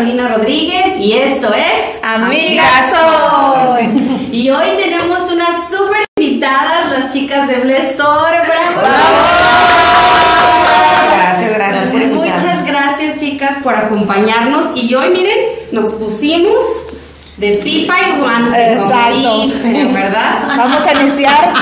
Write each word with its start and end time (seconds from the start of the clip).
Carolina 0.00 0.28
Rodríguez 0.28 0.98
y 0.98 1.12
esto 1.12 1.52
es 1.52 2.02
Amigas 2.02 2.90
Soy. 2.90 4.28
Y 4.32 4.48
hoy 4.48 4.68
tenemos 4.78 5.30
unas 5.30 5.68
súper 5.68 6.06
invitadas, 6.18 6.98
las 6.98 7.12
chicas 7.12 7.46
de 7.46 7.56
Bless 7.56 7.90
Store. 7.90 8.38
¡Bravo! 8.46 8.80
Gracias, 11.12 11.54
gracias 11.54 11.88
por 11.88 12.00
Muchas 12.14 12.66
gracias 12.66 13.20
chicas 13.20 13.58
por 13.62 13.74
acompañarnos 13.74 14.68
y 14.74 14.94
hoy 14.94 15.10
miren, 15.10 15.38
nos 15.70 15.92
pusimos 15.92 16.64
de 17.36 17.60
pipa 17.62 17.94
y 18.00 18.20
guante, 18.20 18.72
Exacto. 18.72 19.42
dicen, 19.42 19.92
¿verdad? 19.92 20.56
Vamos 20.56 20.82
a 20.82 20.98
iniciar 20.98 21.52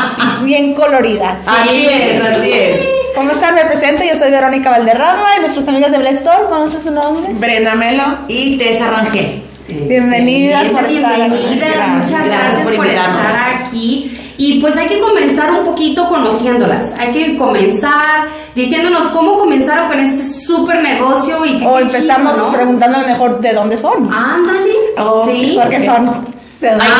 bien 0.45 0.75
coloridas. 0.75 1.39
Así 1.45 1.87
es, 1.87 2.25
así 2.25 2.53
es. 2.53 2.98
¿Cómo 3.19 3.33
están? 3.33 3.53
Me 3.57 3.65
presento, 3.65 4.05
yo 4.05 4.15
soy 4.15 4.31
Verónica 4.31 4.71
Valderrama 4.71 5.27
y 5.37 5.41
nuestras 5.41 5.67
amigas 5.67 5.91
de 5.91 5.99
Bless 5.99 6.19
Store, 6.19 6.45
¿conocen 6.49 6.81
su 6.85 6.93
nombre? 6.93 7.33
Brenda 7.35 7.75
Melo 7.75 8.05
y 8.29 8.57
Tessa 8.57 8.93
Rangel. 8.93 9.43
Bienvenidas 9.67 10.69
por 10.69 10.85
estar. 10.85 11.17
Bienvenidas, 11.17 11.59
Gracias, 11.59 11.89
muchas 11.89 12.11
gracias, 12.11 12.29
gracias 12.29 12.61
por 12.63 12.77
por, 12.77 12.87
invitarnos. 12.87 13.27
estar 13.27 13.55
aquí. 13.55 14.19
Y 14.37 14.61
pues 14.61 14.77
hay 14.77 14.87
que 14.87 15.01
comenzar 15.01 15.51
un 15.51 15.65
poquito 15.65 16.09
conociéndolas. 16.09 16.93
Hay 16.97 17.13
que 17.13 17.37
comenzar 17.37 18.29
diciéndonos 18.55 19.09
cómo 19.09 19.37
comenzaron 19.37 19.89
con 19.89 19.99
este 19.99 20.25
súper 20.25 20.81
negocio 20.81 21.45
y 21.45 21.59
qué 21.59 21.67
O 21.67 21.75
qué 21.75 21.83
empezamos 21.83 22.35
chido, 22.35 22.47
¿no? 22.47 22.53
preguntando 22.53 23.01
mejor 23.01 23.41
de 23.41 23.53
dónde 23.53 23.77
son. 23.77 24.15
Ándale. 24.15 24.75
Oh, 24.97 25.27
sí. 25.29 25.59
Porque 25.61 25.85
son. 25.85 26.38
Somos 26.61 26.85
paisanas, 26.85 26.99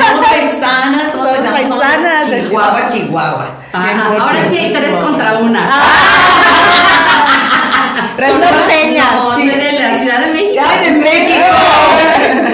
somos 0.00 0.16
Somos 0.16 0.26
paisanas, 0.30 1.12
somos 1.12 1.28
paisanas 1.52 2.30
de 2.30 2.48
Chihuahua, 2.48 2.88
Chihuahua. 2.88 3.46
Ajá, 3.72 4.06
Ahora 4.18 4.48
sí 4.50 4.58
hay 4.58 4.72
tres 4.72 4.94
contra 4.94 5.38
una. 5.38 5.60
Red 8.16 8.34
norteñas. 8.34 9.14
No, 9.14 9.36
sí. 9.36 9.48
soy 9.50 9.60
de 9.60 9.72
la 9.72 9.98
Ciudad 9.98 10.20
de 10.20 10.32
México. 10.32 10.62
¡Ay, 10.66 10.84
de 10.84 10.92
México! 10.92 11.44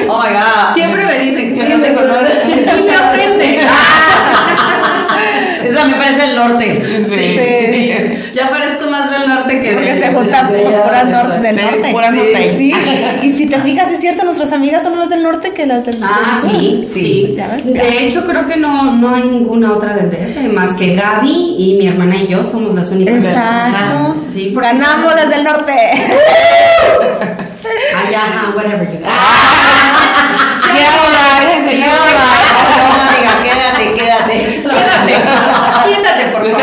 Oh 0.09 0.23
my 0.23 0.31
God. 0.31 0.75
Siempre 0.75 1.07
me 1.07 1.19
dicen 1.21 1.49
que 1.49 1.55
soy 1.55 1.81
de 1.81 1.95
Sonora. 1.95 2.29
Y 2.49 2.51
me 2.83 2.97
ofende. 2.97 3.61
Esa 5.65 5.85
me 5.85 5.95
parece 5.95 6.25
el 6.31 6.37
norte. 6.37 6.83
Sí. 7.09 8.33
Ya 8.33 8.49
parezco 8.51 8.87
más 8.91 9.11
del 9.11 9.29
norte 9.29 9.61
que 9.61 9.73
Porque 9.73 9.98
de- 10.11 10.61
pura 10.85 11.05
nor- 11.05 11.41
del 11.41 11.57
norte. 11.57 11.89
pura 11.93 12.11
norte. 12.11 12.55
sí. 12.59 12.73
Y 13.23 13.31
si 13.33 13.47
te 13.47 13.59
fijas, 13.61 13.91
es 13.91 14.01
cierto, 14.01 14.25
nuestras 14.25 14.53
amigas 14.53 14.83
son 14.85 14.97
más 14.97 15.09
del 15.11 15.23
norte 15.23 15.53
que 15.53 15.67
las 15.67 15.85
del 15.85 15.99
Ah, 16.03 16.39
del 16.43 16.51
sur. 16.53 16.61
sí, 16.61 16.89
sí. 16.95 17.37
De 17.73 18.07
hecho, 18.07 18.25
creo 18.27 18.47
que 18.47 18.57
no, 18.57 18.93
no 18.97 19.15
hay 19.15 19.23
ninguna 19.25 19.73
otra 19.73 19.95
del 19.95 20.11
DF, 20.11 20.53
más 20.53 20.75
que 20.77 20.95
Gaby 20.95 21.57
y 21.59 21.75
mi 21.79 21.89
hermana 21.89 22.17
y 22.17 22.29
yo 22.29 22.45
somos 22.45 22.75
las 22.75 22.91
únicas. 22.91 23.17
Exacto. 23.25 24.17
Sí, 24.35 24.53
Ganamos 24.55 25.15
las 25.15 25.29
del 25.31 25.45
norte. 25.45 25.73
Ay, 27.97 28.15
ajá, 28.15 28.53
whatever 28.57 28.87
you 28.91 28.99
amiga, 33.09 33.33
quédate, 33.43 33.83
quédate. 33.95 34.37
Quédate, 34.63 35.15
siéntate, 35.87 36.25
por 36.33 36.43
favor. 36.51 36.61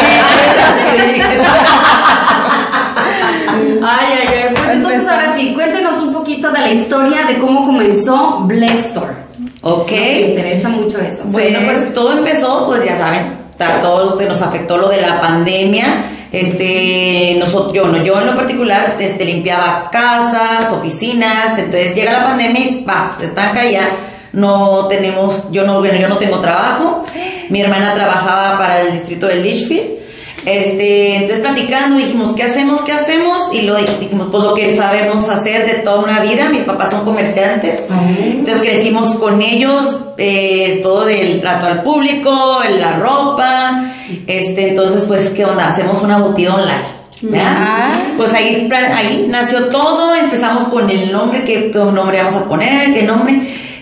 Ay, 3.88 4.07
ay, 4.11 4.27
ay. 4.27 4.53
Pues 4.55 4.69
entonces, 4.69 4.99
Empezó. 5.01 5.11
ahora 5.11 5.35
sí, 5.35 5.53
cuéntenos 5.53 5.97
un 5.97 6.13
poquito 6.13 6.51
de 6.51 6.55
la 6.66 6.73
historia 6.73 7.25
de 7.25 7.38
cómo 7.38 7.63
comenzó 7.63 8.41
Bless 8.45 8.88
Store. 8.88 9.13
Ok. 9.61 9.91
Me 9.91 10.21
interesa 10.30 10.69
mucho 10.69 10.99
eso. 10.99 11.23
Bueno, 11.25 11.59
pues 11.66 11.94
todo 11.94 12.17
empezó, 12.17 12.66
pues 12.66 12.83
ya 12.83 12.97
saben, 12.97 13.38
a 13.59 13.81
todos 13.81 14.05
los 14.05 14.16
que 14.16 14.25
nos 14.25 14.41
afectó 14.41 14.77
lo 14.77 14.89
de 14.89 15.02
la 15.02 15.22
pandemia. 15.22 15.85
Este, 16.31 17.38
nosotros, 17.40 17.73
yo 17.73 17.85
no, 17.85 18.03
yo 18.03 18.19
en 18.19 18.25
lo 18.25 18.35
particular, 18.35 18.95
este, 19.00 19.25
limpiaba 19.25 19.90
casas, 19.91 20.72
oficinas, 20.72 21.57
entonces 21.57 21.95
llega 21.95 22.12
la 22.12 22.25
pandemia 22.25 22.59
y 22.59 22.85
se 23.19 23.25
estanca 23.25 23.63
ya 23.63 23.90
no 24.34 24.88
tenemos, 24.90 25.50
yo 25.51 25.66
no, 25.66 25.79
bueno, 25.79 25.97
yo 25.97 26.09
no 26.09 26.17
tengo 26.17 26.40
trabajo. 26.40 27.06
Mi 27.50 27.61
hermana 27.61 27.94
trabajaba 27.94 28.57
para 28.57 28.81
el 28.81 28.91
distrito 28.91 29.28
de 29.28 29.35
Litchfield. 29.35 30.04
Este, 30.45 31.16
entonces 31.16 31.39
platicando 31.39 31.97
dijimos, 31.97 32.33
¿qué 32.35 32.44
hacemos? 32.44 32.81
¿Qué 32.81 32.91
hacemos? 32.91 33.50
Y 33.51 33.63
lo 33.63 33.78
dijimos, 33.78 34.28
pues 34.31 34.44
lo 34.44 34.53
que 34.53 34.78
sabemos 34.78 35.28
hacer 35.29 35.66
de 35.66 35.73
toda 35.79 36.03
una 36.03 36.19
vida. 36.19 36.50
Mis 36.50 36.63
papás 36.63 36.91
son 36.91 37.03
comerciantes. 37.03 37.85
Entonces 38.19 38.61
crecimos 38.61 39.16
con 39.16 39.41
ellos, 39.41 40.01
eh, 40.17 40.81
todo 40.84 41.05
del 41.05 41.41
trato 41.41 41.66
al 41.66 41.84
público, 41.84 42.59
la 42.79 42.97
ropa. 42.97 43.91
Este, 44.28 44.69
entonces, 44.69 45.05
pues, 45.05 45.29
¿qué 45.29 45.45
onda? 45.45 45.67
Hacemos 45.67 46.01
una 46.03 46.19
boutique 46.19 46.50
online. 46.50 46.95
¿verdad? 47.23 47.53
Ah. 47.57 47.94
Pues 48.17 48.34
ahí, 48.34 48.69
ahí 48.72 49.25
nació 49.28 49.66
todo. 49.69 50.13
Empezamos 50.13 50.66
con 50.66 50.89
el 50.89 51.11
nombre, 51.11 51.44
¿qué, 51.44 51.72
qué 51.72 51.79
nombre 51.79 52.19
vamos 52.19 52.35
a 52.35 52.45
poner? 52.45 52.94
¿Qué 52.94 53.01
nombre? 53.01 53.41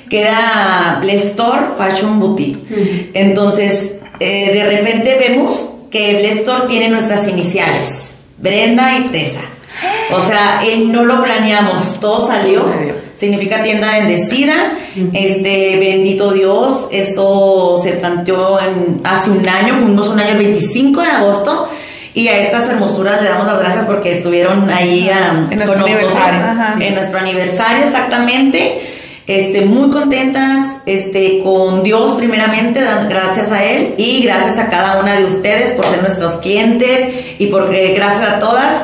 Que 0.09 0.21
era 0.21 0.99
Bless 1.01 1.25
Store 1.25 1.61
Fashion 1.77 2.19
Boutique. 2.19 2.59
Entonces, 3.13 3.95
eh, 4.19 4.51
de 4.53 4.63
repente 4.63 5.17
vemos 5.19 5.72
que 5.93 6.15
Bless 6.15 6.37
Store 6.37 6.63
tiene 6.67 6.89
nuestras 6.89 7.27
iniciales, 7.27 8.15
Brenda 8.39 8.97
y 8.97 9.03
Tessa. 9.09 9.41
O 10.11 10.19
sea, 10.19 10.59
eh, 10.65 10.85
no 10.87 11.05
lo 11.05 11.23
planeamos, 11.23 11.99
todo 11.99 12.27
salió. 12.27 12.63
Salió. 12.63 12.95
Significa 13.15 13.61
tienda 13.61 13.91
bendecida. 13.91 14.55
Este, 15.13 15.77
bendito 15.77 16.31
Dios, 16.31 16.87
eso 16.91 17.79
se 17.81 17.91
planteó 17.93 18.59
en, 18.59 19.01
hace 19.03 19.29
un 19.29 19.47
año, 19.47 19.75
cumplimos 19.75 20.09
un 20.09 20.19
año 20.19 20.31
el 20.31 20.37
25 20.37 20.99
de 20.99 21.07
agosto. 21.07 21.69
Y 22.15 22.27
a 22.27 22.39
estas 22.39 22.69
hermosuras 22.69 23.21
le 23.21 23.29
damos 23.29 23.45
las 23.45 23.59
gracias 23.59 23.85
porque 23.85 24.17
estuvieron 24.17 24.69
ahí 24.71 25.09
ah, 25.13 25.45
nuestro 25.47 25.73
con 25.73 25.79
nosotros. 25.79 26.11
En 26.79 26.95
nuestro 26.95 27.19
aniversario, 27.19 27.85
exactamente. 27.85 28.92
Este, 29.25 29.65
muy 29.65 29.89
contentas, 29.89 30.77
este, 30.85 31.41
con 31.43 31.83
Dios 31.83 32.15
primeramente, 32.15 32.81
gracias 33.07 33.53
a 33.53 33.63
Él 33.63 33.95
y 33.97 34.23
gracias 34.23 34.59
a 34.59 34.69
cada 34.69 34.99
una 34.99 35.13
de 35.13 35.23
ustedes 35.23 35.71
por 35.71 35.85
ser 35.85 36.01
nuestros 36.01 36.33
clientes 36.37 37.37
y 37.39 37.47
porque 37.47 37.93
gracias 37.93 38.27
a 38.27 38.39
todas, 38.39 38.83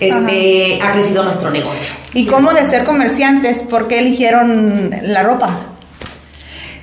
este, 0.00 0.80
ha 0.82 0.92
crecido 0.92 1.22
nuestro 1.22 1.50
negocio. 1.50 1.94
¿Y 2.14 2.26
cómo 2.26 2.52
de 2.52 2.64
ser 2.64 2.84
comerciantes? 2.84 3.62
¿Por 3.62 3.86
qué 3.86 4.00
eligieron 4.00 4.90
la 5.02 5.22
ropa? 5.22 5.60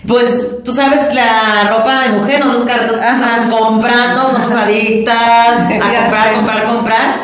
Pues 0.07 0.63
tú 0.63 0.73
sabes 0.73 1.13
la 1.13 1.69
ropa 1.69 2.03
de 2.03 2.09
mujer, 2.19 2.45
nosotros 2.45 2.99
Ajá. 3.01 3.43
estamos 3.43 3.67
comprando, 3.67 4.31
somos 4.31 4.51
adictas 4.51 5.59
a 5.59 5.69
comprar, 6.01 6.33
comprar, 6.35 6.67
comprar. 6.67 7.21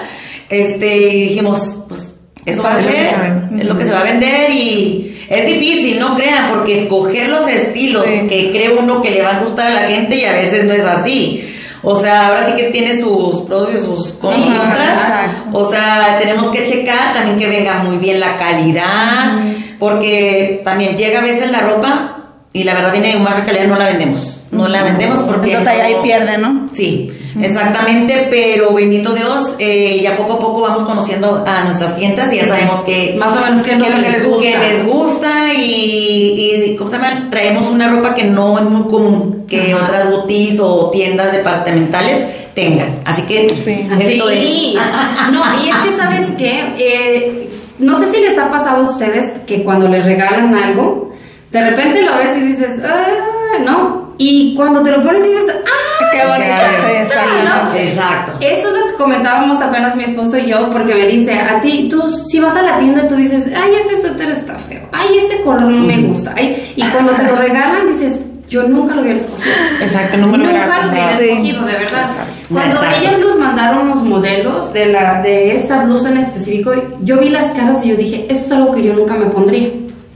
Este, 0.49 0.97
y 0.97 1.29
dijimos, 1.29 1.59
pues 1.87 2.09
eso 2.45 2.63
va 2.63 2.73
a 2.73 2.83
ser, 2.83 3.15
es 3.59 3.65
lo 3.65 3.77
que 3.77 3.85
se 3.85 3.91
va 3.91 4.01
a 4.01 4.03
vender 4.03 4.49
y 4.49 5.08
es 5.29 5.45
difícil, 5.45 5.99
no 5.99 6.15
crean, 6.15 6.49
porque 6.49 6.81
escoger 6.83 7.29
los 7.29 7.47
estilos 7.47 8.03
Sí. 8.05 8.27
que 8.27 8.49
cree 8.51 8.69
uno 8.77 9.01
que 9.01 9.11
le 9.11 9.21
va 9.21 9.37
a 9.37 9.39
gustar 9.41 9.67
a 9.67 9.81
la 9.81 9.87
gente 9.87 10.15
y 10.15 10.25
a 10.25 10.33
veces 10.33 10.65
no 10.65 10.73
es 10.73 10.83
así. 10.83 11.45
O 11.81 11.95
sea, 12.01 12.27
ahora 12.27 12.45
sí 12.45 12.53
que 12.57 12.63
tiene 12.71 12.97
sus 12.99 13.41
pros 13.43 13.69
y 13.73 13.77
sus 13.77 14.13
contras. 14.13 15.31
O 15.53 15.71
sea, 15.71 16.17
tenemos 16.19 16.49
que 16.51 16.63
checar 16.63 17.13
también 17.13 17.37
que 17.37 17.47
venga 17.47 17.83
muy 17.83 17.97
bien 17.97 18.19
la 18.19 18.37
calidad, 18.37 19.39
porque 19.79 20.61
también 20.63 20.97
llega 20.97 21.19
a 21.19 21.23
veces 21.23 21.51
la 21.51 21.61
ropa 21.61 22.17
y 22.51 22.63
la 22.63 22.73
verdad 22.73 22.91
viene 22.91 23.13
de 23.15 23.23
baja 23.23 23.45
calidad, 23.45 23.67
no 23.67 23.77
la 23.77 23.85
vendemos. 23.85 24.19
No 24.51 24.67
la 24.67 24.83
vendemos 24.83 25.19
porque... 25.21 25.51
Entonces 25.51 25.67
ahí, 25.73 25.79
ahí 25.81 25.93
no- 25.95 26.01
pierde, 26.01 26.37
¿no? 26.39 26.69
Sí, 26.73 27.11
exactamente, 27.39 28.27
pero 28.31 28.73
bendito 28.73 29.13
Dios, 29.13 29.53
eh, 29.59 29.99
ya 30.01 30.17
poco 30.17 30.33
a 30.33 30.39
poco 30.39 30.61
vamos 30.61 30.83
conociendo 30.83 31.43
a 31.45 31.63
nuestras 31.65 31.93
clientas 31.93 32.33
y 32.33 32.37
ya 32.37 32.47
sabemos 32.47 32.81
que 32.81 33.15
Más 33.19 33.35
o 33.37 33.41
menos, 33.45 33.61
¿qué 33.63 33.73
es 33.73 33.77
lo 33.79 33.85
¿Qué 33.85 33.91
que 33.91 33.99
les 34.11 34.25
gusta? 34.27 34.41
que 34.41 34.57
les 34.57 34.85
gusta 34.87 35.53
y, 35.53 36.71
y, 36.71 36.75
¿cómo 36.77 36.89
se 36.89 36.97
llama? 36.97 37.27
Traemos 37.29 37.67
una 37.67 37.89
ropa 37.89 38.15
que 38.15 38.23
no 38.23 38.57
es 38.57 38.65
muy 38.65 38.89
común 38.89 39.45
que 39.47 39.73
Ajá. 39.73 39.85
otras 39.85 40.11
boutiques 40.11 40.59
o 40.59 40.89
tiendas 40.91 41.31
departamentales 41.31 42.25
tengan. 42.55 42.89
Así 43.05 43.21
que 43.23 43.49
Sí. 43.63 43.87
esto 43.99 44.29
Sí. 44.29 44.75
es. 44.77 45.31
No, 45.31 45.41
y 45.63 45.69
es 45.69 45.75
que, 45.75 45.97
¿sabes 45.97 46.27
qué? 46.37 46.73
Eh, 46.79 47.49
no 47.79 47.97
sé 47.99 48.07
si 48.07 48.19
les 48.19 48.37
ha 48.37 48.49
pasado 48.49 48.85
a 48.85 48.89
ustedes 48.89 49.31
que 49.47 49.63
cuando 49.63 49.87
les 49.87 50.03
regalan 50.05 50.53
algo, 50.55 51.11
de 51.51 51.69
repente 51.69 52.01
lo 52.01 52.17
ves 52.17 52.35
y 52.37 52.41
dices, 52.41 52.81
ah, 52.83 53.59
no. 53.63 54.08
Y 54.19 54.53
cuando 54.53 54.81
te 54.83 54.91
lo 54.91 55.01
pones 55.01 55.25
y 55.25 55.29
dices, 55.29 55.55
ah, 55.65 56.05
Qué 56.11 56.27
bonito. 56.27 56.53
Sí, 56.87 56.95
exacto. 56.97 57.33
¿no? 57.45 57.75
Exacto. 57.75 58.31
Eso 58.41 58.67
es 58.67 58.79
lo 58.79 58.87
que 58.87 58.93
comentábamos 58.95 59.61
apenas 59.61 59.95
mi 59.95 60.03
esposo 60.03 60.37
y 60.37 60.47
yo, 60.47 60.69
porque 60.71 60.93
me 60.93 61.07
dice, 61.07 61.39
a 61.39 61.61
ti, 61.61 61.87
tú, 61.89 62.01
si 62.27 62.39
vas 62.39 62.55
a 62.55 62.61
la 62.61 62.77
tienda, 62.77 63.07
tú 63.07 63.15
dices, 63.15 63.49
ay, 63.55 63.71
ese 63.75 64.01
suéter 64.01 64.29
está 64.31 64.55
feo, 64.55 64.81
ay, 64.91 65.17
ese 65.17 65.41
color 65.41 65.63
no 65.63 65.85
me 65.85 66.01
gusta, 66.01 66.33
ay, 66.35 66.73
y 66.75 66.83
cuando 66.83 67.13
te 67.13 67.23
lo 67.23 67.35
regalan, 67.35 67.87
dices, 67.87 68.21
yo 68.49 68.63
nunca 68.63 68.95
lo 68.95 69.01
hubiera 69.01 69.19
escogido. 69.19 69.55
Exacto, 69.81 70.17
no 70.17 70.27
me 70.27 70.37
lo 70.39 70.43
hubiera 70.45 70.65
Nunca 70.65 70.81
lo 70.81 70.91
hubiera 70.91 71.11
escogido, 71.11 71.65
de 71.65 71.73
verdad. 71.73 72.01
Exacto. 72.01 72.33
Cuando 72.51 72.75
Exacto. 72.75 72.99
ellas 72.99 73.19
nos 73.19 73.39
mandaron 73.39 73.89
los 73.89 74.01
modelos 74.01 74.73
de, 74.73 74.85
la, 74.87 75.21
de 75.21 75.55
esta 75.55 75.85
blusa 75.85 76.09
en 76.09 76.17
específico, 76.17 76.73
yo 77.03 77.19
vi 77.19 77.29
las 77.29 77.51
caras 77.51 77.85
y 77.85 77.89
yo 77.89 77.95
dije, 77.95 78.25
eso 78.27 78.45
es 78.45 78.51
algo 78.51 78.73
que 78.73 78.83
yo 78.83 78.93
nunca 78.93 79.13
me 79.13 79.27
pondría. 79.27 79.69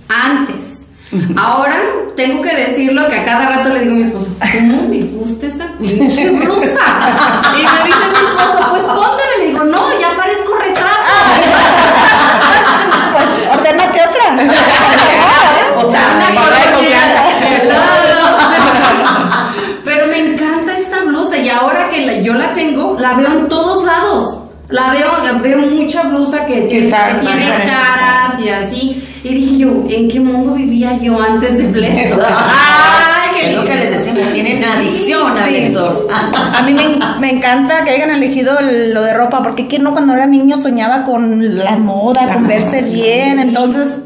Antes. 0.09 0.72
Ahora 1.37 1.75
tengo 2.15 2.41
que 2.41 2.55
decirlo 2.55 3.07
que 3.07 3.15
a 3.17 3.23
cada 3.23 3.47
rato 3.49 3.69
le 3.69 3.81
digo 3.81 3.91
a 3.91 3.95
mi 3.95 4.03
esposo, 4.03 4.27
¿cómo 4.39 4.87
me 4.89 5.01
gusta 5.03 5.47
esa 5.47 5.67
pinche 5.79 6.29
blusa? 6.29 6.85
Y 7.53 7.61
me 7.61 7.83
dice 7.85 8.05
mi 8.09 8.17
esposo, 8.27 8.69
pues 8.71 8.83
póntela. 8.83 9.33
Le 9.39 9.45
digo, 9.47 9.63
no, 9.63 9.99
ya 9.99 10.15
parezco 10.17 10.55
retrato. 10.57 11.11
pues 13.13 13.49
ordena 13.51 13.91
que 13.91 13.99
otra. 14.01 14.25
o 15.77 15.91
sea, 15.91 16.03
una 16.15 16.27
color 16.41 16.57
Pero 19.85 20.07
me 20.07 20.17
encanta 20.17 20.77
esta 20.77 21.03
blusa 21.03 21.37
y 21.37 21.49
ahora 21.49 21.89
que 21.89 22.23
yo 22.23 22.33
la 22.33 22.53
tengo, 22.53 22.97
la 22.99 23.13
veo 23.13 23.31
en 23.31 23.49
todos 23.49 23.83
lados. 23.83 24.39
La 24.69 24.91
veo, 24.91 25.11
veo 25.41 25.59
mucha 25.59 26.03
blusa 26.03 26.45
que 26.47 26.61
tiene 26.61 26.89
cara 26.89 28.22
caras 28.33 28.45
y 28.45 28.49
así. 28.49 29.03
Y 29.23 29.33
dije 29.33 29.57
yo, 29.57 29.83
¿en 29.89 30.09
qué 30.09 30.19
mundo 30.19 30.53
vivía 30.53 30.97
yo 31.01 31.19
antes 31.21 31.57
de 31.57 31.67
Blesto? 31.67 32.21
¡Ay! 32.27 33.49
Es 33.49 33.55
lo 33.55 33.65
que 33.65 33.75
les 33.75 33.91
decimos, 33.97 34.31
tienen 34.33 34.63
adicción 34.63 35.37
a 35.37 35.47
Sí. 35.47 35.53
Víctor. 35.67 36.07
A 36.55 36.61
mí 36.61 36.73
me, 36.73 36.95
me 37.19 37.29
encanta 37.31 37.83
que 37.83 37.89
hayan 37.91 38.11
elegido 38.11 38.57
lo 38.61 39.01
de 39.03 39.13
ropa, 39.13 39.43
porque 39.43 39.67
quién 39.67 39.83
no 39.83 39.91
cuando 39.91 40.13
era 40.13 40.25
niño 40.25 40.57
soñaba 40.57 41.03
con 41.03 41.57
la 41.57 41.75
moda, 41.75 42.25
La 42.25 42.35
con 42.35 42.47
verse 42.47 42.81
bien, 42.83 43.39
entonces 43.39 43.97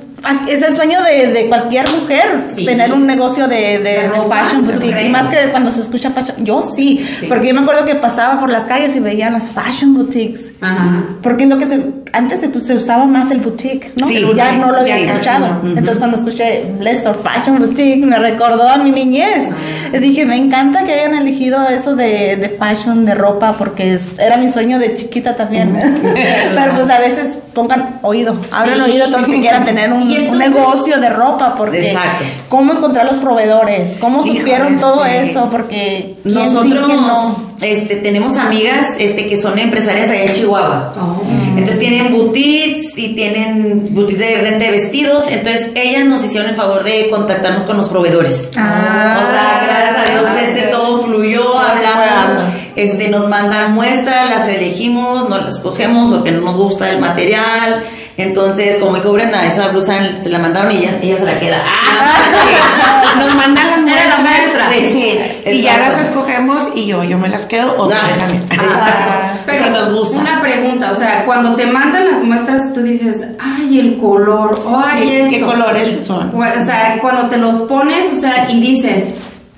es 0.50 0.62
el 0.62 0.76
sueño 0.76 1.02
de, 1.04 1.28
de 1.32 1.48
cualquier 1.48 1.86
mujer, 1.92 2.46
Sí. 2.54 2.66
tener 2.66 2.92
un 2.92 3.06
negocio 3.06 3.48
de, 3.48 3.80
de, 3.80 4.08
ropa, 4.10 4.44
fashion 4.44 4.66
¿tú 4.66 4.72
boutique, 4.72 5.02
y 5.06 5.10
más 5.10 5.30
que 5.30 5.38
cuando 5.52 5.72
se 5.72 5.82
escucha 5.82 6.10
fashion, 6.12 6.44
yo 6.44 6.62
sí, 6.62 7.06
Sí. 7.20 7.28
porque 7.28 7.48
yo 7.50 7.54
me 7.54 7.62
acuerdo 7.62 7.86
que 7.86 7.96
pasaba 7.96 8.40
por 8.40 8.50
las 8.50 8.66
calles 8.66 8.96
y 8.96 9.00
veía 9.00 9.30
las 9.30 9.52
fashion 9.52 9.94
boutiques. 9.94 10.52
Ajá. 10.60 11.04
Porque 11.22 11.46
lo 11.46 11.58
que 11.60 11.68
se, 11.68 11.82
antes 12.14 12.40
se, 12.40 12.50
pues, 12.50 12.66
se 12.66 12.74
usaba 12.74 13.06
más 13.06 13.30
el 13.32 13.40
boutique, 13.40 13.94
¿no? 14.00 14.08
Sí, 14.08 14.26
ya 14.36 14.54
no 14.54 14.72
lo 14.72 14.80
había 14.80 14.98
escuchado. 14.98 15.62
Entonces 15.64 15.98
cuando 16.00 16.18
escuché 16.18 16.66
Blessor 16.80 17.16
Fashion 17.22 17.60
Boutique 17.60 18.06
me 18.06 18.18
recordó 18.18 18.68
a 18.68 18.78
mi 18.78 18.92
niñez. 18.92 19.46
Y 19.94 19.98
dije, 20.00 20.26
me 20.26 20.36
encanta 20.36 20.84
que 20.84 20.94
hayan 20.94 21.16
elegido 21.16 21.64
eso 21.68 21.96
de, 21.96 22.36
de 22.38 22.50
fashion, 22.58 23.06
de 23.06 23.14
ropa, 23.14 23.54
porque 23.54 23.94
es- 23.94 24.18
era 24.18 24.38
mi 24.38 24.52
sueño 24.52 24.80
de 24.80 24.96
chiquita 24.98 25.36
también. 25.36 25.74
Pero 26.56 26.74
pues 26.76 26.90
a 26.90 27.00
veces 27.00 27.38
pongan 27.54 28.00
oído, 28.02 28.40
abran 28.52 28.82
oído 28.82 29.08
todos 29.10 29.26
que 29.28 29.40
quieran 29.40 29.66
tener 29.66 29.92
un, 29.92 30.07
un 30.16 30.42
entonces- 30.42 30.50
negocio 30.50 31.00
de 31.00 31.10
ropa, 31.10 31.56
porque 31.58 31.88
Exacto. 31.88 32.26
cómo 32.50 32.74
encontrar 32.74 33.06
los 33.06 33.18
proveedores, 33.18 33.98
cómo 34.00 34.20
Híjole, 34.20 34.40
supieron 34.40 34.80
todo 34.80 35.04
sí. 35.04 35.12
eso, 35.14 35.50
porque 35.52 36.16
¿quién 36.24 36.36
sí, 36.36 36.40
Nosotros 36.54 36.88
no? 36.90 37.48
este, 37.62 37.96
tenemos 37.98 38.38
amigas 38.38 38.90
este, 39.00 39.28
que 39.28 39.38
son 39.38 39.58
empresarias 39.58 40.10
allá 40.10 40.24
en 40.26 40.34
Chihuahua. 40.34 40.94
Oh. 41.00 41.22
Entonces 41.58 41.80
tienen 41.80 42.14
boutiques 42.14 42.98
y 42.98 43.16
tienen 43.16 43.88
boutiques 43.96 44.20
de 44.20 44.42
venta 44.42 44.66
de 44.66 44.72
vestidos. 44.72 45.26
Entonces 45.30 45.72
ellas 45.76 46.06
nos 46.06 46.24
hicieron 46.24 46.50
el 46.50 46.56
favor 46.56 46.84
de 46.84 47.10
contactarnos 47.10 47.64
con 47.64 47.78
los 47.78 47.88
proveedores. 47.90 48.50
Ah. 48.56 49.24
o 49.28 49.32
sea, 49.32 49.62
gracias 49.66 49.98
a 49.98 50.12
Dios 50.12 50.42
este, 50.50 50.68
todo 50.68 51.04
fluyó, 51.04 51.58
hablamos, 51.58 52.44
este, 52.76 53.10
nos 53.10 53.28
mandan 53.28 53.74
muestras, 53.74 54.30
las 54.30 54.48
elegimos, 54.48 55.28
nos 55.30 55.44
las 55.46 55.54
escogemos 55.56 56.14
porque 56.14 56.32
no 56.32 56.42
nos 56.42 56.56
gusta 56.58 56.92
el 56.92 57.00
material. 57.00 57.84
Entonces, 58.18 58.78
como 58.78 58.96
dijo 58.96 59.12
Brenda, 59.14 59.46
esa 59.46 59.68
blusa 59.70 59.94
se 60.22 60.30
la 60.30 60.40
mandaron 60.40 60.72
y 60.72 60.78
ella, 60.78 61.00
ella 61.02 61.18
se 61.18 61.26
la 61.26 61.40
queda. 61.40 61.58
Sí. 61.62 63.20
Nos 63.20 63.36
mandan 63.36 63.68
las 63.70 63.80
muestras. 63.80 64.20
muestra. 64.22 64.70
Sí. 64.92 65.20
Y 65.46 65.62
ya 65.62 65.78
las 65.78 66.02
escogemos 66.04 66.70
y 66.76 66.88
yo, 66.88 67.04
yo 67.04 67.18
me 67.18 67.30
las 67.30 67.46
quedo 67.46 67.74
o 67.78 67.90
Ah, 67.92 68.02
también. 68.20 68.44
exacto. 68.44 69.40
Pero 69.46 69.64
si 69.64 69.70
nos 69.70 69.94
gusta. 69.94 70.18
una 70.18 70.42
pregunta, 70.42 70.92
o 70.92 70.96
sea, 70.96 71.26
cuando 71.26 71.56
te 71.56 71.68
mandan 71.68 72.12
las 72.12 72.24
muestras, 72.24 72.74
tú 72.74 72.82
dices, 72.82 73.24
ay, 73.40 73.80
el 73.80 73.98
color, 73.98 74.60
ay, 74.84 75.08
Sí, 75.08 75.16
esto. 75.16 75.30
¿qué 75.30 75.42
colores 75.46 76.00
son? 76.06 76.34
O 76.36 76.66
sea, 76.66 76.98
cuando 77.02 77.30
te 77.30 77.38
los 77.38 77.62
pones, 77.62 78.08
o 78.18 78.20
sea, 78.20 78.50
y 78.50 78.60
dices, 78.60 79.14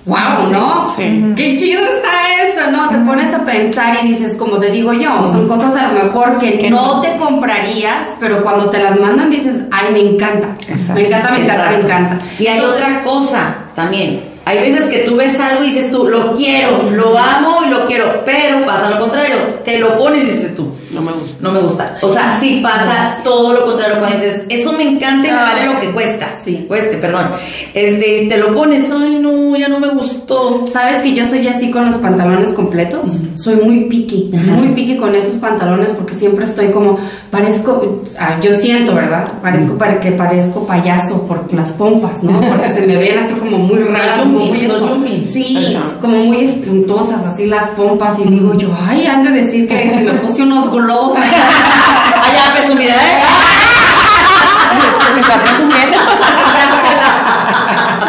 wow, 0.06 0.18
Sí, 0.46 0.52
¿no? 0.52 0.92
sí. 0.96 1.32
Qué 1.36 1.56
chido 1.56 1.80
está 1.82 2.10
eso, 2.48 2.70
¿no? 2.70 2.88
Te 2.88 2.96
pones 2.98 3.32
a 3.34 3.44
pensar 3.44 3.98
y 4.04 4.08
dices, 4.08 4.34
como 4.36 4.58
te 4.58 4.70
digo 4.70 4.92
yo, 4.92 5.26
son 5.26 5.46
cosas 5.48 5.74
a 5.76 5.92
lo 5.92 6.04
mejor 6.04 6.38
que, 6.38 6.58
Que 6.58 6.70
no, 6.70 6.96
no. 6.96 7.00
te 7.00 7.16
comprarías, 7.16 8.08
pero 8.18 8.42
cuando 8.42 8.70
te 8.70 8.78
las 8.82 8.98
mandan 8.98 9.30
dices, 9.30 9.62
ay, 9.70 9.92
me 9.92 10.00
encanta. 10.00 10.48
Exacto. 10.68 10.94
Me 10.94 11.06
encanta, 11.06 11.30
me 11.32 11.40
encanta, 11.42 11.70
me 11.70 11.76
encanta. 11.84 12.18
Y 12.38 12.46
hay 12.46 12.58
Entonces, 12.58 12.82
otra 12.82 13.02
cosa 13.02 13.54
también. 13.74 14.20
Hay 14.46 14.58
veces 14.58 14.86
que 14.88 15.00
tú 15.00 15.16
ves 15.16 15.38
algo 15.38 15.62
y 15.62 15.68
dices 15.70 15.92
tú, 15.92 16.08
lo 16.08 16.32
quiero, 16.34 16.90
lo 16.90 17.16
amo 17.16 17.58
y 17.66 17.70
lo 17.70 17.86
quiero, 17.86 18.22
pero 18.24 18.64
pasa 18.64 18.90
lo 18.90 18.98
contrario, 18.98 19.36
te 19.64 19.78
lo 19.78 19.96
pones 19.98 20.22
y 20.24 20.30
dices 20.30 20.56
tú, 20.56 20.74
No 20.92 21.02
me 21.02 21.12
gusta. 21.12 21.38
no 21.40 21.52
me 21.52 21.60
gusta. 21.60 21.98
O 22.02 22.12
sea, 22.12 22.38
sí 22.40 22.60
pasa 22.62 23.20
todo 23.22 23.52
lo 23.52 23.66
contrario 23.66 23.98
cuando 23.98 24.16
dices, 24.16 24.44
eso 24.48 24.72
me 24.72 24.82
encanta 24.84 25.28
y 25.28 25.30
me 25.30 25.36
vale 25.36 25.66
lo 25.66 25.80
que 25.80 25.92
cuesta. 25.92 26.34
Sí. 26.44 26.64
Cueste, 26.66 26.96
perdón. 26.98 27.26
Este, 27.74 28.26
te 28.28 28.36
lo 28.38 28.52
pones, 28.52 28.90
ay 28.90 29.18
no, 29.20 29.56
ya 29.56 29.68
no 29.68 29.78
me 29.78 29.88
gustó. 29.88 30.66
¿Sabes 30.70 30.98
que 30.98 31.14
yo 31.14 31.24
soy 31.26 31.46
así 31.46 31.70
con 31.70 31.86
los 31.86 31.96
pantalones 31.96 32.52
completos? 32.52 33.06
Soy 33.36 33.56
muy 33.56 33.84
piqui, 33.84 34.30
muy 34.32 34.68
piqui 34.68 34.96
con 34.96 35.14
esos 35.14 35.34
pantalones 35.34 35.90
porque 35.92 36.14
siempre 36.14 36.44
estoy 36.44 36.68
como, 36.68 36.98
parezco, 37.30 38.02
ah, 38.18 38.38
yo 38.42 38.54
siento, 38.54 38.94
¿verdad? 38.94 39.28
Parezco 39.42 39.78
para 39.78 40.00
que 40.00 40.12
parezco 40.12 40.66
payaso 40.66 41.22
por 41.26 41.52
las 41.52 41.72
pompas, 41.72 42.22
¿no? 42.22 42.40
Porque 42.40 42.70
se 42.70 42.86
me 42.86 42.96
ven 42.96 43.18
así 43.18 43.34
como 43.34 43.58
muy 43.58 43.78
raras, 43.78 44.20
como 44.20 44.46
muy. 44.46 45.26
Sí, 45.26 45.74
Ajá. 45.76 46.00
como 46.00 46.16
muy 46.16 46.44
estruntosas 46.44 47.24
así 47.24 47.46
las 47.46 47.68
pompas 47.68 48.18
y 48.18 48.24
digo 48.24 48.54
yo, 48.54 48.68
ay, 48.78 49.06
han 49.06 49.22
de 49.24 49.30
decir 49.30 49.68
que 49.68 49.90
se 49.90 50.00
me 50.00 50.12
puse 50.12 50.42
unos 50.42 50.68
globos 50.82 51.18
allá. 51.22 51.42
Ay, 52.22 52.32
ya, 52.34 52.52
presumida, 52.52 52.94
¿eh? 52.94 53.16
Me 55.14 55.20
está 55.20 55.38
presumiendo. 55.40 55.98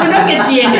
Uno 0.05 0.25
que 0.27 0.41
tiene. 0.49 0.79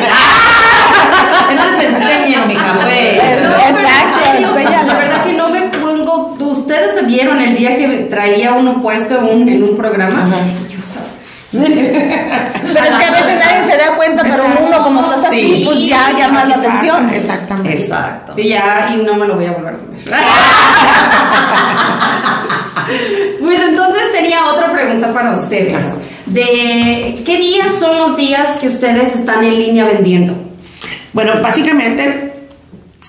Entonces 1.50 1.84
enséñalo, 1.84 2.46
mija, 2.46 2.72
pues. 2.80 3.14
Exacto, 3.16 4.18
en 4.18 4.24
serio, 4.24 4.48
enséñalo. 4.48 4.88
De 4.92 4.94
verdad 4.94 5.24
que 5.24 5.32
no 5.32 5.48
me 5.48 5.60
pongo. 5.62 6.36
Ustedes 6.38 7.06
vieron 7.06 7.38
el 7.40 7.56
día 7.56 7.76
que 7.76 7.88
traía 8.10 8.52
uno 8.52 8.80
puesto 8.80 9.18
en 9.18 9.24
un, 9.24 9.48
en 9.48 9.62
un 9.64 9.76
programa. 9.76 10.22
Ajá. 10.22 10.36
Yo 10.70 10.78
estaba. 10.78 11.06
Pero 12.72 12.84
es 12.86 12.98
que 12.98 13.04
a 13.04 13.10
veces 13.10 13.38
nadie 13.44 13.64
se 13.66 13.71
da 13.84 13.96
cuenta, 13.96 14.22
pero 14.22 14.34
Exacto. 14.36 14.64
uno 14.66 14.82
como 14.82 15.00
estás 15.00 15.24
así, 15.24 15.40
Sí. 15.40 15.62
pues 15.64 15.86
ya 15.86 16.10
llama 16.16 16.44
la 16.44 16.54
atención. 16.56 17.10
Exactamente. 17.10 17.82
Exacto. 17.82 18.34
Y 18.36 18.48
ya, 18.48 18.94
y 18.94 19.02
no 19.02 19.14
me 19.14 19.26
lo 19.26 19.34
voy 19.36 19.46
a 19.46 19.52
volver 19.52 19.74
a 19.74 19.78
poner. 19.78 20.02
pues 23.40 23.60
entonces 23.60 24.02
tenía 24.12 24.46
otra 24.46 24.72
pregunta 24.72 25.12
para 25.12 25.36
ustedes. 25.36 25.76
De 26.26 27.22
qué 27.26 27.36
días 27.38 27.72
son 27.78 27.98
los 27.98 28.16
días 28.16 28.56
que 28.58 28.68
ustedes 28.68 29.14
están 29.14 29.44
en 29.44 29.58
línea 29.58 29.84
vendiendo? 29.84 30.34
Bueno, 31.12 31.34
básicamente 31.42 32.31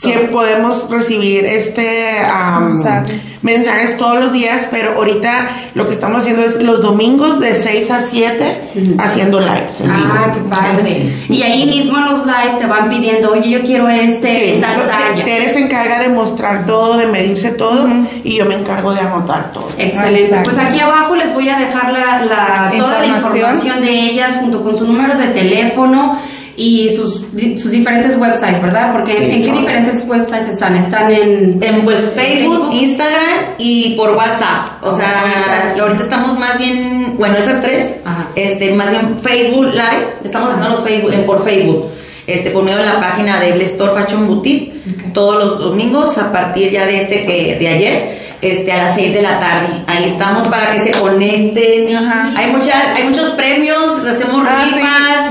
sí 0.04 0.14
podemos 0.32 0.90
recibir 0.90 1.46
este 1.46 2.18
Mensajes. 2.62 3.22
mensajes 3.42 3.98
todos 3.98 4.20
los 4.20 4.34
días, 4.34 4.68
pero 4.72 4.94
ahorita 4.96 5.50
lo 5.76 5.88
que 5.88 5.94
estamos 5.94 6.20
haciendo 6.20 6.42
es 6.44 6.62
los 6.62 6.82
domingos 6.82 7.40
de 7.40 7.54
6 7.54 7.92
a 7.92 8.02
7 8.02 8.96
haciendo 9.00 9.40
lives 9.40 9.82
en 9.82 9.96
vivo. 9.96 10.08
Ah, 10.14 10.32
qué 10.34 10.42
padre. 10.50 11.14
Y 11.30 11.42
ahí 11.44 11.66
mismo 11.68 11.98
en 11.98 12.06
los 12.06 12.26
lives 12.26 12.60
te 12.60 12.66
van 12.66 12.90
pidiendo, 12.90 13.32
oye, 13.32 13.50
yo 13.50 13.62
quiero 13.62 13.88
este, 13.90 14.54
Sí, 14.56 14.62
tal 14.62 14.88
talla. 14.88 15.24
Tere 15.26 15.50
se 15.52 15.60
encarga 15.60 16.00
de 16.00 16.10
mostrar 16.10 16.66
todo, 16.66 16.98
de 16.98 17.08
medirse 17.08 17.52
todo 17.52 17.88
y 18.24 18.36
yo 18.36 18.46
me 18.46 18.56
encargo 18.56 18.94
de 18.94 19.02
anotar 19.02 19.52
todo. 19.52 19.70
Excelente. 19.78 20.38
Pues 20.44 20.58
aquí 20.58 20.80
abajo 20.80 21.16
les 21.16 21.34
voy 21.34 21.50
a 21.50 21.58
dejar 21.60 21.92
la, 21.92 22.26
la- 22.26 22.72
toda 22.78 23.00
la 23.00 23.06
Información. 23.06 23.36
información 23.38 23.82
de 23.82 23.92
ellas 23.92 24.38
junto 24.38 24.64
con 24.64 24.78
su 24.78 24.86
número 24.86 25.18
de 25.18 25.28
teléfono 25.28 26.20
y 26.56 26.90
sus, 26.96 27.22
sus 27.62 27.72
diferentes 27.72 28.18
websites, 28.18 28.62
¿verdad? 28.62 28.92
Porque 28.94 29.14
Sí, 29.14 29.24
¿en 29.24 29.44
qué 29.44 29.52
diferentes 29.60 30.06
websites 30.08 30.50
están? 30.50 30.76
Están 30.78 31.12
en... 31.12 31.60
En 31.64 31.82
pues 31.84 32.12
Facebook, 32.16 32.58
Facebook. 32.70 32.74
Instagram 32.74 33.30
y 33.58 33.96
por 33.96 34.12
WhatsApp. 34.12 34.84
O 34.84 34.96
sea, 34.96 35.74
ahorita 35.80 36.04
estamos 36.04 36.38
más 36.38 36.58
bien, 36.60 37.16
bueno, 37.18 37.36
esas 37.38 37.62
tres, 37.64 37.96
Ajá. 38.06 38.28
este, 38.36 38.72
más 38.74 38.92
bien 38.92 39.20
Facebook 39.24 39.66
Live, 39.74 40.18
estamos 40.24 40.50
haciendo 40.52 40.76
los 40.76 40.84
Facebook, 40.88 41.14
en- 41.14 41.26
por 41.26 41.44
Facebook, 41.44 41.90
este, 42.28 42.52
por 42.52 42.64
medio 42.64 42.78
de 42.78 42.86
la 42.86 43.00
página 43.00 43.40
de 43.40 43.52
Blestor 43.54 43.92
Fashion 44.00 44.28
Boutique, 44.28 44.74
todos 45.14 45.44
los 45.44 45.60
domingos 45.60 46.18
a 46.18 46.32
partir 46.32 46.72
ya 46.72 46.86
de 46.86 47.02
este 47.02 47.26
que, 47.26 47.58
de 47.60 47.68
ayer. 47.68 48.24
Este, 48.44 48.72
a 48.74 48.78
las 48.78 48.96
6 48.96 49.14
de 49.14 49.22
la 49.22 49.40
tarde. 49.40 49.68
Ahí 49.88 50.04
estamos 50.06 50.48
para 50.50 50.72
que 50.72 50.80
se 50.80 50.92
conecten. 50.92 51.96
Ajá. 51.96 52.32
Hay 52.36 52.48
mucha, 52.52 52.74
hay 52.96 53.04
muchos 53.06 53.30
premios, 53.32 54.00
hacemos 54.00 54.44
Ah, 54.46 54.66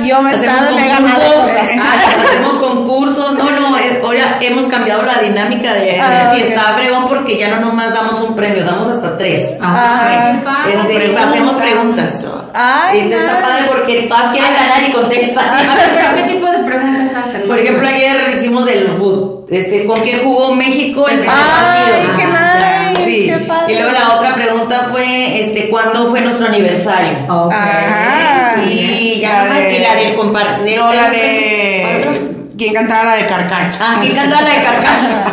sí. 0.03 0.09
Yo 0.09 0.21
me 0.23 0.31
hacemos 0.33 0.57
concursos, 0.59 1.51
ah, 1.81 1.95
hacemos 2.27 2.55
concursos. 2.55 3.33
No, 3.35 3.51
no, 3.51 3.77
es- 3.77 4.03
ahora 4.03 4.39
hemos 4.41 4.65
cambiado 4.65 5.03
la 5.03 5.23
dinámica 5.23 5.75
de 5.75 6.01
Ah, 6.01 6.33
ok. 6.33 6.39
está 6.41 6.75
fregón 6.77 7.07
porque 7.09 7.37
ya 7.39 7.49
no 7.49 7.61
nomás 7.61 7.93
damos 7.95 8.15
un 8.21 8.35
premio, 8.35 8.65
damos 8.65 8.89
hasta 8.89 9.17
tres. 9.19 9.51
Ah, 9.61 10.33
qué 10.39 10.45
padre. 10.45 10.75
Este, 10.75 10.95
preguntas. 10.97 11.27
hacemos 11.29 11.57
preguntas. 11.57 12.27
Ay, 12.55 12.99
y 12.99 13.01
entonces 13.03 13.29
está 13.29 13.43
padre 13.43 13.65
porque 13.69 14.03
todas 14.09 14.31
quieren 14.33 14.51
ganar 14.53 14.83
y 14.89 14.91
A 14.91 14.95
contestan. 14.95 15.45
ver, 15.77 16.15
¿qué 16.17 16.33
tipo 16.35 16.47
de 16.51 16.59
preguntas 16.59 17.11
hacen? 17.17 17.43
Por 17.47 17.59
ejemplo, 17.59 17.87
ayer 17.89 18.35
hicimos 18.39 18.67
del 18.67 18.89
food. 18.99 19.43
Este, 19.51 19.85
¿con 19.87 20.01
qué 20.03 20.21
jugó 20.25 20.55
México 20.55 21.07
el 21.09 21.19
primer 21.19 21.37
Ay, 21.37 21.93
partido? 21.93 22.17
qué 22.17 22.23
Ajá. 22.25 22.59
Nice, 22.93 23.05
Sí. 23.05 23.27
qué 23.27 23.37
padre. 23.47 23.73
Y 23.73 23.77
luego 23.77 23.93
la 23.93 24.15
otra 24.17 24.35
pregunta 24.35 24.89
fue, 24.91 25.41
este, 25.45 25.69
¿cuándo 25.69 26.09
fue 26.11 26.21
nuestro 26.21 26.47
aniversario? 26.47 27.19
Ok. 27.29 27.53
Ah. 27.55 28.55
Y 28.67 29.21
ya 29.21 29.29
La 29.31 29.35
nada 29.37 29.49
más 29.51 29.59
de- 29.59 29.69
que 29.71 29.79
la 29.81 29.95
del 29.95 30.15
compartir. 30.15 30.79
No, 30.79 30.93
la 30.95 31.11
de. 31.11 32.21
¿Quién 32.57 32.75
cantaba 32.75 33.05
la 33.05 33.15
de 33.17 33.27
Carcacha? 33.27 33.79
Ah, 33.81 33.97
¿quién 34.01 34.15
cantó 34.15 34.37
la 34.37 34.43
de 34.49 34.63
carcacha? 34.63 35.25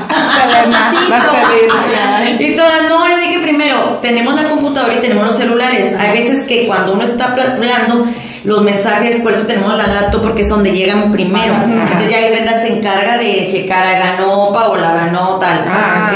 Selena. 0.42 0.94
La 1.10 1.20
Selena. 1.20 2.42
Y 2.42 2.56
todas, 2.56 2.84
no, 2.90 3.08
yo 3.08 3.18
dije 3.18 3.40
primero, 3.40 4.00
tenemos 4.02 4.34
la 4.36 4.44
computadora 4.50 4.94
y 4.96 4.98
tenemos 5.00 5.28
los 5.28 5.38
celulares. 5.38 5.94
Hay 6.00 6.12
veces 6.18 6.44
que 6.44 6.66
cuando 6.66 6.94
uno 6.94 7.04
está 7.04 7.26
hablando, 7.26 8.08
los 8.44 8.62
mensajes, 8.64 9.18
por 9.22 9.34
eso 9.34 9.44
tenemos 9.44 9.76
la 9.78 9.88
laptop, 9.88 10.22
porque 10.22 10.42
es 10.44 10.50
donde 10.50 10.72
llegan 10.72 11.12
primero. 11.12 11.54
Entonces 11.54 12.10
ya 12.10 12.20
Brenda 12.32 12.60
se 12.62 12.78
encarga 12.78 13.18
de 13.18 13.48
checar 13.52 13.86
a 13.86 14.00
ganó 14.00 14.52
Paola, 14.54 14.94
ganó 14.94 15.38
tal. 15.40 15.66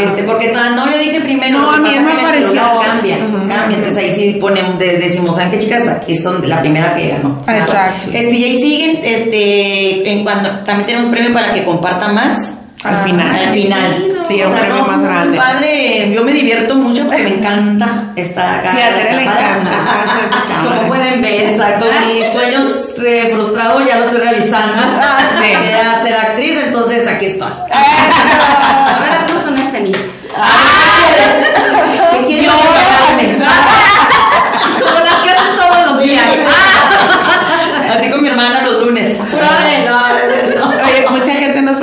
Este, 0.03 0.23
porque 0.23 0.51
no 0.75 0.85
le 0.87 0.97
dije 0.99 1.21
primero. 1.21 1.59
No, 1.59 1.71
a 1.71 1.77
mí 1.77 1.89
me 1.89 2.21
pareció- 2.23 2.47
celular 2.49 2.79
Cambia, 2.85 3.15
Ajá. 3.15 3.57
cambia. 3.59 3.77
Entonces 3.77 3.97
ahí 3.97 4.11
sí 4.15 4.37
ponemos, 4.39 4.77
de- 4.79 4.97
decimos, 4.97 5.35
¿saben 5.35 5.51
qué 5.51 5.59
chicas? 5.59 5.87
Aquí 5.87 6.17
son 6.17 6.47
la 6.47 6.59
primera 6.59 6.95
que 6.95 7.09
ganó. 7.09 7.39
Exacto. 7.47 8.09
Este, 8.13 8.31
y 8.31 8.43
ahí 8.43 8.61
siguen, 8.61 8.99
este, 9.03 10.09
en 10.11 10.23
cuando, 10.23 10.49
también 10.59 10.85
tenemos 10.87 11.07
premio 11.09 11.33
para 11.33 11.53
que 11.53 11.63
compartan 11.63 12.13
más. 12.15 12.53
Al 12.83 13.03
final. 13.05 13.35
Al 13.35 13.53
final. 13.53 14.13
Sí, 14.25 14.39
es 14.39 14.47
un 14.47 14.53
premio 14.53 14.75
no, 14.75 14.87
más 14.87 15.03
grande. 15.03 15.37
Padre, 15.37 16.11
yo 16.13 16.23
me 16.23 16.31
divierto 16.33 16.75
mucho 16.75 17.03
porque 17.05 17.23
me 17.23 17.35
encanta 17.37 17.87
estar 18.15 18.59
acá. 18.59 18.71
Sí, 18.71 18.81
a 18.81 18.95
Tere 18.95 19.13
le 19.15 19.23
encanta 19.23 19.69
estar. 19.79 20.05
Como 20.63 20.87
pueden 20.87 21.21
ver. 21.21 21.49
Exacto, 21.49 21.85
mis 22.07 22.31
sueños 22.33 22.71
eh, 23.05 23.31
frustrados 23.33 23.85
ya 23.87 23.97
los 23.99 24.07
estoy 24.07 24.21
realizando. 24.21 24.81
Sí. 25.41 25.49
Quería 25.51 26.03
ser 26.03 26.15
actriz, 26.15 26.57
entonces 26.65 27.07
aquí 27.07 27.25
estoy. 27.27 27.47
A 27.51 28.99
ver, 28.99 29.11
haznos 29.23 29.45
una 29.47 29.63
escenita. 29.67 29.99
¿Qué 32.11 32.25
quieres 32.25 32.45
Yo- 32.45 32.51
Como 34.85 34.99
las 34.99 35.15
que 35.23 35.29
haces 35.29 35.55
todos 35.57 35.91
los 35.91 36.03
días. 36.03 36.23
Así 37.97 38.09
con 38.09 38.21
mi 38.21 38.27
hermana 38.29 38.61
los 38.61 38.85
lunes. 38.85 39.17
Ay, 39.19 39.85
no, 39.85 39.91
no, 39.99 40.71
no. 40.75 40.83
Oye, 40.83 41.05
mucha 41.09 41.33
gente 41.33 41.61
nos 41.61 41.79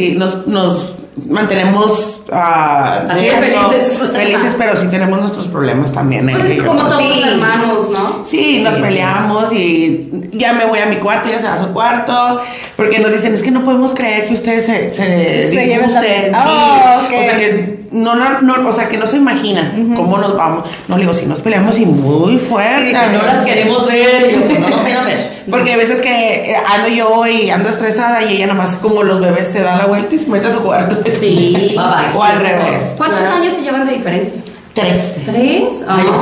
si 0.00 0.12
nos, 0.16 0.46
nos 0.46 0.86
mantenemos 1.28 2.20
ah, 2.32 3.04
Así 3.08 3.26
de 3.26 3.30
felices. 3.32 4.10
felices, 4.10 4.54
pero 4.58 4.76
sí 4.76 4.86
tenemos 4.88 5.20
nuestros 5.20 5.48
problemas 5.48 5.92
también. 5.92 6.28
Pues 6.30 6.44
es 6.44 6.62
como 6.62 6.86
todos 6.86 6.98
Sí. 7.02 7.08
los 7.20 7.26
hermanos, 7.28 7.90
¿no? 7.90 8.24
Sí, 8.28 8.60
nos 8.62 8.74
peleamos 8.74 9.52
y 9.52 10.10
ya 10.32 10.52
me 10.52 10.64
voy 10.66 10.78
a 10.78 10.86
mi 10.86 10.96
cuarto, 10.96 11.28
ya 11.28 11.38
se 11.40 11.44
va 11.46 11.54
a 11.54 11.58
su 11.58 11.68
cuarto, 11.72 12.40
porque 12.76 12.98
nos 13.00 13.12
dicen, 13.12 13.34
es 13.34 13.42
que 13.42 13.50
no 13.50 13.64
podemos 13.64 13.92
creer 13.94 14.26
que 14.28 14.34
ustedes 14.34 14.66
se, 14.66 14.94
se, 14.94 15.52
Se 15.52 15.60
disgusten". 15.66 16.34
Oh. 16.34 17.00
O 17.06 17.24
sea 17.24 17.36
que 17.38 17.80
no, 17.90 18.14
no, 18.14 18.40
no, 18.40 18.68
o 18.68 18.72
sea 18.72 18.88
que 18.88 18.96
no 18.96 19.06
se 19.06 19.16
imaginan 19.16 19.94
cómo 19.96 20.16
nos 20.18 20.36
vamos. 20.36 20.64
No 20.86 20.96
le 20.96 21.02
digo, 21.02 21.12
si 21.14 21.26
nos 21.26 21.40
peleamos 21.40 21.76
y 21.78 21.86
muy 21.86 22.38
fuerte. 22.38 22.92
no 22.92 23.26
las 23.26 23.44
queremos 23.44 23.84
ver. 23.86 24.30
Y 24.30 24.32
yo, 24.54 24.60
no 24.60 24.68
nos 24.68 24.82
quiero 24.82 25.04
ver. 25.04 25.40
Porque 25.50 25.72
a 25.72 25.76
veces 25.76 26.00
que 26.00 26.52
eh, 26.52 26.56
ando 26.72 26.88
yo 26.88 27.26
y 27.26 27.50
ando 27.50 27.68
estresada 27.70 28.22
y 28.22 28.36
ella 28.36 28.46
nomás 28.46 28.76
como 28.76 29.02
los 29.02 29.20
bebés 29.20 29.48
se 29.48 29.60
da 29.60 29.76
la 29.76 29.86
vuelta 29.86 30.14
y 30.14 30.18
se 30.18 30.28
mete 30.28 30.46
a 30.46 30.52
su 30.52 30.60
cuarto. 30.60 30.99
Sí. 31.04 31.52
Bye 31.54 31.74
bye. 31.76 32.16
O 32.18 32.22
al 32.22 32.36
revés. 32.38 32.82
¿Cuántos 32.96 33.20
Claro. 33.20 33.36
años 33.36 33.54
se 33.54 33.62
llevan 33.62 33.86
de 33.86 33.92
diferencia? 33.94 34.34
Tres. 34.74 35.14
¿Tres? 35.24 35.64
Ay, 35.88 36.04
Ah, 36.08 36.14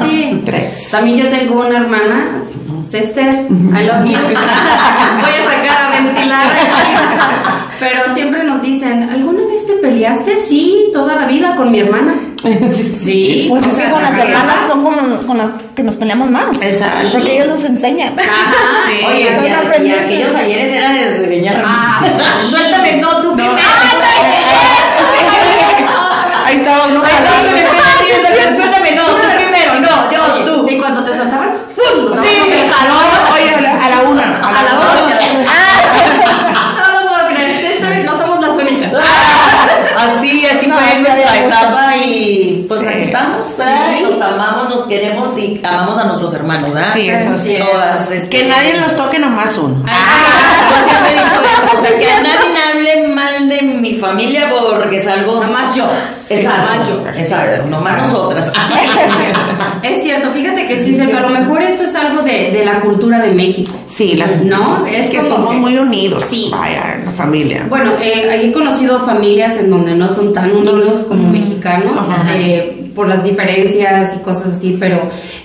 fíjate. 0.00 0.42
Tres. 0.46 0.90
También 0.90 1.16
yo 1.18 1.28
tengo 1.28 1.60
una 1.60 1.76
hermana, 1.78 2.42
sister, 2.90 3.46
I 3.50 3.82
love 3.86 4.04
you. 4.06 4.18
Voy 4.22 4.34
a 4.34 4.36
sacar 5.50 5.78
a 5.82 5.90
ventilar. 6.02 6.46
Pero 7.80 8.14
siempre 8.14 8.44
nos 8.44 8.62
dicen, 8.62 9.02
¿alguna 9.10 9.40
vez 9.46 9.66
te 9.66 9.74
peleaste? 9.74 10.38
Sí, 10.38 10.86
toda 10.92 11.16
la 11.16 11.26
vida 11.26 11.56
con 11.56 11.70
mi 11.70 11.80
hermana. 11.80 12.14
Sí. 12.94 13.46
Pues 13.48 13.66
es 13.66 13.74
que 13.74 13.90
con 13.90 14.02
las 14.02 14.16
hermanas 14.18 14.56
son 14.68 14.82
con, 14.84 15.26
con 15.26 15.38
las 15.38 15.46
que 15.74 15.82
nos 15.82 15.96
peleamos 15.96 16.30
más. 16.30 16.44
Exacto. 16.60 17.08
Porque 17.12 17.36
ellos 17.36 17.46
nos 17.48 17.64
enseñan. 17.64 18.12
Ajá. 18.18 18.28
Sí. 18.86 18.92
Oye, 19.06 19.20
y, 19.22 19.28
aquellos 19.90 20.34
ayeres 20.34 20.74
era 20.74 20.90
desgreñarnos. 20.92 21.66
Ah, 21.70 22.02
Suéltame, 22.50 22.98
no, 22.98 23.16
tú. 23.22 23.34
No. 23.34 23.44
Ah, 23.44 23.48
Ahí 26.46 26.56
estaba 26.56 26.86
uno 26.86 27.02
Suéltame, 28.56 28.90
no, 28.92 29.02
tú 29.04 29.16
primero, 29.36 29.74
no, 29.80 30.12
yo, 30.12 30.20
Oye, 30.34 30.44
tú. 30.44 30.66
Y 30.68 30.78
cuando 30.78 31.02
te 31.04 31.16
soltaban, 31.16 31.50
¡pum! 31.74 32.04
Nos 32.06 32.16
daban 32.16 32.24
Sí. 32.24 32.52
el 32.52 32.70
jalón. 32.70 33.04
Oye, 33.34 33.54
a 33.54 33.60
la, 33.60 33.86
a 33.86 33.90
la 33.90 33.98
una. 34.08 34.48
A 34.48 34.50
las 34.62 34.72
dos. 34.72 34.84
No 36.76 37.00
lo 37.00 37.08
puedo 37.08 37.26
creer. 37.34 37.50
Sister, 37.72 38.04
no 38.04 38.12
somos 38.18 38.38
las 38.46 38.54
únicas. 38.56 38.92
Así, 39.96 40.46
así 40.46 40.66
Etapa 41.36 41.96
y 41.96 42.64
pues 42.68 42.80
Sí. 42.80 42.86
aquí 42.86 43.02
estamos, 43.02 43.56
¿verdad? 43.56 43.86
Sí. 43.98 44.02
Nos 44.04 44.20
amamos, 44.20 44.68
nos 44.74 44.86
queremos 44.86 45.38
y 45.38 45.60
amamos 45.64 45.98
a 45.98 46.04
nuestros 46.04 46.34
hermanos, 46.34 46.72
¿verdad? 46.72 46.92
Sí, 46.92 47.08
eso 47.08 47.30
sí. 47.42 47.56
Todas. 47.58 48.10
este- 48.10 48.28
Que 48.28 48.44
nadie 48.48 48.78
nos 48.80 48.94
toque 48.96 49.18
nomás 49.18 49.56
uno. 49.58 49.76
Ah, 49.88 51.08
he 51.08 51.14
dicho 51.14 51.24
eso, 51.24 51.78
o 51.78 51.80
sea, 51.82 51.98
que 51.98 52.22
nadie 52.22 52.50
me 52.52 52.60
hable 53.00 53.08
mal 53.14 53.48
de 53.48 53.62
mi 53.62 53.92
familia 54.08 54.50
porque 54.78 54.96
es 54.98 55.06
algo... 55.06 55.42
Nomás 55.42 55.74
yo. 55.74 55.84
Exacto, 56.30 56.62
Nomás 56.72 56.88
yo. 56.88 57.20
exacto, 57.20 57.66
nomás 57.70 58.02
nosotras. 58.02 58.52
Es 59.82 60.02
cierto, 60.02 60.30
fíjate 60.30 60.66
que 60.66 60.82
sí, 60.82 60.96
pero 60.98 61.18
a 61.18 61.20
lo 61.22 61.28
mejor 61.28 61.60
eso 61.60 61.84
es 61.84 61.94
algo 61.94 62.22
de, 62.22 62.50
de 62.52 62.64
la 62.64 62.80
cultura 62.80 63.18
de 63.20 63.32
México. 63.32 63.70
Sí, 63.86 64.14
las, 64.16 64.40
¿No? 64.42 64.86
Es 64.86 65.10
que 65.10 65.20
somos 65.28 65.50
que- 65.52 65.58
muy 65.60 65.76
unidos. 65.76 66.24
Sí. 66.28 66.48
Vaya, 66.50 67.00
la 67.04 67.10
familia. 67.10 67.66
Bueno, 67.68 67.92
eh, 68.00 68.44
he 68.46 68.52
conocido 68.52 69.00
familias 69.04 69.56
en 69.58 69.68
donde 69.68 69.94
no 69.94 70.08
son 70.08 70.32
tan 70.32 70.52
unidos 70.56 71.04
como 71.06 71.28
mexicanos 71.28 71.98
Ajá. 71.98 72.34
eh, 72.34 72.90
por 72.94 73.08
las 73.08 73.24
diferencias 73.24 74.16
y 74.16 74.20
cosas 74.20 74.54
así, 74.56 74.76
pero, 74.80 74.98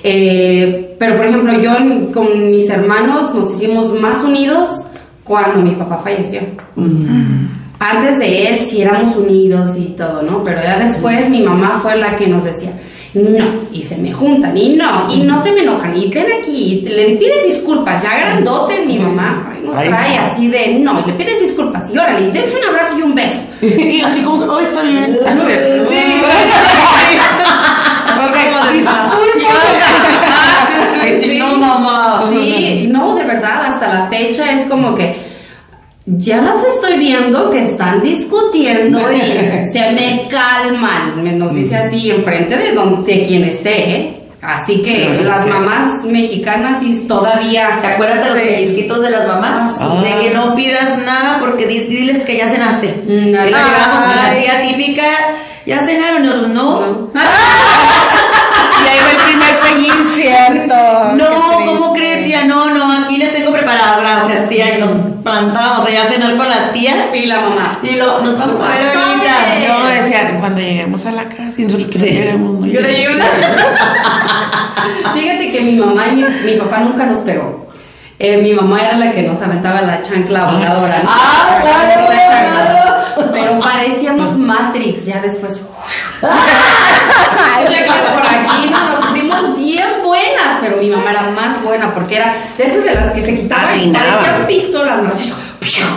eh, 0.04 0.96
pero 0.98 1.18
por 1.18 1.26
ejemplo, 1.26 1.60
yo 1.60 1.72
con 2.14 2.50
mis 2.52 2.70
hermanos 2.70 3.36
nos 3.36 3.52
hicimos 3.52 3.92
más 4.00 4.20
unidos 4.24 4.86
cuando 5.26 5.60
mi 5.60 5.72
papá 5.76 6.00
falleció. 6.02 6.40
Antes 7.80 8.20
de 8.20 8.48
él 8.48 8.68
sí 8.70 8.82
éramos 8.82 9.16
unidos 9.16 9.72
y 9.78 9.86
todo, 9.96 10.22
¿no? 10.22 10.44
Pero 10.44 10.62
ya 10.62 10.78
después 10.80 11.30
mi 11.30 11.42
mamá 11.42 11.80
fue 11.82 11.96
la 11.98 12.18
que 12.18 12.28
nos 12.28 12.44
decía, 12.44 12.72
no, 13.14 13.46
y 13.72 13.82
se 13.82 13.96
me 13.98 14.12
juntan, 14.12 14.56
y 14.58 14.76
no, 14.76 15.08
y 15.10 15.22
no 15.24 15.42
se 15.44 15.52
me 15.54 15.62
enojan, 15.62 15.96
y 15.98 16.10
ven 16.10 16.26
aquí, 16.42 16.74
y 16.74 16.84
te- 16.84 16.90
le 16.90 17.16
pides 17.16 17.46
disculpas, 17.48 18.04
ya 18.04 18.18
grandotes 18.20 18.86
mi 18.86 19.00
mamá, 19.00 19.54
ay, 19.56 19.62
nos 19.66 19.78
Ay, 19.78 19.88
trae 19.88 20.16
no. 20.18 20.22
así 20.24 20.48
de, 20.50 20.80
no, 20.80 21.00
y 21.00 21.06
le 21.06 21.14
pides 21.14 21.40
disculpas, 21.42 21.90
y 21.94 21.98
órale, 21.98 22.28
y 22.28 22.32
dense 22.32 22.58
un 22.58 22.66
abrazo 22.70 23.00
y 23.00 23.02
un 23.02 23.16
beso. 23.16 23.40
y 23.62 24.02
así 24.02 24.22
como, 24.24 24.44
hoy 24.46 24.64
estoy 24.64 24.92
bien. 24.92 25.18
Sí, 31.22 31.38
no, 31.40 31.56
mamá. 31.56 32.26
Sí, 32.30 32.88
no, 32.92 33.16
de 33.16 33.24
verdad, 33.26 33.66
hasta 33.68 33.88
la 33.88 34.08
fecha 34.08 34.52
es 34.52 34.68
como 34.68 34.96
que 34.96 35.16
ya 36.18 36.42
las 36.42 36.64
estoy 36.64 36.98
viendo 37.00 37.50
que 37.52 37.64
están 37.64 38.02
discutiendo 38.02 39.00
y 39.12 39.20
se 39.74 39.92
me 39.92 40.28
calman. 40.30 41.24
Me 41.24 41.34
nos 41.34 41.54
dice 41.54 41.76
así 41.78 42.10
enfrente 42.12 42.58
de 42.58 42.74
donde 42.74 43.26
quien 43.28 43.44
esté, 43.44 43.90
¿eh? 43.96 44.16
Así 44.42 44.82
que 44.82 45.20
las 45.24 45.44
sí. 45.44 45.50
mamás 45.50 46.06
mexicanas 46.06 46.80
sí 46.82 47.04
todavía. 47.08 47.78
¿Se 47.82 47.88
acuerdan 47.88 48.24
de 48.24 48.30
los 48.30 48.40
pellizquitos 48.40 49.02
de 49.02 49.10
las 49.10 49.28
mamás? 49.28 49.76
Ah. 49.80 50.02
De 50.02 50.10
que 50.28 50.34
no 50.34 50.56
pidas 50.56 50.98
nada 51.06 51.38
porque 51.42 51.66
di- 51.68 51.88
diles 51.88 52.24
que 52.24 52.38
ya 52.38 52.48
cenaste. 52.48 52.88
Mm, 53.06 53.08
que 53.08 53.32
no 53.32 53.44
llegamos 53.46 53.98
con 54.06 54.16
la 54.16 54.38
tía 54.38 54.62
típica, 54.62 55.04
ya 55.66 55.80
cenaron, 55.82 56.26
nosotros 56.26 56.50
no. 56.52 57.10
Y 58.82 58.88
ahí 58.88 59.00
va 59.04 59.12
el 59.12 59.18
primer 59.28 59.60
pellín. 59.60 60.06
Cierto. 60.16 60.76
No, 61.16 61.66
¿cómo 61.66 61.94
crees, 61.94 62.26
tía? 62.26 62.46
No, 62.46 62.74
no, 62.74 63.04
aquí 63.04 63.18
les 63.18 63.34
tengo 63.34 63.52
preparado, 63.52 64.00
gracias, 64.02 64.48
tía. 64.48 64.78
Y 64.78 64.82
nos 64.82 64.92
plantábamos 65.30 65.86
allá 65.86 66.04
a 66.04 66.08
cenar 66.08 66.36
con 66.38 66.50
la 66.50 66.72
tía. 66.72 67.10
Y 67.14 67.26
la 67.28 67.40
mamá. 67.42 67.80
Y 67.84 67.96
lo, 67.96 68.20
nos 68.22 68.36
vamos 68.38 68.60
a 68.60 68.68
ver 68.70 68.98
ahorita. 68.98 69.32
No, 69.68 69.86
decían, 69.88 70.40
cuando 70.40 70.60
lleguemos 70.60 71.06
a 71.06 71.12
la 71.12 71.30
casa 71.30 71.54
y 71.58 71.64
nosotros 71.66 71.90
que 71.90 72.00
no 72.00 72.04
Sí. 72.06 72.10
lleguemos, 72.12 72.60
no 72.60 72.66
Yo 72.66 72.82
le 72.82 72.88
digo, 72.90 73.12
Fíjate 75.14 75.52
que 75.52 75.62
mi 75.62 75.74
mamá 75.76 76.08
y 76.08 76.16
mi, 76.16 76.24
mi 76.24 76.54
papá 76.58 76.80
nunca 76.80 77.06
nos 77.06 77.20
pegó. 77.20 77.68
Eh, 78.18 78.42
mi 78.42 78.54
mamá 78.54 78.82
era 78.82 78.98
la 78.98 79.12
que 79.12 79.22
nos 79.22 79.40
aventaba 79.42 79.82
la 79.82 80.02
chancla 80.02 80.46
voladora. 80.46 80.98
¿no? 81.04 81.10
Ah, 81.10 81.60
claro. 81.62 82.10
La 82.10 82.30
chancla. 82.30 83.06
Pero 83.32 83.60
parecíamos 83.60 84.36
Matrix 84.38 85.06
ya 85.06 85.20
después. 85.22 85.62
Por 86.22 86.30
aquí, 86.32 86.40
no, 88.72 88.80
nos 88.90 89.00
hicimos 89.12 89.56
bien 89.58 89.88
pero 90.62 90.78
mi 90.78 90.90
mamá 90.90 91.12
era 91.12 91.22
más 91.30 91.62
buena 91.64 91.94
porque 91.94 92.16
era 92.18 92.34
de 92.58 92.64
esas 92.66 92.84
de 92.84 92.96
las 92.96 93.12
que 93.12 93.22
se 93.24 93.36
quitaban 93.36 93.80
y 93.80 93.88
parecían 93.92 94.48
pistolas. 94.48 95.02
¿no? 95.04 95.10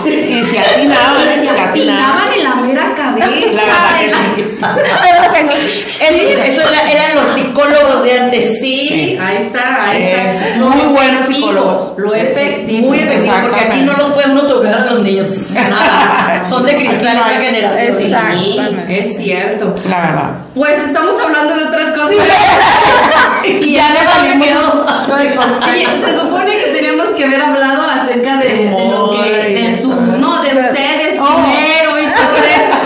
Y 0.04 0.42
se 0.44 0.58
atinaban, 0.58 1.42
Y 1.42 1.48
se 1.48 1.60
atinaban. 1.60 2.32
en 2.36 2.44
la 2.44 2.54
mera 2.56 2.94
cabeza. 2.94 3.28
La 3.52 4.72
Eso, 5.40 6.42
eso 6.44 6.60
era- 6.68 6.90
eran 6.90 7.14
los 7.14 7.34
psicólogos 7.34 8.04
de 8.04 8.18
antes. 8.20 8.58
Sí, 8.60 8.86
Sí. 8.88 9.18
ahí 9.20 9.46
está, 9.46 9.88
ahí 9.88 10.02
está. 10.02 10.56
Muy 10.58 10.86
buenos 10.92 11.26
psicólogos. 11.26 11.92
Lo 11.98 12.14
efectivo. 12.14 12.88
Muy 12.88 12.98
efectivo, 12.98 13.34
porque 13.42 13.60
aquí 13.60 13.80
no 13.82 13.92
los 13.94 14.12
uno 14.32 14.42
tocar 14.46 14.74
a 14.74 14.84
los 14.92 15.00
niños. 15.02 15.28
Nada. 15.50 16.44
Son 16.48 16.64
de 16.64 16.76
cristal 16.76 17.16
esta 17.16 17.40
generación. 17.40 17.96
Sí, 17.98 18.04
Exactamente. 18.04 18.98
es 19.00 19.16
cierto. 19.16 19.74
La 19.88 19.98
verdad. 20.00 20.30
Pues 20.54 20.78
estamos 20.84 21.20
hablando 21.22 21.54
de 21.56 21.64
otras 21.64 21.90
cosas. 21.92 22.10
Y 23.62 23.72
ya 23.74 23.86
eso 23.88 24.38
me 24.38 24.44
quedó. 24.44 24.86
Oye, 25.66 25.86
se 26.06 26.18
supone 26.20 26.56
que 26.58 26.66
teníamos 26.72 27.08
que 27.10 27.24
haber 27.24 27.40
hablado 27.42 27.82
acerca 27.82 28.36
de, 28.38 28.48
de 28.48 28.88
lo 28.90 29.10
que, 29.10 29.54
de 29.54 29.82
su, 29.82 29.88
no, 29.94 30.42
de 30.42 30.48
ustedes 30.60 31.18
Oh. 31.20 31.26
primero 31.42 31.98
y 32.00 32.04
todo 32.06 32.36
eso. 32.36 32.78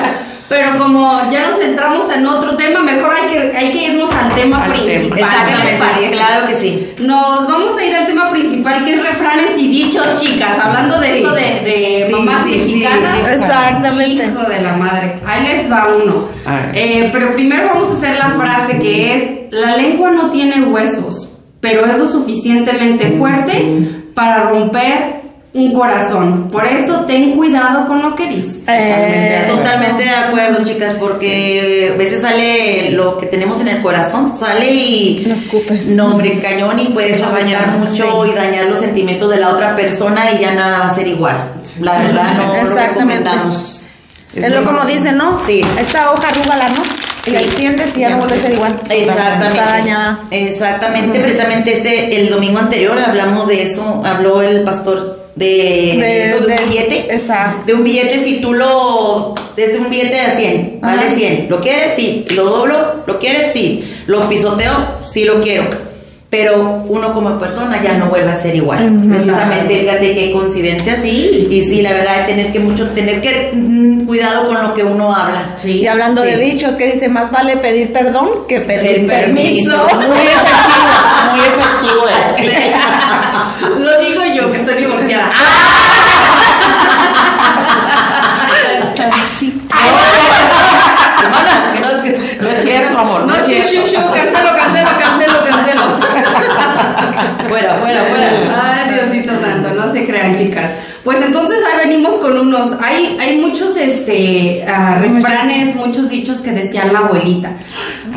Pero 0.49 0.79
como 0.79 1.29
ya 1.33 1.49
nos 1.49 1.59
centramos 1.59 2.09
en 2.12 2.25
otro 2.25 2.55
tema, 2.57 2.81
mejor 2.81 3.12
hay 3.12 3.29
que, 3.33 3.57
hay 3.57 3.73
que 3.73 3.83
irnos 3.87 4.11
al 4.12 4.33
tema 4.37 4.62
Al 4.65 4.71
principal. 4.73 5.03
¿Qué 5.11 5.15
les 5.17 5.25
Exactamente, 5.25 5.76
parece? 5.79 6.11
claro 6.12 6.47
que 6.47 6.55
sí. 6.55 6.93
Nos 7.00 7.49
vamos 7.49 7.76
a 7.76 7.85
ir 7.85 7.97
al 7.97 8.07
tema 8.07 8.31
principal 8.31 8.85
que 8.85 8.95
es 8.95 9.03
refranes 9.03 9.59
y 9.59 9.67
dichos, 9.69 10.07
chicas. 10.21 10.57
Hablando 10.62 11.00
de 11.00 11.12
Sí. 11.15 11.19
eso 11.19 11.33
de, 11.33 11.41
de 11.43 12.05
Sí, 12.09 12.12
mamás 12.15 12.45
sí, 12.45 12.50
sí. 12.53 12.59
mexicanas. 12.75 13.29
Exactamente. 13.33 14.25
Hijo 14.25 14.49
de 14.49 14.62
la 14.62 14.73
madre. 14.76 15.15
Ahí 15.26 15.43
les 15.47 15.71
va 15.73 15.88
uno. 16.03 16.29
Eh, 16.75 17.09
pero 17.12 17.33
primero 17.35 17.67
vamos 17.75 17.91
a 17.91 17.97
hacer 17.97 18.17
la 18.17 18.31
frase 18.31 18.79
que 18.79 19.17
es: 19.17 19.53
La 19.53 19.76
lengua 19.76 20.12
no 20.12 20.31
tiene 20.31 20.62
huesos, 20.67 21.31
pero 21.61 21.85
es 21.87 21.99
lo 21.99 22.07
suficientemente 22.07 23.17
fuerte 23.19 23.65
para 24.15 24.45
romper 24.45 25.25
un 25.57 25.73
corazón. 25.73 26.51
Por 26.51 26.67
eso 26.67 27.07
ten 27.07 27.33
cuidado 27.33 27.87
con 27.87 28.03
lo 28.03 28.15
que 28.15 28.29
dices. 28.29 28.59
Eh, 28.69 29.47
Totalmente 29.49 30.05
de 30.05 30.11
acuerdo, 30.11 30.63
chicas, 30.65 30.95
porque 31.01 31.93
a 31.95 31.97
veces 31.97 32.21
sale 32.21 32.91
lo 32.91 33.17
que 33.17 33.27
tenemos 33.27 33.61
en 33.63 33.69
el 33.69 33.83
corazón, 33.83 34.37
sale 34.39 34.71
y... 34.71 35.25
Lo 35.27 35.35
escupes. 35.35 35.87
No, 35.87 36.13
hombre, 36.13 36.39
cañón 36.41 36.79
y 36.79 36.89
puedes 36.89 37.17
Eso 37.17 37.27
afectar 37.27 37.67
daña, 37.67 37.79
mucho 37.79 38.25
sí. 38.25 38.31
y 38.31 38.35
dañar 38.35 38.67
los 38.67 38.81
sentimientos 38.81 39.31
de 39.31 39.39
la 39.39 39.49
otra 39.49 39.75
persona 39.75 40.31
y 40.33 40.41
ya 40.41 40.55
nada 40.55 40.81
va 40.81 40.87
a 40.89 40.95
ser 40.95 41.09
igual. 41.09 41.37
La 41.81 42.03
verdad, 42.03 42.35
no 42.35 42.69
lo 42.69 42.75
recomendamos. 42.75 43.81
Es 44.35 44.55
lo 44.55 44.65
como 44.65 44.85
dicen, 44.85 45.17
¿no? 45.17 45.41
Sí. 45.47 45.63
Esta 45.79 46.13
hoja 46.13 46.29
arrúgala, 46.29 46.69
¿no? 46.69 46.83
Y 47.27 47.31
la 47.31 47.41
extiendes 47.41 47.97
y 47.97 48.01
ya 48.01 48.11
no 48.11 48.19
vuelve 48.19 48.37
a 48.37 48.41
ser 48.43 48.53
igual. 48.53 48.77
Exactamente. 48.91 49.59
Está 49.59 49.71
dañada. 49.71 50.21
Exactamente, 50.31 51.19
precisamente 51.19 51.79
este 51.79 52.21
el 52.21 52.29
domingo 52.29 52.59
anterior 52.59 52.99
hablamos 52.99 53.49
de 53.49 53.63
eso, 53.63 54.03
habló 54.05 54.43
el 54.43 54.63
pastor 54.63 55.16
de, 55.37 55.45
de, 56.00 56.26
eso, 56.31 56.40
de 56.45 56.47
de- 56.57 56.62
un 56.62 56.69
billete. 56.69 57.14
exacto. 57.14 57.62
De 57.66 57.75
un 57.75 57.85
billete 57.85 58.25
si 58.25 58.40
tú 58.40 58.52
lo 58.55 59.35
desde 59.55 59.78
un 59.78 59.88
billete 59.90 60.16
de 60.16 60.31
100, 60.33 60.78
vale 60.83 61.02
Ajá. 61.07 61.14
100. 61.14 61.47
¿Lo 61.49 61.61
quieres? 61.61 61.95
Sí. 61.97 62.25
¿Lo 62.35 62.45
doblo? 62.45 62.76
¿Lo 63.07 63.19
quieres? 63.19 63.52
Sí. 63.52 63.85
¿Lo 64.07 64.21
pisoteo? 64.28 64.73
Sí 65.11 65.25
lo 65.25 65.40
quiero. 65.40 65.69
Pero 66.28 66.83
uno 66.88 67.14
como 67.14 67.38
persona 67.38 67.81
ya 67.83 67.93
no 67.95 68.07
vuelve 68.07 68.31
a 68.33 68.37
ser 68.37 68.55
igual. 68.57 69.00
Precisamente, 69.09 69.78
fíjate 69.81 70.12
qué 70.14 70.33
coincidencia. 70.33 71.00
Sí. 71.00 71.47
Y 71.50 71.62
sí, 71.62 71.81
la 71.83 71.93
verdad, 71.93 72.21
es 72.23 72.26
tener 72.26 72.52
que 72.52 72.59
mucho, 72.59 72.88
tener 72.90 73.21
que 73.21 73.50
mm, 73.55 74.07
cuidado 74.07 74.49
con 74.49 74.61
lo 74.61 74.75
que 74.75 74.83
uno 74.83 75.14
habla. 75.14 75.55
Sí. 75.62 75.78
Y 75.83 75.87
hablando 75.87 76.21
de 76.23 76.35
Sí. 76.35 76.50
dichos, 76.50 76.75
que 76.76 76.90
dice, 76.93 77.09
más 77.09 77.31
vale 77.31 77.57
pedir 77.59 77.93
perdón 77.93 78.47
que 78.49 78.61
pedir 78.61 78.81
Pedir 78.97 79.07
permiso. 79.07 79.87
permiso. 79.87 80.07
Muy 81.31 81.40
efectivo, 81.40 82.02
muy 82.02 82.50
efectivo 82.50 83.78
Fuera, 97.80 98.00
fuera. 98.02 98.85
Ay, 98.85 98.95
Diosito 98.95 99.33
santo, 99.40 99.71
no 99.75 99.92
se 99.92 100.04
crean, 100.06 100.37
chicas. 100.37 100.71
Pues 101.04 101.18
entonces 101.25 101.59
ahí 101.64 101.88
venimos 101.88 102.16
con 102.16 102.37
unos. 102.38 102.73
Hay, 102.83 103.16
hay 103.21 103.37
muchos 103.38 103.76
este 103.76 104.64
ah, 104.66 104.99
refranes, 105.00 105.75
muchos 105.76 106.09
dichos 106.09 106.40
que 106.40 106.50
decían 106.50 106.92
la 106.92 107.00
abuelita. 107.00 107.50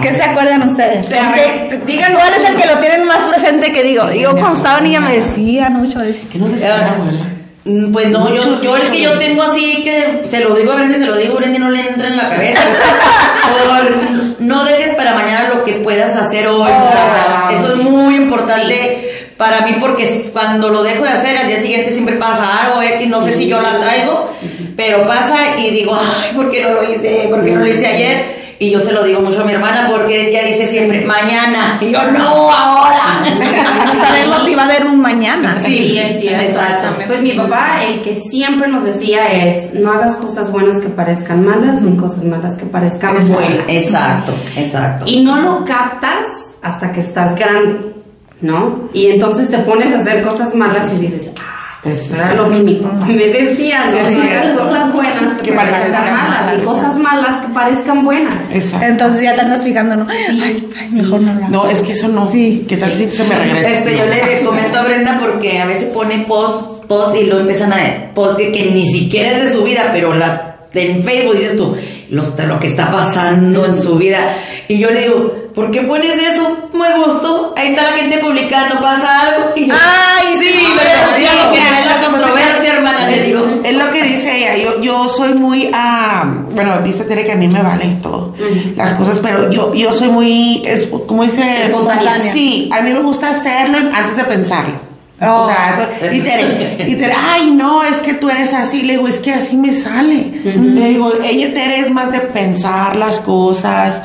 ¿Qué 0.01 0.11
se 0.13 0.23
acuerdan 0.23 0.67
ustedes? 0.67 1.05
Pero, 1.07 1.21
a 1.21 1.33
¿Qué- 1.33 1.67
ver, 1.69 1.85
díganos 1.85 2.19
¿Cuál 2.19 2.33
es 2.33 2.49
el 2.49 2.55
que 2.55 2.67
lo 2.67 2.79
tienen 2.79 3.05
más 3.05 3.23
presente 3.23 3.71
que 3.71 3.83
digo? 3.83 4.11
Yo 4.11 4.31
cuando 4.31 4.57
estaba 4.57 4.81
niña 4.81 5.01
me 5.01 5.13
decía 5.17 5.69
mucho 5.69 6.01
eso. 6.01 6.21
¿Qué 6.31 6.39
nos 6.39 6.51
decía 6.51 6.69
la 6.69 6.87
abuela? 6.93 7.25
Mm, 7.65 7.91
Pues 7.91 8.07
no, 8.09 8.33
yo, 8.33 8.59
yo 8.63 8.77
es 8.77 8.89
que 8.89 9.01
yo 9.01 9.11
tengo 9.19 9.43
así 9.43 9.83
que 9.83 10.23
se 10.27 10.39
lo 10.43 10.55
digo 10.55 10.71
a 10.71 10.75
Brenda, 10.77 10.97
se 10.97 11.05
lo 11.05 11.15
digo 11.15 11.33
a 11.33 11.39
Brenda 11.41 11.57
y 11.57 11.61
no 11.61 11.69
le 11.69 11.87
entra 11.89 12.07
en 12.07 12.17
la 12.17 12.29
cabeza. 12.29 12.61
Por- 13.67 14.41
no 14.41 14.63
dejes 14.63 14.95
para 14.95 15.13
mañana 15.13 15.49
lo 15.53 15.63
que 15.63 15.73
puedas 15.73 16.15
hacer 16.15 16.47
hoy, 16.47 16.61
Oh. 16.61 16.79
muchachas. 16.79 17.53
Eso 17.61 17.73
es 17.73 17.79
muy 17.83 18.15
importante 18.15 19.18
para 19.39 19.61
mí 19.61 19.77
porque 19.79 20.29
cuando 20.33 20.69
lo 20.69 20.83
dejo 20.83 21.05
de 21.05 21.11
hacer 21.11 21.37
al 21.37 21.47
día 21.47 21.61
siguiente 21.61 21.91
siempre 21.91 22.17
pasa 22.17 22.65
algo, 22.65 22.81
X, 22.81 23.07
no 23.07 23.23
sé 23.23 23.37
si 23.37 23.47
yo 23.47 23.61
la 23.61 23.79
traigo, 23.79 24.29
pero 24.75 25.07
pasa 25.07 25.57
y 25.57 25.69
digo, 25.69 25.97
ay, 25.97 26.35
¿por 26.35 26.51
qué 26.51 26.61
no 26.61 26.73
lo 26.73 26.83
hice? 26.83 27.25
¿Por 27.29 27.45
qué 27.45 27.51
no 27.51 27.61
lo 27.61 27.67
hice 27.67 27.87
ayer? 27.87 28.39
Y 28.59 28.69
yo 28.69 28.81
se 28.81 28.91
lo 28.91 29.01
digo 29.05 29.21
mucho 29.21 29.41
a 29.41 29.45
mi 29.45 29.53
hermana 29.53 29.87
porque 29.89 30.29
ella 30.29 30.43
dice 30.43 30.67
siempre, 30.67 31.05
mañana. 31.05 31.77
Y 31.79 31.89
yo, 31.89 32.11
no, 32.11 32.51
ahora. 32.51 33.23
Sabemos 34.01 34.43
si 34.43 34.55
va 34.55 34.63
a 34.63 34.65
haber 34.65 34.85
un 34.85 34.99
mañana. 34.99 35.61
Sí, 35.61 35.97
es 35.97 36.19
cierto. 36.19 36.43
Exactamente. 36.43 37.05
Pues 37.07 37.21
mi 37.21 37.37
papá, 37.37 37.81
el 37.85 38.01
que 38.01 38.15
siempre 38.15 38.67
nos 38.67 38.83
decía 38.83 39.27
es: 39.27 39.73
no 39.73 39.93
hagas 39.93 40.17
cosas 40.17 40.51
buenas 40.51 40.79
que 40.79 40.89
parezcan 40.89 41.45
malas, 41.45 41.81
ni 41.81 41.95
cosas 41.95 42.25
malas 42.25 42.57
que 42.57 42.65
parezcan 42.65 43.11
Exacto. 43.15 43.33
buenas. 43.33 43.63
Exacto, 43.69 44.33
exacto. 44.57 45.05
Y 45.07 45.23
no 45.23 45.37
lo 45.39 45.63
captas 45.63 46.27
hasta 46.61 46.91
que 46.91 46.99
estás 46.99 47.35
grande, 47.35 47.98
¿no? 48.41 48.89
Y 48.93 49.07
entonces 49.07 49.49
te 49.51 49.57
pones 49.59 49.93
a 49.93 49.99
hacer 49.99 50.21
cosas 50.21 50.53
malas 50.55 50.91
y 50.93 51.01
dices, 51.01 51.29
ah, 51.39 51.55
Es- 51.89 52.11
era 52.11 52.33
lo 52.33 52.49
que 52.49 52.57
mi 52.57 52.75
papá 52.75 53.05
me 53.05 53.27
decía, 53.27 53.85
¿no? 53.85 54.09
Sí, 54.09 54.15
cierto. 54.21 54.63
cosas 54.63 54.93
buenas 54.93 55.37
que, 55.37 55.43
Que 55.49 55.51
parezcan 55.53 55.81
parezcan 55.91 56.13
malas 56.13 56.41
y 56.41 56.45
malas. 56.57 56.63
cosas 56.63 56.97
malas 56.97 57.45
que 57.45 57.53
parezcan 57.53 58.03
buenas. 58.03 58.33
Exacto. 58.53 58.85
Entonces 58.85 59.21
ya 59.21 59.35
te 59.35 59.41
andas 59.41 59.63
fijando, 59.63 59.95
¿no? 59.95 60.07
Ay, 60.09 60.67
ay, 60.77 60.89
mejor 60.91 61.21
no. 61.21 61.49
No, 61.49 61.69
es 61.69 61.79
que 61.81 61.93
eso 61.93 62.07
no. 62.09 62.29
Sí. 62.31 62.65
¿Qué 62.67 62.75
tal 62.77 62.93
si 62.93 63.09
se 63.09 63.23
me 63.23 63.35
regresa? 63.35 63.69
Este, 63.69 63.97
yo 63.97 64.05
le 64.05 64.43
comento 64.45 64.77
a 64.79 64.83
Brenda 64.83 65.17
porque 65.21 65.59
a 65.59 65.65
veces 65.65 65.85
pone 65.93 66.19
post, 66.27 66.83
post 66.85 67.15
y 67.15 67.25
lo 67.27 67.39
empiezan 67.39 67.71
a 67.71 67.77
post 68.13 68.37
que, 68.37 68.51
que 68.51 68.71
ni 68.71 68.85
siquiera 68.85 69.31
es 69.37 69.43
de 69.49 69.53
su 69.53 69.63
vida, 69.63 69.91
pero 69.93 70.13
la 70.13 70.45
en 70.73 71.03
Facebook 71.03 71.35
dices 71.35 71.57
tú 71.57 71.75
los, 72.11 72.37
lo 72.37 72.59
que 72.59 72.67
está 72.67 72.91
pasando 72.91 73.65
en 73.65 73.75
su 73.81 73.95
vida 73.97 74.35
y 74.67 74.77
yo 74.79 74.91
le 74.91 75.01
digo, 75.03 75.48
¿por 75.53 75.71
qué 75.71 75.81
pones 75.81 76.11
eso? 76.21 76.69
Me 76.73 77.03
gustó, 77.03 77.53
ahí 77.57 77.69
está 77.69 77.83
la 77.83 77.97
gente 77.97 78.17
publicando, 78.19 78.79
pasa 78.79 79.21
algo 79.21 79.51
y 79.55 79.67
yo, 79.67 79.75
Ay, 79.75 80.37
sí, 80.37 80.45
sí, 80.45 80.65
pero 80.77 81.15
sí, 81.15 81.23
lo 81.23 81.51
que 81.51 81.57
es 81.57 81.85
la 81.85 82.07
controversia, 82.07 82.73
hermana, 82.73 83.07
le 83.09 83.23
digo. 83.23 83.45
Es 83.63 83.77
lo 83.77 83.91
que 83.91 84.03
dice 84.03 84.37
ella, 84.37 84.57
yo, 84.57 84.81
yo 84.81 85.09
soy 85.09 85.33
muy, 85.33 85.69
ah, 85.73 86.25
bueno, 86.51 86.81
dice 86.81 87.03
Tere 87.03 87.25
que 87.25 87.33
a 87.33 87.35
mí 87.35 87.47
me 87.47 87.61
vale 87.61 87.97
todo, 88.01 88.33
las 88.75 88.93
cosas, 88.93 89.19
pero 89.21 89.51
yo, 89.51 89.73
yo 89.73 89.91
soy 89.91 90.09
muy, 90.09 90.61
es, 90.65 90.87
¿cómo 91.07 91.23
dice? 91.23 91.65
Espontánea. 91.65 92.19
Sí, 92.19 92.69
a 92.71 92.81
mí 92.81 92.91
me 92.91 93.01
gusta 93.01 93.29
hacerlo 93.29 93.77
antes 93.77 94.17
de 94.17 94.23
pensarlo. 94.23 94.89
Oh. 95.21 95.41
O 95.41 95.45
sea, 95.45 95.89
y 96.13 96.21
Tere, 96.21 96.85
y 96.87 96.95
Tere, 96.95 97.13
ay, 97.31 97.51
no, 97.51 97.83
es 97.83 97.97
que 97.97 98.13
tú 98.13 98.29
eres 98.29 98.53
así. 98.53 98.83
Le 98.83 98.93
digo, 98.93 99.07
es 99.07 99.19
que 99.19 99.33
así 99.33 99.57
me 99.57 99.73
sale. 99.73 100.31
Le 100.45 100.89
digo, 100.89 101.11
ella, 101.21 101.53
Tere, 101.53 101.79
es 101.79 101.91
más 101.91 102.11
de 102.11 102.21
pensar 102.21 102.95
las 102.95 103.19
cosas. 103.19 104.01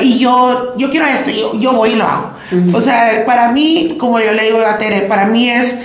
Y 0.00 0.18
yo, 0.18 0.74
yo 0.76 0.90
quiero 0.90 1.06
esto, 1.06 1.30
yo, 1.30 1.58
yo 1.58 1.72
voy 1.72 1.90
y 1.90 1.96
lo 1.96 2.04
hago. 2.04 2.30
O 2.74 2.80
sea, 2.80 3.24
para 3.26 3.52
mí, 3.52 3.96
como 3.98 4.20
yo 4.20 4.32
le 4.32 4.44
digo 4.44 4.58
a 4.60 4.78
Tere, 4.78 5.02
para 5.02 5.26
mí 5.26 5.48
es, 5.48 5.76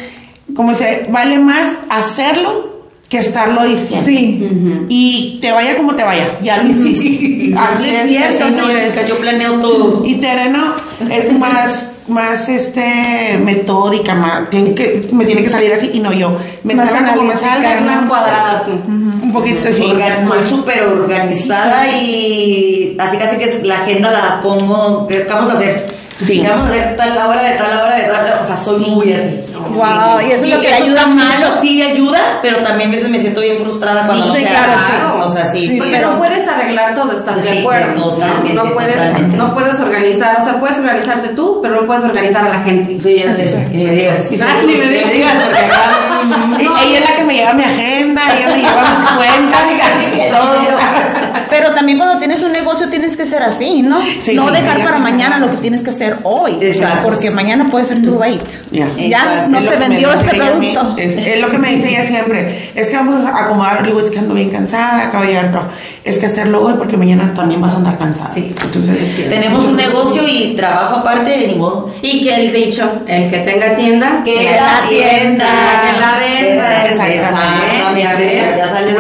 como 0.56 0.72
dice, 0.72 1.08
vale 1.10 1.40
más 1.40 1.78
hacerlo 1.90 2.74
que 3.10 3.20
estarlo 3.20 3.64
diciendo. 3.66 4.06
Sí. 4.06 4.86
Y 4.90 5.38
te 5.40 5.52
vaya 5.52 5.78
como 5.78 5.96
te 5.96 6.04
vaya, 6.04 6.40
ya 6.42 6.64
lo 6.64 6.70
hiciste. 6.70 7.54
Así 7.58 7.84
Sí, 8.08 8.18
es, 8.18 9.08
yo 9.08 9.18
planeo 9.18 9.60
todo. 9.62 10.04
Y 10.06 10.16
Tereno 10.16 10.74
es 11.12 11.32
más, 11.38 11.92
más 12.08 12.50
este 12.50 13.38
metódica, 13.44 14.14
más, 14.14 14.50
tiene 14.50 14.74
que, 14.76 15.08
me 15.12 15.26
tiene 15.26 15.42
que 15.44 15.50
salir 15.50 15.72
así 15.74 15.92
y 15.94 16.00
no 16.00 16.12
yo. 16.12 16.36
Me 16.64 16.74
Más 16.76 16.90
salga 16.90 17.14
como 17.14 17.28
me 17.30 17.38
salga, 17.38 17.80
más 17.82 18.06
cuadrada 18.06 18.64
tú. 18.66 18.72
Un 18.88 19.32
poquito 19.34 19.70
así. 19.70 19.84
Organ- 19.84 20.28
soy 20.28 20.50
súper 20.50 20.84
organizada 20.88 21.88
y 21.98 22.96
así 23.00 23.18
casi 23.18 23.38
que 23.38 23.62
la 23.68 23.76
agenda 23.82 24.12
la 24.12 24.42
pongo, 24.42 25.08
¿qué 25.08 25.24
vamos 25.30 25.50
a 25.52 25.54
hacer? 25.54 25.86
Sí. 26.26 26.42
¿Qué 26.42 26.48
vamos 26.48 26.68
a 26.68 26.70
hacer 26.70 26.96
tal 26.96 27.18
hora 27.18 27.42
de 27.42 27.56
tal 27.58 27.80
hora 27.82 27.96
de 27.96 28.04
tal 28.04 28.40
o 28.44 28.46
sea, 28.46 28.58
soy 28.64 28.80
muy 28.90 29.12
así. 29.14 29.53
Wow, 29.70 30.22
y 30.28 30.32
eso 30.32 30.46
es 30.46 30.54
lo 30.54 30.62
que 30.62 30.74
ayuda 30.74 31.08
mucho. 31.08 31.60
sí 31.62 31.82
ayuda, 31.82 32.40
pero 32.42 32.58
también 32.64 32.90
a 32.90 32.94
veces 32.94 33.10
me 33.10 33.20
siento 33.20 33.42
bien 33.42 33.58
frustrada 33.58 34.06
cuando 34.06 34.26
no 34.26 34.34
sí, 34.34 34.42
se 34.42 34.48
claro, 34.48 34.74
sí. 34.86 34.94
O 35.22 35.32
sea, 35.34 35.46
sí, 35.52 35.60
Sí, 35.60 35.68
sí, 35.68 35.78
Porque 35.78 35.94
pero- 35.96 36.12
no 36.12 36.18
puedes 36.18 36.48
arreglar 36.48 36.96
todo, 36.96 37.12
estás 37.14 37.42
de 37.44 37.50
Sí, 37.52 37.58
acuerdo. 37.60 38.04
totalmente, 38.12 38.54
no 38.54 38.74
puedes, 38.74 38.94
totalmente. 38.96 39.38
no 39.38 39.54
puedes 39.54 39.80
organizar, 39.80 40.38
o 40.40 40.44
sea, 40.44 40.60
puedes 40.60 40.78
organizarte 40.80 41.30
tú, 41.30 41.60
pero 41.62 41.76
no 41.82 41.88
puedes 41.88 42.04
organizar 42.04 42.46
a 42.46 42.50
la 42.50 42.60
gente. 42.62 43.00
Sí, 43.02 43.24
ya 43.24 43.36
sé, 43.36 43.68
ni 43.72 43.84
me 43.84 43.92
digas. 43.92 44.30
Ah, 44.42 44.62
ni 44.66 44.76
me 44.76 44.86
digas. 44.88 45.34
porque 45.46 45.60
acá 45.60 45.82
mm, 46.48 46.54
Y 46.62 46.64
ella 46.64 47.00
es 47.00 47.10
la 47.10 47.16
que 47.16 47.24
me 47.24 47.34
lleva 47.36 47.54
mi 47.54 47.64
agenda, 47.64 48.22
ella 48.38 48.48
me 48.56 48.62
lleva 48.62 48.82
mis 49.00 49.12
cuentas 49.12 49.62
y 49.74 49.78
casi 49.80 50.22
todo. 50.32 51.23
Pero 51.54 51.72
también 51.72 52.00
cuando 52.00 52.18
tienes 52.18 52.42
un 52.42 52.52
negocio 52.52 52.90
tienes 52.90 53.16
que 53.16 53.28
ser 53.28 53.44
así, 53.44 53.84
¿no? 53.84 54.02
Sí, 54.24 54.34
no 54.34 54.50
dejar 54.52 54.84
para 54.84 54.98
mañana 54.98 55.38
lo 55.38 55.52
que 55.52 55.58
tienes 55.58 55.84
que 55.84 55.92
hacer 55.92 56.18
hoy. 56.24 56.58
Exacto. 56.60 57.04
Porque 57.04 57.30
mañana 57.30 57.68
puede 57.70 57.86
ser 57.86 58.02
too 58.02 58.20
late. 58.20 58.42
Ya. 58.72 58.88
Ya 58.98 59.46
no 59.48 59.60
Es 59.60 59.66
se 59.66 59.76
vendió 59.76 60.12
este 60.12 60.34
mí, 60.34 60.74
producto. 60.74 60.96
Es, 60.98 61.16
es 61.16 61.40
lo 61.42 61.52
que 61.52 61.60
me 61.60 61.76
dice 61.76 61.90
ella 61.90 62.08
siempre. 62.08 62.72
Es 62.74 62.90
que 62.90 62.96
vamos 62.98 63.24
a 63.24 63.44
acomodar, 63.44 63.82
le 63.82 63.90
digo, 63.90 64.00
es 64.00 64.10
que 64.10 64.18
ando 64.18 64.34
bien 64.34 64.50
cansada, 64.50 65.04
acabo 65.04 65.26
de 65.26 65.30
llegar, 65.30 65.52
pero 65.52 65.64
es 66.04 66.18
que 66.18 66.26
hacerlo 66.26 66.64
hoy 66.64 66.74
porque 66.76 66.98
mañana 66.98 67.32
también 67.36 67.62
vas 67.62 67.74
a 67.74 67.78
andar 67.78 68.00
cansada. 68.00 68.34
Sí. 68.34 68.52
Entonces, 68.64 69.30
tenemos 69.30 69.64
un 69.66 69.76
negocio 69.76 70.24
y 70.28 70.56
trabajo 70.56 70.98
aparte, 70.98 71.48
ni 71.48 71.54
modo. 71.54 71.94
Y 72.02 72.24
que 72.24 72.36
el 72.36 72.52
dicho, 72.52 73.04
el 73.08 73.30
que 73.30 73.38
tenga 73.40 73.76
tienda, 73.76 74.24
Que 74.26 74.44
la 74.44 74.90
tienda, 74.90 75.46
que 75.84 76.00
la 76.00 76.20
venda. 76.20 76.86
Exactamente. 76.88 78.58
Ya 78.58 78.70
sale 78.70 78.94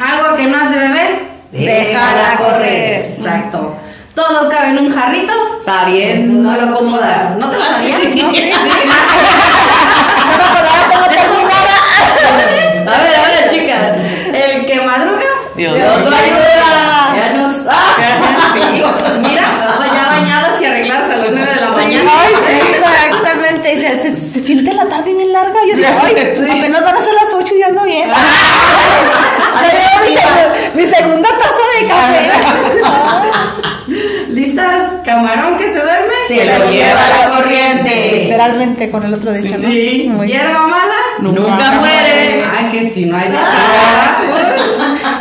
Agua 0.00 0.36
que 0.36 0.44
no 0.44 0.56
has 0.56 0.70
de 0.70 0.78
beber, 0.78 1.18
todo 4.14 4.48
cabe 4.50 4.68
en 4.68 4.78
un 4.78 4.94
jarrito. 4.94 5.32
Sabiéndolo 5.64 6.74
cómo 6.76 6.98
dar. 6.98 7.36
¿No 7.38 7.48
te 7.50 7.56
lo 7.58 7.64
sabías? 7.64 7.98
No 8.02 8.32
sé. 8.32 8.52
No 10.30 10.36
me 10.36 10.44
acordaba 10.44 10.84
cómo 10.92 11.06
terminaba. 11.08 11.74
A 12.90 12.98
ver, 13.02 13.14
a 13.14 13.22
ver, 13.28 13.50
chicas. 13.50 13.96
El 14.32 14.66
que 14.66 14.80
madruga. 14.80 15.22
Dios 15.56 15.74
Dios 15.74 16.00
lo 16.00 16.16
ayuda. 16.16 17.14
Ya 17.14 17.26
nos. 17.36 17.54
Mira, 19.20 19.42
ya 19.94 20.04
bañadas 20.08 20.60
y 20.60 20.64
arregladas 20.64 21.10
a 21.12 21.16
las 21.16 21.30
9 21.30 21.54
de 21.54 21.60
la 21.60 21.70
mañana. 21.70 22.10
Ay, 22.20 22.34
sí, 22.46 22.52
exactamente. 22.74 23.72
Y 23.74 23.80
se, 23.80 24.02
se, 24.02 24.16
se 24.32 24.40
siente 24.46 24.72
la 24.72 24.88
tarde 24.88 25.12
bien 25.14 25.32
larga. 25.32 25.58
Yo 25.68 25.76
digo, 25.76 25.88
ay, 26.02 26.14
Sí. 26.36 26.44
apenas 26.58 26.84
van 26.84 26.96
a 26.96 27.00
ser 27.00 27.14
las 27.14 27.34
8 27.34 27.54
y 27.58 27.62
ando 27.62 27.82
bien. 27.84 28.08
Ya 28.10 29.68
llevo 29.72 30.00
mi, 30.04 30.16
segu- 30.16 30.69
mi 30.80 30.86
segunda 30.86 31.28
taza 31.28 31.64
de 31.80 31.86
café. 31.88 32.30
¿Listas? 34.30 34.92
Camarón 35.04 35.56
que 35.58 35.64
se 35.64 35.72
duerme. 35.80 36.14
Se 36.28 36.44
lo 36.44 36.70
lleva 36.70 37.00
la 37.20 37.36
corriente. 37.36 38.20
Literalmente 38.24 38.90
con 38.90 39.04
el 39.04 39.14
otro 39.14 39.32
dicho, 39.32 39.48
¿no? 39.58 39.68
Sí. 39.68 40.08
Muy 40.12 40.26
bien. 40.26 40.40
Hierba 40.40 40.66
mala. 40.66 40.94
Nunca 41.20 41.72
muere. 41.72 42.44
Ay, 42.56 42.68
que 42.72 42.88
si 42.90 43.06
no 43.06 43.16
hay 43.16 43.28
de 43.28 43.36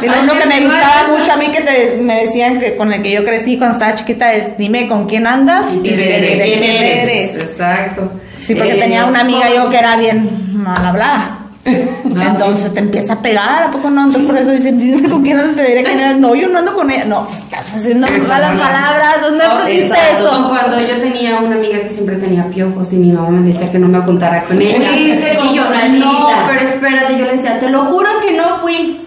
Pero 0.02 0.14
uno 0.22 0.34
que 0.34 0.46
me 0.46 0.62
gustaba 0.62 1.08
mucho 1.10 1.32
a 1.34 1.36
mí 1.38 1.48
que 1.48 1.62
te- 1.62 1.98
me 2.02 2.22
decían 2.26 2.60
que 2.60 2.76
con 2.76 2.94
el 2.94 3.02
que 3.02 3.12
yo 3.12 3.24
crecí 3.26 3.58
cuando 3.58 3.74
estaba 3.74 3.96
chiquita 3.96 4.34
es 4.34 4.58
dime 4.58 4.88
con 4.88 5.08
quién 5.08 5.26
andas 5.28 5.66
Y 5.74 5.80
diré 5.80 6.40
quién 6.44 6.64
eres. 6.64 7.36
Exacto. 7.36 8.12
Sí, 8.40 8.56
porque 8.56 8.74
Eh, 8.74 8.80
tenía 8.80 9.06
una 9.06 9.22
amiga 9.22 9.50
yo 9.54 9.70
que 9.70 9.78
era 9.78 9.96
bien 9.98 10.30
mal 10.54 10.86
hablada. 10.86 11.38
Entonces 11.70 12.74
te 12.74 12.80
empieza 12.80 13.14
a 13.14 13.22
pegar, 13.22 13.64
¿a 13.64 13.72
poco 13.72 13.90
no? 13.90 14.06
Entonces 14.06 14.30
por 14.30 14.38
eso 14.38 14.52
dicen, 14.52 14.80
dime 14.80 15.10
con 15.10 15.24
quién 15.24 15.40
andas, 15.40 15.56
te 15.56 15.64
diré 15.64 15.84
quién 15.84 16.00
eres. 16.00 16.18
No, 16.18 16.36
yo 16.36 16.48
no 16.50 16.60
ando 16.60 16.74
con 16.76 16.90
ella. 16.90 17.06
No, 17.06 17.26
pues 17.26 17.40
estás 17.40 17.74
haciendo 17.76 18.08
muy 18.08 18.22
malas 18.22 18.52
palabras. 18.60 19.22
¿Dónde 19.22 19.44
aprendiste 19.44 19.88
exacto. 19.94 20.30
Como 20.30 20.56
eso? 20.56 20.68
cuando 20.70 20.88
yo 20.88 20.98
tenía 21.02 21.40
una 21.40 21.56
amiga 21.56 21.80
que 21.82 21.90
siempre 21.90 22.16
tenía 22.16 22.46
piojos 22.46 22.92
y 22.94 22.96
mi 22.98 23.12
mamá 23.12 23.30
me 23.30 23.48
decía 23.48 23.72
que 23.72 23.80
no 23.80 23.88
me 23.88 24.00
juntara 24.00 24.44
con 24.44 24.62
ella. 24.62 24.92
Y 24.96 25.56
yo, 25.56 25.64
no, 26.00 26.30
pero 26.48 26.62
espérate, 26.68 27.18
yo 27.18 27.26
le 27.26 27.34
decía, 27.34 27.60
te 27.60 27.70
lo 27.70 27.86
juro 27.86 28.10
que 28.26 28.34
no 28.34 28.60
fui. 28.60 29.06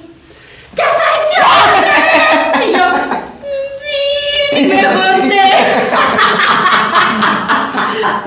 ¡Ya 0.77 0.85
traes 0.96 1.22
piojos! 1.35 2.66
Y 2.66 2.72
yo, 2.72 2.85
sí, 3.77 4.57
sí 4.57 4.64
me 4.64 4.77
junté. 4.85 5.40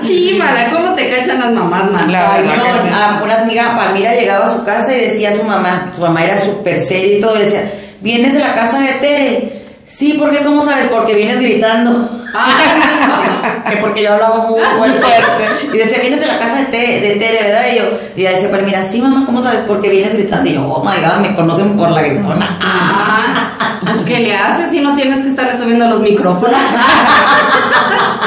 Chímala, 0.00 0.70
¿cómo 0.70 0.94
te 0.94 1.05
las 1.38 1.52
mamás, 1.52 1.90
man? 1.90 2.12
La 2.12 2.34
Ay, 2.34 2.42
verdad 2.42 2.56
no, 2.56 2.64
que 2.64 2.80
sí. 2.80 2.88
a 2.94 3.20
una 3.22 3.40
amiga 3.42 3.76
Palmira 3.76 4.14
llegaba 4.14 4.46
a 4.46 4.54
su 4.54 4.64
casa 4.64 4.94
y 4.94 5.00
decía 5.00 5.30
a 5.30 5.36
su 5.36 5.44
mamá, 5.44 5.92
su 5.94 6.00
mamá 6.00 6.24
era 6.24 6.38
súper 6.38 6.86
seria 6.86 7.18
y 7.18 7.20
todo, 7.20 7.34
decía, 7.34 7.70
¿vienes 8.00 8.34
de 8.34 8.40
la 8.40 8.54
casa 8.54 8.78
de 8.80 8.92
Tere? 8.94 9.52
Sí, 9.86 10.14
¿por 10.14 10.30
qué? 10.30 10.44
¿Cómo 10.44 10.62
sabes? 10.62 10.88
Porque 10.88 11.14
vienes 11.14 11.40
gritando. 11.40 12.08
que 13.70 13.76
porque 13.78 14.02
yo 14.02 14.12
hablaba 14.12 14.38
muy, 14.38 14.60
muy 14.78 14.90
fuerte. 14.90 15.44
Y 15.72 15.78
decía, 15.78 15.98
vienes 16.00 16.20
de 16.20 16.26
la 16.26 16.38
casa 16.38 16.56
de 16.56 16.64
Tere, 16.66 17.00
de 17.00 17.14
Tere 17.14 17.44
¿verdad? 17.44 17.62
Y 17.72 17.78
yo, 17.78 17.84
y 18.16 18.20
ella 18.20 18.32
decía, 18.32 18.50
Palmira, 18.50 18.84
sí, 18.84 19.00
mamá, 19.00 19.24
¿cómo 19.24 19.40
sabes? 19.40 19.60
Porque 19.66 19.88
vienes 19.88 20.14
gritando. 20.14 20.50
Y 20.50 20.54
yo, 20.54 20.66
oh 20.68 20.84
my 20.84 20.96
god, 21.00 21.20
me 21.20 21.34
conocen 21.34 21.76
por 21.76 21.90
la 21.90 22.02
gritona. 22.02 22.58
Ah, 22.60 23.52
pues 23.80 24.00
¿qué 24.00 24.18
le 24.20 24.34
haces 24.34 24.70
si 24.70 24.80
no 24.80 24.94
tienes 24.94 25.22
que 25.22 25.28
estarle 25.28 25.56
subiendo 25.56 25.86
los 25.88 26.00
micrófonos? 26.00 26.60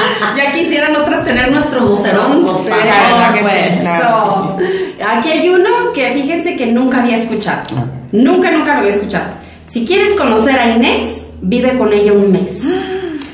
ya 0.38 0.52
quisieran 0.54 0.96
otras 0.96 1.26
tener 1.26 1.52
nuestro 1.52 1.86
vocerón. 1.86 2.44
Nos 2.44 2.62
Pero- 2.62 2.76
sí, 3.34 3.40
pues, 3.42 5.02
aquí 5.08 5.32
hay 5.32 5.50
uno 5.50 5.70
que 5.94 6.12
fíjense 6.14 6.56
que 6.56 6.68
nunca 6.68 7.02
había 7.02 7.18
escuchado. 7.18 7.64
Nunca, 8.12 8.52
nunca 8.52 8.74
lo 8.74 8.80
había 8.80 8.92
escuchado. 8.92 9.26
Si 9.70 9.86
quieres 9.86 10.16
conocer 10.18 10.58
a 10.58 10.76
Inés, 10.76 11.28
vive 11.42 11.78
con 11.78 11.94
ella 11.94 12.14
un 12.14 12.32
mes. 12.32 12.60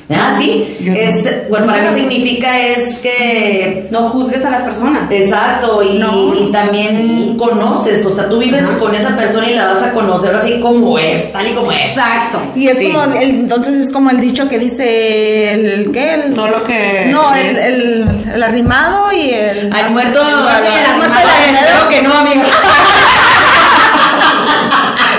Ah, 0.07 0.35
sí. 0.37 0.77
Es, 0.95 1.49
bueno, 1.49 1.65
para 1.65 1.81
mí 1.81 1.89
significa 1.99 2.59
es 2.59 2.97
que 2.99 3.87
No 3.89 4.09
juzgues 4.09 4.45
a 4.45 4.51
las 4.51 4.61
personas. 4.61 5.09
Exacto, 5.11 5.81
y, 5.81 5.97
No. 5.97 6.31
y 6.35 6.51
también 6.51 7.35
conoces, 7.39 8.05
o 8.05 8.13
sea, 8.13 8.29
tú 8.29 8.37
vives 8.37 8.63
Ajá. 8.65 8.77
con 8.77 8.93
esa 8.93 9.15
persona 9.17 9.49
y 9.49 9.55
la 9.55 9.65
vas 9.73 9.81
a 9.81 9.93
conocer 9.93 10.35
así 10.35 10.59
como 10.61 10.99
es, 10.99 11.33
tal 11.33 11.47
y 11.47 11.53
como 11.53 11.71
es. 11.71 11.85
Exacto. 11.89 12.39
Y 12.55 12.67
es 12.67 12.77
Sí. 12.77 12.91
como, 12.91 13.15
el, 13.15 13.29
entonces 13.31 13.75
es 13.77 13.89
como 13.91 14.11
el 14.11 14.19
dicho 14.19 14.47
que 14.47 14.59
dice 14.59 15.53
el, 15.53 15.91
¿qué? 15.91 16.13
El, 16.13 16.35
No 16.35 16.47
lo 16.49 16.63
que. 16.63 17.07
No, 17.09 17.33
el, 17.33 17.57
el, 17.57 18.07
el 18.35 18.43
arrimado 18.43 19.11
y 19.11 19.31
el... 19.31 19.73
Al 19.73 19.89
muerto, 19.89 20.21
El 20.21 20.27
muerto 20.35 20.69
el 20.91 20.97
muerto 20.97 21.15
y 21.17 21.49
el 21.49 21.55
espero 21.55 21.89
que 21.89 22.01
no, 22.03 22.13
amiga. 22.13 22.43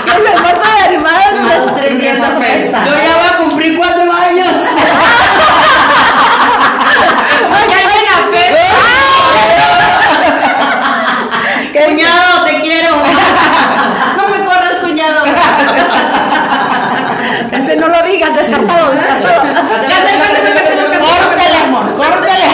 ¿Qué 0.05 0.11
es 0.11 0.17
el 0.33 0.41
muerto 0.41 0.61
el 0.77 0.83
arrimado? 0.85 1.17
A 1.17 1.57
los 1.65 1.75
tres 1.75 1.99
días 1.99 2.19
apesta. 2.21 2.85
Yo 2.85 2.91
ya 2.93 3.17
voy 3.17 3.27
a 3.33 3.37
cumplir 3.37 3.77
cuatro 3.77 4.03
años. 4.13 4.47
¿Qué 7.69 8.39
dice? 8.39 8.57
Cuñado, 11.73 12.43
te 12.45 12.61
quiero. 12.61 12.91
No 14.17 14.27
me 14.29 14.45
corras, 14.45 14.73
cuñado. 14.81 15.23
Ese 17.51 17.75
no 17.75 17.87
lo 17.87 18.01
digas, 18.03 18.35
descartado, 18.35 18.91
descartado. 18.91 19.41
Córtale, 20.99 21.57
amor, 21.65 21.95
córtale. 21.95 22.47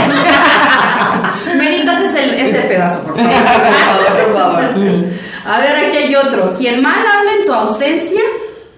Meditas 1.58 2.02
ese, 2.02 2.50
ese 2.50 2.60
pedazo, 2.62 3.00
por 3.04 3.15
favor. 3.17 3.32
Por 3.34 4.34
favor. 4.39 4.63
A 5.46 5.60
ver, 5.60 5.76
aquí 5.76 5.98
hay 5.98 6.12
otro. 6.24 6.54
Quien 6.58 6.82
mal 6.82 6.98
habla 7.00 7.32
en 7.40 7.46
tu 7.46 7.54
ausencia, 7.54 8.22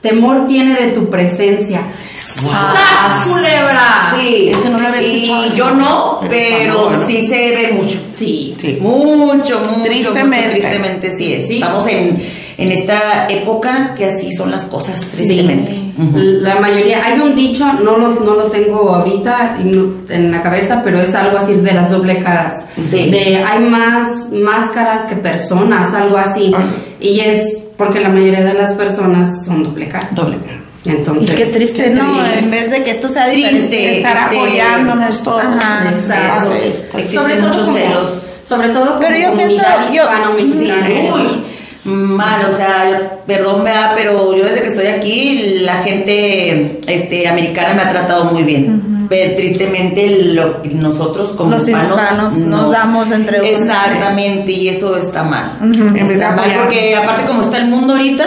temor 0.02 0.46
tiene 0.48 0.76
de 0.80 0.88
tu 0.92 1.10
presencia. 1.10 1.82
¡Sas, 2.18 3.28
culebra! 3.28 4.16
Sí, 4.18 4.52
Ese 4.58 4.70
no 4.70 4.80
lo 4.80 4.88
había 4.88 5.02
y 5.02 5.54
yo 5.56 5.72
no, 5.72 6.22
pero 6.30 6.92
sí 7.08 7.28
se 7.28 7.52
ve 7.52 7.80
mucho. 7.82 8.00
Sí. 8.16 8.56
Sí. 8.60 8.78
Mucho, 8.82 9.60
mucho, 9.60 9.84
Tristemente. 9.84 10.38
mucho, 10.38 10.50
tristemente 10.52 11.12
sí 11.12 11.34
es. 11.34 11.48
Sí. 11.48 11.56
Estamos 11.56 11.88
en, 11.88 12.22
en 12.58 12.72
esta 12.72 13.28
época 13.28 13.94
que 13.96 14.06
así 14.06 14.32
son 14.32 14.52
las 14.52 14.66
cosas, 14.66 15.00
tristemente. 15.02 15.72
Sí. 15.72 15.94
Ujú. 15.98 16.18
La 16.18 16.56
mayoría, 16.60 17.04
hay 17.06 17.20
un 17.20 17.36
dicho, 17.36 17.66
no 17.66 17.98
lo, 17.98 18.10
no 18.10 18.34
lo 18.36 18.44
tengo 18.46 18.90
ahorita 18.90 19.58
en 19.60 20.32
la 20.32 20.42
cabeza, 20.42 20.82
pero 20.84 21.00
es 21.02 21.14
algo 21.16 21.38
así 21.38 21.56
de 21.56 21.74
las 21.74 21.90
doble 21.90 22.20
caras. 22.20 22.64
Sí. 22.76 23.10
De 23.10 23.44
hay 23.44 23.60
más 23.60 24.30
máscaras 24.32 25.04
que 25.04 25.16
personas, 25.16 25.94
algo 25.94 26.18
así. 26.18 26.54
Ah. 26.56 26.64
Y 27.00 27.20
es 27.20 27.62
porque 27.78 28.00
la 28.00 28.10
mayoría 28.10 28.42
de 28.44 28.54
las 28.54 28.74
personas 28.74 29.46
son 29.46 29.64
doble 29.64 29.88
cara. 29.90 30.08
Doble 30.12 30.38
cara. 30.38 30.60
Y 30.86 30.90
Entonces. 30.90 31.36
qué 31.36 31.46
triste, 31.46 31.84
Qué 31.86 31.90
¿no? 31.90 32.14
triste. 32.14 32.40
En 32.40 32.52
vez 32.52 32.70
de 32.72 32.84
que 32.84 32.92
esto 32.92 33.10
sea 33.10 33.30
Triste. 33.32 33.98
Estar 33.98 34.18
apoyándonos 34.30 35.24
todos. 35.24 35.42
Ajá, 35.44 35.90
Exacto. 35.90 36.54
Existen 36.54 37.20
Sobre 37.22 37.36
todo 37.38 37.48
muchos 37.50 37.68
celos. 37.76 38.12
Sobre 38.48 38.70
todo 38.70 38.86
como 38.86 39.00
Pero 39.00 39.18
yo 39.18 39.30
comunidad 39.32 39.78
pienso- 39.78 39.94
yo- 39.96 40.04
hispano-mexicana. 40.04 40.88
Uy, 40.90 41.44
mal, 41.86 42.42
o 42.52 42.58
sea, 42.58 43.20
perdón, 43.28 43.64
vea, 43.64 43.94
pero 43.96 44.36
yo 44.36 44.44
desde 44.44 44.62
que 44.62 44.68
estoy 44.68 44.88
aquí, 44.88 45.60
la 45.62 45.76
gente 45.84 46.80
este, 46.88 47.28
americana 47.28 47.76
me 47.76 47.82
ha 47.84 47.92
tratado 47.92 48.26
muy 48.26 48.44
bien. 48.44 49.06
Pero 49.08 49.36
tristemente 49.36 50.34
lo, 50.34 50.64
nosotros 50.74 51.34
como 51.34 51.52
Los 51.52 51.68
hispanos, 51.68 51.92
hispanos 51.92 52.38
no. 52.38 52.58
nos 52.58 52.72
damos 52.72 53.12
entre 53.12 53.40
unos. 53.40 53.62
Exactamente, 53.62 54.52
y 54.52 54.70
eso 54.70 54.98
está 54.98 55.22
mal. 55.24 55.58
De 55.62 56.14
Está 56.14 56.32
mal 56.32 56.52
porque 56.64 56.96
aparte 56.96 57.26
como 57.26 57.42
está 57.42 57.60
el 57.60 57.68
mundo 57.68 57.94
ahorita, 57.94 58.26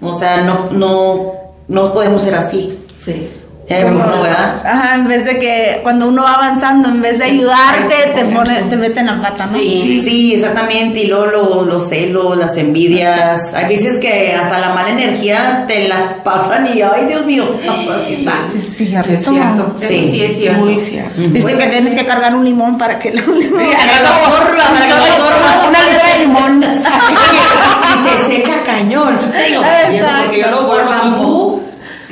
o 0.00 0.18
sea, 0.18 0.44
no, 0.44 0.70
no, 0.70 1.32
no 1.68 1.92
podemos 1.92 2.22
ser 2.22 2.36
así. 2.36 2.78
Sí. 2.96 3.28
Ya 3.68 3.78
me 3.84 3.90
no, 3.90 3.98
¿verdad? 4.22 4.62
Ajá, 4.64 4.94
en 4.94 5.08
vez 5.08 5.24
de 5.24 5.38
que 5.40 5.80
cuando 5.82 6.06
uno 6.08 6.22
va 6.22 6.34
avanzando, 6.34 6.88
en 6.88 7.02
vez 7.02 7.18
de 7.18 7.24
ayudarte, 7.24 7.94
te 8.14 8.24
pone, 8.26 8.62
te 8.70 8.76
meten 8.76 9.06
la 9.06 9.20
pata, 9.20 9.46
¿no? 9.46 9.58
Sí. 9.58 10.00
Sí, 10.04 10.34
exactamente. 10.34 11.00
Y 11.00 11.06
luego 11.08 11.26
lo- 11.26 11.64
los 11.64 11.88
celos, 11.88 12.36
las 12.38 12.56
envidias. 12.56 13.52
Hay 13.54 13.66
veces 13.66 13.98
que 13.98 14.34
hasta 14.34 14.60
la 14.60 14.68
mala 14.72 14.90
energía 14.90 15.64
te 15.66 15.88
la 15.88 16.22
pasan 16.22 16.66
y, 16.68 16.80
ay, 16.80 17.06
Dios 17.08 17.26
mío, 17.26 17.44
así 18.02 18.14
está. 18.14 18.34
Sí, 18.48 18.60
sí, 18.60 18.86
cierto. 18.86 19.12
Es 19.12 19.24
cierto. 19.24 19.74
Eso 19.80 19.88
Sí. 19.88 20.08
sí 20.12 20.22
es 20.22 20.36
cierto. 20.38 20.64
Muy 20.64 20.78
cierto. 20.78 21.12
Dice 21.20 21.58
que 21.58 21.66
tienes 21.66 21.94
que 21.96 22.06
cargar 22.06 22.36
un 22.36 22.44
limón 22.44 22.78
para 22.78 23.00
que 23.00 23.08
el 23.08 23.16
limón. 23.16 23.66
Para 23.66 23.92
que 23.92 24.02
lo 24.02 24.08
absorba, 24.08 24.62
para 24.74 24.84
que 24.86 24.90
lo 24.90 24.96
absorba. 24.96 25.66
Una 25.68 25.82
libra 25.82 26.08
de 26.12 26.18
limón. 26.20 26.62
Y 26.62 28.26
se 28.26 28.26
seca 28.36 28.62
cañón. 28.64 29.18
Digo, 29.48 29.62
y 29.92 29.96
eso 29.96 30.06
porque 30.22 30.40
yo 30.40 30.50
lo 30.50 30.66
O 30.68 31.45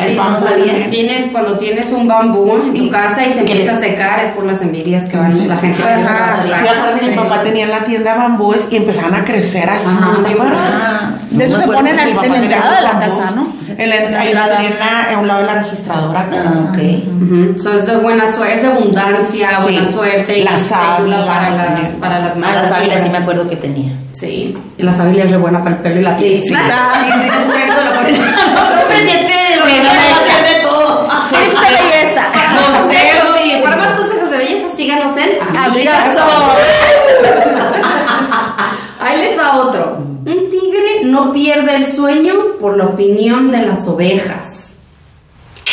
el 0.07 0.17
bambú. 0.19 0.47
El 0.47 0.64
Sí. 0.64 0.87
Tienes, 0.90 1.27
cuando 1.33 1.59
tienes 1.59 1.90
un 1.93 2.07
bambú 2.09 2.57
en 2.57 2.73
tu 2.75 2.85
Y- 2.85 2.90
casa 2.90 3.27
y 3.27 3.33
se 3.33 3.40
empieza 3.40 3.73
le- 3.73 3.79
a 3.79 3.81
secar, 3.81 4.21
es 4.21 4.31
por 4.31 4.45
las 4.47 4.61
envidias 4.62 5.05
que 5.07 5.17
van 5.17 5.49
la 5.49 5.57
gente. 5.59 5.83
Ajá. 5.83 5.95
empieza 5.95 6.35
a 6.35 6.43
Sí, 6.45 6.51
sacar. 6.51 6.69
acuerdas 6.77 7.01
que 7.01 7.07
mi 7.09 7.14
papá 7.17 7.43
tenía 7.43 7.64
en 7.64 7.71
la 7.71 7.81
tienda 7.81 8.14
bambúes 8.17 8.62
y 8.71 8.77
empezaban 8.77 9.14
a 9.14 9.25
crecer 9.25 9.69
así. 9.69 9.87
Ajá. 9.87 10.19
¿verdad? 10.23 11.01
De 11.31 11.45
eso 11.45 11.55
No 11.57 11.61
se 11.62 11.67
ponen 11.67 11.99
en, 11.99 12.17
la 12.17 12.25
entrada 12.37 12.77
de 12.77 12.83
la 12.83 12.99
casa, 13.01 13.33
¿no? 13.35 13.53
La 13.77 14.47
tenía 14.47 15.11
en 15.12 15.19
un 15.19 15.27
lado 15.27 15.40
de 15.40 15.47
la 15.47 15.55
registradora. 15.62 16.27
Ah, 16.33 16.71
ok. 16.71 16.79
Ujú. 17.23 17.59
So, 17.59 17.73
es 17.77 17.87
de 17.87 17.97
buena 17.97 18.31
suerte, 18.31 18.55
es 18.57 18.62
de 18.62 18.69
abundancia, 18.69 19.49
Sí. 19.57 19.62
buena 19.73 19.85
suerte 19.90 20.38
y 20.38 20.45
La 20.45 20.57
sábila 20.59 21.27
para 21.27 21.51
las, 21.51 21.90
para 22.01 22.19
las 22.21 22.33
Ah, 22.37 22.55
la 22.62 22.69
sábila 22.69 23.03
sí 23.03 23.09
me 23.09 23.19
acuerdo 23.19 23.49
que 23.49 23.57
tenía. 23.57 23.93
Sí, 24.12 24.57
y 24.79 24.83
la 24.83 24.93
sábila 24.93 25.25
es 25.25 25.31
re 25.31 25.38
buena 25.38 25.59
para 25.62 25.77
el 25.77 25.83
pelo 25.83 26.01
y 26.01 26.05
la 26.05 26.14
piel. 26.14 26.43
Sí, 26.45 26.49
sí. 26.55 26.55
Sí, 26.55 26.61
hacer 29.72 30.55
de 30.55 30.61
todo. 30.62 31.09
Tips 31.29 31.61
de 31.61 31.70
belleza. 31.70 32.22
Consejos. 32.72 33.40
Y 33.44 33.46
para 33.62 33.77
más 33.77 33.94
consejos 33.94 34.31
de 34.31 34.38
belleza, 34.38 34.68
síganos 34.77 35.16
en 35.16 35.31
Amigazo. 35.57 36.20
Ahí 39.00 39.18
les 39.18 39.37
va 39.38 39.57
otro. 39.57 39.98
Un 39.98 40.50
tigre 40.50 41.05
no 41.05 41.33
pierde 41.33 41.77
el 41.77 41.92
sueño 41.92 42.35
por 42.61 42.77
la 42.77 42.87
opinión 42.87 43.50
de 43.50 43.66
las 43.66 43.87
ovejas. 43.87 44.50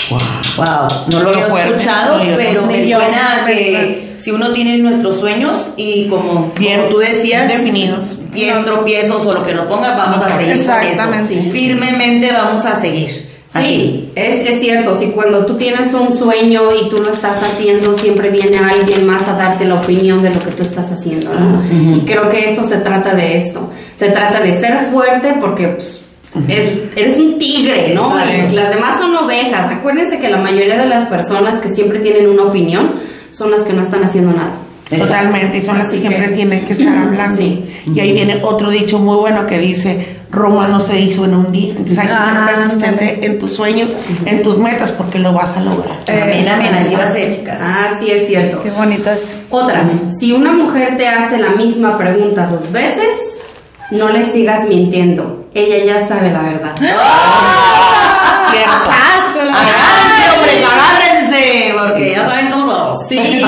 Wow. 0.10 0.20
wow. 0.58 0.88
No 1.08 1.20
lo, 1.22 1.32
lo 1.32 1.58
he 1.58 1.62
escuchado, 1.62 2.20
pero 2.36 2.66
me 2.66 2.88
yo, 2.88 3.00
suena 3.00 3.46
que 3.46 4.12
si 4.22 4.32
uno 4.32 4.52
tiene 4.52 4.78
nuestros 4.78 5.20
sueños 5.20 5.70
y 5.78 6.08
como, 6.08 6.52
bien, 6.58 6.82
como 6.82 6.92
tú 6.92 6.98
decías, 7.00 7.52
definidos, 7.52 8.20
pies, 8.32 8.64
tropiezos 8.66 9.26
o 9.26 9.34
lo 9.34 9.46
que 9.46 9.54
nos 9.54 9.66
ponga, 9.66 9.96
vamos 9.96 10.26
a 10.26 10.38
seguir. 10.38 10.58
Exactamente. 10.58 11.40
Eso. 11.40 11.52
Firmemente 11.52 12.32
vamos 12.32 12.66
a 12.66 12.76
seguir. 12.76 13.31
Así. 13.54 13.68
Sí, 13.68 14.10
es, 14.16 14.50
es 14.50 14.62
cierto, 14.62 14.98
si 14.98 15.08
cuando 15.08 15.46
tú 15.46 15.56
tienes 15.58 15.94
un 15.94 16.14
sueño 16.16 16.74
y 16.74 16.90
tú 16.90 17.00
lo 17.04 17.12
estás 17.12 17.44
haciendo, 17.44 17.98
siempre 17.98 18.30
viene 18.30 18.58
alguien 18.60 19.06
más 19.06 19.28
a 19.28 19.34
darte 19.36 19.66
la 19.66 19.76
opinión 19.76 20.24
de 20.24 20.30
lo 20.34 20.40
que 20.40 20.52
tú 20.52 20.64
estás 20.64 20.90
haciendo, 20.92 21.32
¿no? 21.34 21.62
Y 21.98 22.00
creo 22.06 22.30
que 22.30 22.50
esto 22.50 22.64
se 22.64 22.78
trata 22.78 23.14
de 23.14 23.38
esto, 23.38 23.70
se 23.98 24.10
trata 24.10 24.40
de 24.40 24.58
ser 24.58 24.86
fuerte 24.92 25.36
porque 25.42 25.68
pues, 25.68 26.02
es- 26.48 26.78
eres 26.96 27.18
un 27.18 27.38
tigre, 27.38 27.94
¿no? 27.94 28.14
Y 28.50 28.56
las 28.56 28.70
demás 28.70 28.98
son 28.98 29.14
ovejas. 29.18 29.70
Acuérdense 29.70 30.18
que 30.20 30.30
la 30.30 30.38
mayoría 30.38 30.78
de 30.78 30.88
las 30.88 31.08
personas 31.10 31.60
que 31.60 31.68
siempre 31.70 32.00
tienen 32.00 32.30
una 32.30 32.44
opinión 32.44 32.96
son 33.32 33.52
las 33.52 33.64
que 33.64 33.74
no 33.74 33.82
están 33.82 34.02
haciendo 34.06 34.32
nada. 34.32 34.52
Totalmente, 34.90 35.58
y 35.58 35.62
son 35.62 35.78
las 35.78 35.88
que 35.90 35.96
Así 35.98 36.08
siempre 36.08 36.30
que- 36.30 36.36
tienen 36.36 36.66
que 36.66 36.72
estar 36.74 36.98
hablando. 37.06 37.36
Sí. 37.36 37.66
Y 37.94 38.00
ahí 38.00 38.14
viene 38.14 38.40
otro 38.44 38.70
dicho 38.70 38.98
muy 39.00 39.18
bueno 39.18 39.46
que 39.46 39.60
dice, 39.60 40.21
Roma 40.32 40.68
no 40.70 40.80
se 40.80 40.98
hizo 41.00 41.26
en 41.26 41.36
un 41.36 41.52
día. 41.52 41.72
Entonces 41.76 42.00
hay 42.00 42.08
que 42.08 42.14
Ah, 42.14 42.46
ser 42.48 42.56
persistente 42.56 43.26
en 43.26 43.40
tus 43.40 43.54
sueños, 43.56 43.90
en 44.26 44.42
tus 44.42 44.58
metas, 44.58 44.92
porque 44.92 45.20
lo 45.20 45.34
vas 45.34 45.56
a 45.58 45.62
lograr. 45.62 45.98
Amén, 46.08 46.48
amén, 46.48 46.74
así 46.74 46.96
va 46.96 47.04
a 47.04 47.12
ser, 47.12 47.36
chicas. 47.36 47.58
Ah, 47.62 47.90
sí 48.00 48.10
es 48.12 48.28
cierto. 48.28 48.62
Qué 48.64 48.72
bonito 48.72 49.10
es. 49.12 49.22
Otra, 49.50 49.84
si 50.18 50.32
una 50.32 50.54
mujer 50.54 50.96
te 50.98 51.08
hace 51.08 51.38
la 51.38 51.50
misma 51.50 51.98
pregunta 51.98 52.48
dos 52.48 52.72
veces, 52.72 53.06
no 53.92 54.08
le 54.10 54.26
sigas 54.26 54.66
mintiendo. 54.68 55.46
Ella 55.54 55.84
ya 55.84 56.08
sabe 56.08 56.32
la 56.32 56.42
verdad. 56.44 56.72
Cierto. 58.52 58.72
Con 59.34 59.48
la- 59.48 59.54
Agárrense, 59.54 60.38
hombres, 60.38 60.66
agárrense, 60.72 61.74
porque 61.80 62.12
ya 62.12 62.26
saben 62.30 62.52
cómo 62.52 62.70
somos. 62.72 63.08
Sí, 63.08 63.18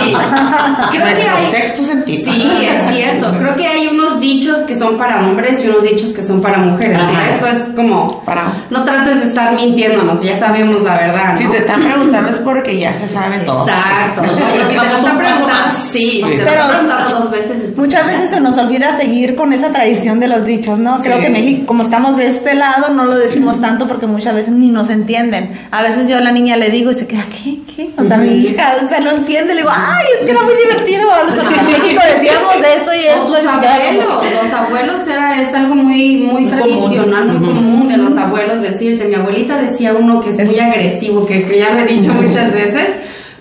creo 0.92 0.92
que 0.92 1.00
Nuestro 1.00 1.36
hay. 1.38 1.52
sexto 1.52 1.84
sentido. 1.84 2.32
Sí, 2.34 2.66
es 2.66 2.96
cierto. 2.96 3.32
Creo 3.38 3.56
que 3.56 3.68
hay 3.68 3.88
unos 3.88 4.03
dichos 4.24 4.62
que 4.62 4.76
son 4.76 4.98
para 4.98 5.20
hombres 5.28 5.62
y 5.64 5.68
unos 5.68 5.84
dichos 5.84 6.14
que 6.14 6.24
son 6.24 6.42
para 6.42 6.58
mujeres. 6.60 6.98
Ajá. 7.00 7.30
Esto 7.30 7.48
es 7.48 7.58
como. 7.76 8.22
Para- 8.24 8.66
No 8.70 8.84
trates 8.84 9.20
de 9.20 9.26
estar 9.28 9.54
mintiéndonos, 9.54 10.22
ya 10.24 10.38
sabemos 10.40 10.82
la 10.82 10.96
verdad. 10.98 11.38
Si 11.38 11.46
te 11.48 11.58
están 11.58 11.82
preguntando 11.84 12.30
es 12.32 12.38
porque 12.38 12.80
ya 12.80 12.94
se 12.94 13.08
sabe 13.10 13.40
todo. 13.40 13.68
Exacto. 13.68 14.22
Si 14.74 14.80
te 14.80 14.90
lo 14.90 14.96
están 14.96 15.18
preguntando, 15.18 15.70
sí, 15.92 16.00
si 16.00 16.22
te 16.24 16.44
Pero- 16.44 16.68
preguntando 16.68 17.20
dos 17.20 17.32
veces 17.32 17.60
es 17.64 17.78
Muchas 17.78 18.06
veces 18.06 18.30
se 18.30 18.40
nos 18.40 18.58
olvida 18.58 18.96
seguir 18.98 19.36
con 19.36 19.52
esa 19.52 19.70
tradición 19.70 20.20
de 20.20 20.28
los 20.28 20.46
dichos, 20.46 20.80
¿no? 20.80 21.00
Creo 21.02 21.18
Sí. 21.18 21.24
que 21.24 21.30
México, 21.30 21.66
como 21.66 21.84
estamos 21.84 22.16
de 22.18 22.28
este 22.28 22.54
lado, 22.56 22.90
no 22.94 23.06
lo 23.06 23.18
decimos 23.18 23.60
tanto 23.60 23.88
porque 23.88 24.06
muchas 24.08 24.34
veces 24.36 24.54
ni 24.54 24.70
nos 24.70 24.90
entienden. 24.90 25.60
A 25.72 25.82
veces 25.82 26.08
yo 26.08 26.18
a 26.18 26.22
la 26.22 26.32
niña 26.32 26.56
le 26.56 26.70
digo 26.70 26.92
y 26.92 26.96
se 26.96 27.08
queda, 27.08 27.24
¿qué? 27.30 27.60
¿Qué? 27.76 27.90
O 27.98 28.06
sea, 28.06 28.18
mi 28.18 28.30
hija, 28.32 28.74
o 28.86 28.88
sea, 28.88 29.00
no 29.00 29.12
entiende. 29.12 29.54
Le 29.56 29.62
digo, 29.62 29.72
ay, 29.76 30.06
es 30.20 30.26
que 30.26 30.32
era 30.32 30.42
muy 30.44 30.54
divertido. 30.56 31.10
O 31.28 31.32
sea, 31.32 31.44
en 31.44 31.66
México 31.66 32.02
decíamos 32.16 32.56
esto 32.76 32.92
y 32.94 33.00
esto. 33.00 33.30
y 33.34 33.36
se 33.36 33.42
queda 33.42 33.52
como- 33.52 33.68
abuelos, 33.68 34.13
los 34.22 34.54
abuelos 34.54 35.08
era, 35.08 35.42
es 35.42 35.54
algo 35.54 35.76
muy, 35.76 36.18
muy, 36.18 36.44
Muy 36.44 36.52
tradicional, 36.52 37.28
común. 37.28 37.42
muy 37.44 37.54
común 37.56 37.88
de 37.88 37.98
los 37.98 38.18
abuelos 38.18 38.62
decirte. 38.62 39.06
Mi 39.06 39.16
abuelita 39.16 39.58
decía 39.58 39.94
uno 39.94 40.22
que 40.22 40.30
es, 40.32 40.46
muy 40.46 40.60
agresivo, 40.60 41.26
que, 41.26 41.44
que 41.44 41.60
ya 41.60 41.72
me 41.74 41.84
he 41.84 41.86
dicho 41.88 42.12
muchas 42.14 42.54
veces, 42.54 42.88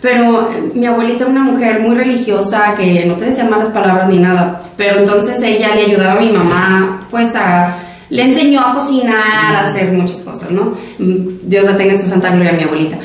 pero 0.01 0.51
eh, 0.53 0.71
mi 0.75 0.87
abuelita 0.87 1.27
una 1.27 1.43
mujer 1.43 1.81
muy 1.81 1.95
religiosa 1.95 2.75
que 2.77 3.05
no 3.07 3.15
te 3.15 3.27
decía 3.27 3.45
malas 3.45 3.69
palabras 3.69 4.09
ni 4.09 4.19
nada, 4.19 4.63
pero 4.77 4.99
entonces 5.01 5.41
ella 5.43 5.75
le 5.75 5.85
ayudaba 5.87 6.15
a 6.19 6.21
mi 6.23 6.31
mamá, 6.33 7.01
pues 7.11 7.35
a... 7.37 7.77
Le 8.11 8.25
enseñó 8.25 8.61
a 8.61 8.75
cocinar, 8.75 9.55
a 9.57 9.61
hacer 9.71 9.91
muchas 9.91 10.21
cosas, 10.21 10.51
¿no? 10.51 10.75
Mm, 10.99 11.29
Dios 11.49 11.65
la 11.65 11.79
tenga 11.79 11.93
en 11.93 11.99
su 11.99 12.07
santa 12.07 12.29
gloria, 12.31 12.53
mi 12.53 12.65
abuelita. 12.65 12.99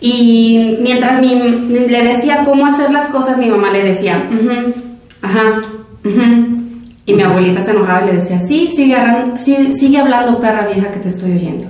Y 0.00 0.78
mientras 0.80 1.20
mi, 1.20 1.34
le 1.34 2.02
decía 2.02 2.42
cómo 2.46 2.64
hacer 2.66 2.90
las 2.90 3.08
cosas, 3.08 3.36
mi 3.36 3.46
mamá 3.50 3.70
le 3.70 3.82
decía, 3.84 4.22
"Ujú, 4.32 4.72
ajá, 5.20 5.60
ujú". 6.02 6.63
Y 7.06 7.12
mi 7.12 7.22
abuelita 7.22 7.60
se 7.60 7.72
enojaba 7.72 8.02
y 8.02 8.06
le 8.06 8.12
decía, 8.14 8.40
sí, 8.40 8.68
sigue, 8.68 8.96
sí, 9.36 9.72
sigue 9.72 9.98
hablando, 9.98 10.40
perra 10.40 10.66
vieja, 10.66 10.90
que 10.90 11.00
te 11.00 11.10
estoy 11.10 11.32
oyendo. 11.32 11.66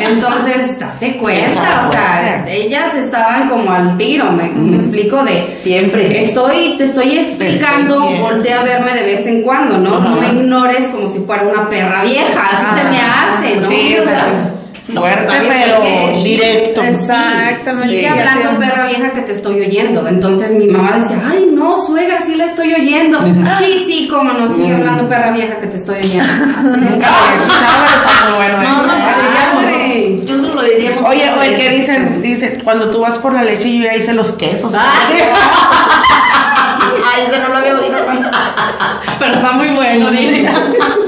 Entonces, 0.00 0.78
date 0.78 1.16
cuenta, 1.16 1.86
o 1.88 1.92
sea, 1.92 2.44
ellas 2.48 2.94
estaban 2.94 3.48
como 3.48 3.70
al 3.70 3.96
tiro, 3.96 4.30
me, 4.32 4.48
me 4.48 4.76
explico 4.76 5.24
de... 5.24 5.56
Siempre. 5.62 6.24
Estoy, 6.24 6.76
te 6.76 6.84
estoy 6.84 7.18
explicando, 7.18 8.00
voltea 8.00 8.60
a 8.60 8.64
verme 8.64 8.94
de 8.94 9.02
vez 9.02 9.26
en 9.26 9.42
cuando, 9.42 9.78
¿no? 9.78 10.00
No 10.00 10.16
me 10.20 10.26
ignores 10.28 10.88
como 10.88 11.08
si 11.08 11.20
fuera 11.20 11.42
una 11.44 11.68
perra 11.68 12.02
vieja, 12.02 12.48
así 12.52 12.80
se 12.80 12.88
me 12.90 13.00
hace, 13.00 13.56
¿no? 13.56 13.68
Sí, 13.68 13.96
o 14.00 14.04
sea, 14.04 14.54
fuerte, 14.94 15.32
pero 15.48 15.82
Exactamente. 16.82 17.88
Sigue 17.88 18.02
Sí. 18.02 18.06
hablando 18.06 18.58
perra 18.58 18.86
vieja 18.86 19.10
que 19.12 19.20
te 19.22 19.32
estoy 19.32 19.60
oyendo. 19.60 20.06
Entonces 20.06 20.52
mi 20.52 20.66
mamá 20.66 20.98
decía, 20.98 21.18
ay 21.30 21.48
no, 21.52 21.76
suegra, 21.76 22.24
sí 22.26 22.34
la 22.34 22.44
estoy 22.46 22.72
oyendo. 22.74 23.20
Sí, 23.58 23.82
sí, 23.86 24.08
cómo 24.10 24.32
no, 24.32 24.48
sigue 24.48 24.74
hablando 24.74 25.08
perra 25.08 25.30
vieja 25.32 25.58
que 25.58 25.66
te 25.66 25.76
estoy 25.76 25.98
oyendo. 25.98 26.24
Así 26.58 26.80
Nunca 26.80 27.10
lo 27.10 27.16
había 27.16 27.34
escuchado, 27.36 27.76
pero 27.80 27.96
está 28.00 28.24
muy 28.24 28.34
bueno. 28.36 28.56
No, 28.62 28.68
no, 28.86 28.92
lo 28.94 28.98
diríamos. 29.22 30.30
Nosotros 30.30 30.54
lo 30.54 30.62
diríamos. 30.68 31.04
Oye, 31.10 31.30
o 31.38 31.42
el 31.42 31.56
que 31.56 31.70
dicen, 31.70 32.22
dice, 32.22 32.60
cuando 32.64 32.90
tú 32.90 33.00
vas 33.00 33.18
por 33.18 33.32
la 33.32 33.42
leche 33.44 33.76
yo 33.76 33.84
ya 33.84 33.94
hice 33.96 34.12
los 34.14 34.32
quesos. 34.32 34.72
Ay, 37.06 37.22
eso 37.28 37.36
no 37.42 37.48
lo 37.48 37.56
había 37.58 37.74
oído. 37.74 37.98
Pero 39.18 39.34
está 39.34 39.52
muy 39.52 39.68
bueno, 39.68 40.10
dile. 40.10 40.48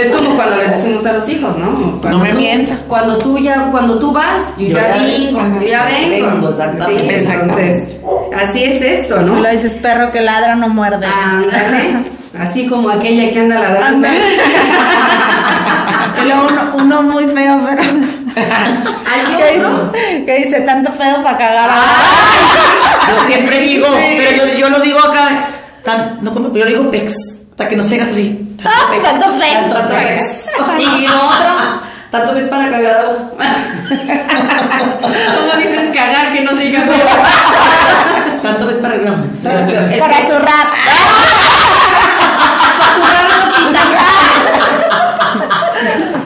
Es 0.00 0.10
como 0.14 0.36
cuando 0.36 0.56
les 0.56 0.70
decimos 0.70 1.04
a 1.06 1.12
los 1.14 1.28
hijos, 1.28 1.56
¿no? 1.58 1.98
Cuando 2.00 2.18
No 2.18 2.24
me 2.24 2.30
tú- 2.32 2.38
mientas. 2.38 2.78
Cuando 2.86 3.18
tú 3.18 3.38
ya, 3.38 3.68
cuando 3.70 3.98
tú 3.98 4.12
vas, 4.12 4.54
yo, 4.56 4.68
Yo 4.68 4.76
ya 4.76 4.96
ya 4.96 5.02
vengo, 5.02 5.40
yo 5.60 5.66
ya 5.66 5.84
vengo. 5.84 6.26
Vengo, 6.30 6.48
exactamente. 6.50 7.18
Sí, 7.20 7.26
entonces, 7.32 7.96
así 8.36 8.64
es 8.64 8.82
esto, 8.82 9.20
¿no? 9.22 9.38
Y 9.38 9.42
lo 9.42 9.50
dices, 9.50 9.74
perro 9.74 10.12
que 10.12 10.20
ladra 10.20 10.54
no 10.56 10.68
muerde. 10.68 11.06
Ándale. 11.06 12.18
Así 12.38 12.66
como 12.68 12.90
aquella 12.90 13.32
que 13.32 13.40
anda 13.40 13.58
ladrando. 13.58 14.06
Ándale. 14.06 14.18
y 16.22 16.26
luego 16.26 16.46
uno, 16.50 16.70
uno 16.84 17.02
muy 17.02 17.26
feo, 17.26 17.60
pero. 17.66 17.82
Hay 17.82 19.36
que, 19.36 19.52
dice, 19.54 20.24
que 20.24 20.36
dice 20.44 20.60
tanto 20.60 20.92
feo 20.92 21.22
para 21.24 21.38
cagar. 21.38 21.70
Yo 23.08 23.26
siempre 23.26 23.60
digo, 23.62 23.86
pero 24.16 24.30
yo, 24.46 24.58
yo 24.58 24.70
lo 24.70 24.80
digo 24.80 24.98
acá, 25.00 25.48
tan, 25.84 26.18
no, 26.20 26.34
yo 26.54 26.64
lo 26.64 26.66
digo 26.66 26.90
pex, 26.90 27.14
hasta 27.58 27.70
que 27.70 27.76
no 27.76 27.82
se 27.82 28.00
así. 28.00 28.56
Ah, 28.64 28.86
tanto 29.02 29.36
pex. 29.36 29.74
Tanto 29.74 29.94
pex. 29.96 30.46
Y 30.78 31.08
lo 31.08 31.16
otro, 31.16 31.56
Tanto 32.12 32.34
pex 32.34 32.46
para 32.46 32.70
cagar 32.70 33.00
agua. 33.00 33.16
¿cómo 35.34 35.52
dices 35.56 35.90
cagar 35.92 36.32
que 36.32 36.40
no 36.42 36.52
se 36.52 36.58
diga 36.58 36.86
Tanto 38.42 38.68
pex 38.68 38.78
para 38.78 38.94
no. 38.98 39.24
El 39.92 39.98
Para 39.98 40.20
zurrar. 40.20 40.68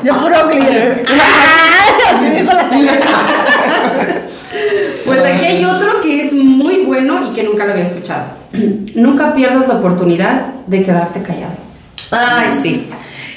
Yo 0.05 0.14
puro 0.21 0.49
glitter. 0.49 1.07
Así 2.14 2.27
dijo 2.27 2.53
la 2.53 2.68
Pues 5.07 5.25
aquí 5.25 5.45
hay 5.47 5.64
otro 5.64 6.03
que 6.03 6.27
es 6.27 6.33
muy 6.35 6.85
bueno 6.85 7.23
y 7.27 7.35
que 7.35 7.42
nunca 7.45 7.64
lo 7.64 7.73
había 7.73 7.85
escuchado. 7.85 8.41
Nunca 8.94 9.35
pierdas 9.35 9.68
la 9.68 9.75
oportunidad 9.75 10.46
de 10.66 10.83
quedarte 10.83 11.22
callado. 11.22 11.55
Ay, 12.11 12.61
sí. 12.62 12.88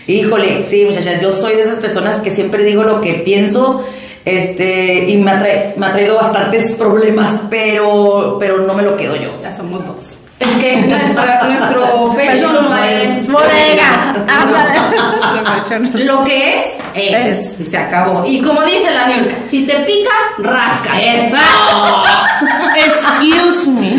Híjole, 0.08 0.66
sí, 0.68 0.86
muchachas, 0.88 1.22
yo 1.22 1.32
soy 1.34 1.56
de 1.56 1.64
esas 1.64 1.80
personas 1.80 2.20
que 2.20 2.30
siempre 2.30 2.64
digo 2.64 2.84
lo 2.84 3.02
que 3.02 3.14
pienso, 3.26 3.84
este, 4.24 5.10
y 5.10 5.18
me 5.18 5.32
ha, 5.32 5.40
trae- 5.42 5.74
me 5.78 5.86
ha 5.88 5.92
traído 5.94 6.16
bastantes 6.16 6.74
problemas, 6.74 7.42
pero, 7.50 8.38
pero 8.40 8.60
no 8.60 8.74
me 8.76 8.84
lo 8.84 8.98
quedo 8.98 9.16
yo. 9.16 9.32
Ya 9.42 9.52
somos 9.56 9.86
dos. 9.86 10.18
Es 10.38 10.50
que 10.58 10.78
nuestra, 10.82 11.44
nuestro 11.48 12.14
pecho 12.14 12.52
no 12.52 12.78
es 12.78 13.26
bodega. 13.28 14.14
Lo 15.94 16.24
que 16.26 16.58
es, 16.58 16.66
es. 16.94 17.60
Y 17.60 17.64
se 17.64 17.78
acabó. 17.78 18.26
Y 18.26 18.42
como 18.42 18.62
dice 18.64 18.92
la 18.92 19.08
Niurka, 19.08 19.36
si 19.50 19.66
te 19.66 19.78
pica, 19.78 20.12
rasca. 20.40 21.00
Esa. 21.00 21.40
Excuse 22.76 23.70
me. 23.70 23.90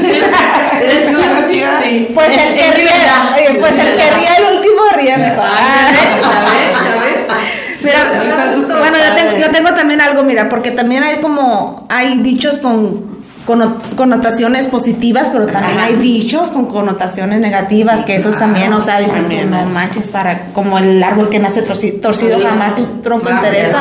Sí. 1.83 2.09
Pues 2.15 2.29
el 2.29 2.55
que 2.55 2.73
ríe, 2.73 2.91
pues 3.59 3.73
el 3.79 3.97
que 3.97 4.11
ríe 4.11 4.29
el 4.37 4.57
último 4.57 4.83
ríe 4.95 5.17
mejor. 5.17 5.45
Mira, 7.81 7.99
bueno, 8.79 8.99
yo 8.99 9.15
tengo, 9.15 9.37
yo 9.39 9.51
tengo 9.51 9.75
también 9.75 10.01
algo, 10.01 10.23
mira, 10.23 10.49
porque 10.49 10.71
también 10.73 11.05
hay 11.05 11.19
como, 11.19 11.87
hay 11.89 12.19
dichos 12.19 12.59
con, 12.59 13.16
connotaciones 13.47 14.67
positivas, 14.67 15.29
pero 15.33 15.47
también 15.47 15.79
Ajá. 15.79 15.87
hay 15.87 15.95
dichos 15.97 16.51
con 16.51 16.67
connotaciones 16.67 17.41
negativas, 17.41 18.05
que 18.05 18.17
eso 18.17 18.31
es 18.31 18.39
también, 18.39 18.73
o 18.73 18.81
sea, 18.81 18.99
dices 19.01 19.29
tú, 19.29 19.35
no 19.49 19.61
es. 19.61 19.67
manches, 19.73 20.07
para 20.09 20.47
como 20.53 20.79
el 20.79 21.03
árbol 21.03 21.29
que 21.29 21.39
nace 21.39 21.65
torci- 21.65 22.01
torcido, 22.01 22.39
Sí. 22.39 22.45
jamás 22.45 22.75
su 22.75 22.85
tronco 23.03 23.29
endereza, 23.31 23.79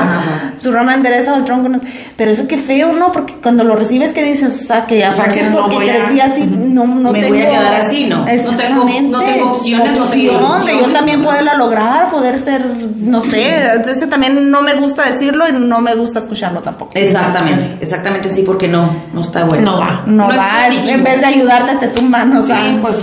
su 0.57 0.71
rama 0.71 0.93
endereza 0.93 1.33
o 1.33 1.37
el 1.37 1.43
tronco 1.45 1.67
no. 1.69 1.79
Pero 2.15 2.31
eso 2.31 2.47
qué 2.47 2.57
feo, 2.57 2.93
¿no? 2.93 3.11
Porque 3.11 3.33
cuando 3.41 3.63
lo 3.63 3.75
recibes, 3.75 4.13
¿qué 4.13 4.23
dices? 4.23 4.61
O 4.63 4.65
sea, 4.67 4.85
que 4.85 5.03
a 5.03 5.11
porque 5.11 5.91
a- 5.91 5.95
crecí 5.95 6.19
así, 6.21 6.43
no, 6.47 6.85
no 6.85 7.11
Me 7.11 7.21
tengo... 7.21 7.35
voy 7.35 7.43
a 7.43 7.49
quedar 7.49 7.73
así, 7.81 8.05
¿no? 8.07 8.17
No 8.19 8.25
tengo- 8.25 8.85
no 9.09 9.19
tengo 9.23 9.51
opciones, 9.51 9.97
no 9.97 10.05
tengo 10.05 10.35
Opción 10.35 10.65
de 10.65 10.77
yo 10.77 10.91
también 10.91 11.21
poderla 11.21 11.55
lograr, 11.55 12.09
poder 12.11 12.39
ser, 12.39 12.63
no 12.99 13.21
sé, 13.21 13.57
ese 13.75 14.07
también 14.07 14.49
no 14.49 14.61
me 14.61 14.75
gusta 14.75 15.03
decirlo 15.05 15.47
y 15.47 15.51
no 15.51 15.79
me 15.81 15.95
gusta 15.95 16.19
escucharlo 16.19 16.61
tampoco. 16.61 16.91
Exactamente, 16.95 17.77
exactamente 17.81 18.29
sí, 18.29 18.43
porque 18.45 18.67
no, 18.67 18.89
no 19.13 19.21
está 19.21 19.43
bueno. 19.45 19.54
No 19.61 19.79
va. 19.79 20.01
No, 20.05 20.27
va, 20.27 20.67
en 20.67 21.03
vez 21.03 21.19
de 21.21 21.25
ayudarte 21.25 21.75
te 21.75 21.87
tumban, 21.89 22.35
o 22.37 22.45
sea, 22.45 22.57
Sí, 22.65 22.79
pues 22.81 22.95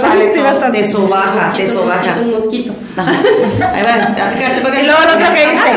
también. 0.00 0.32
Te 0.32 0.90
sobaja, 0.92 1.52
te 1.56 1.64
Un 1.66 1.72
sobaja. 1.74 2.14
mosquito, 2.16 2.22
un 2.22 2.30
mosquito. 2.32 2.72
Ahí 2.96 3.82
va, 3.82 3.94
acá. 3.94 4.32
Y 4.80 4.86
luego 4.86 5.02
el 5.02 5.08
otro 5.10 5.18
que 5.34 5.50
dice, 5.50 5.70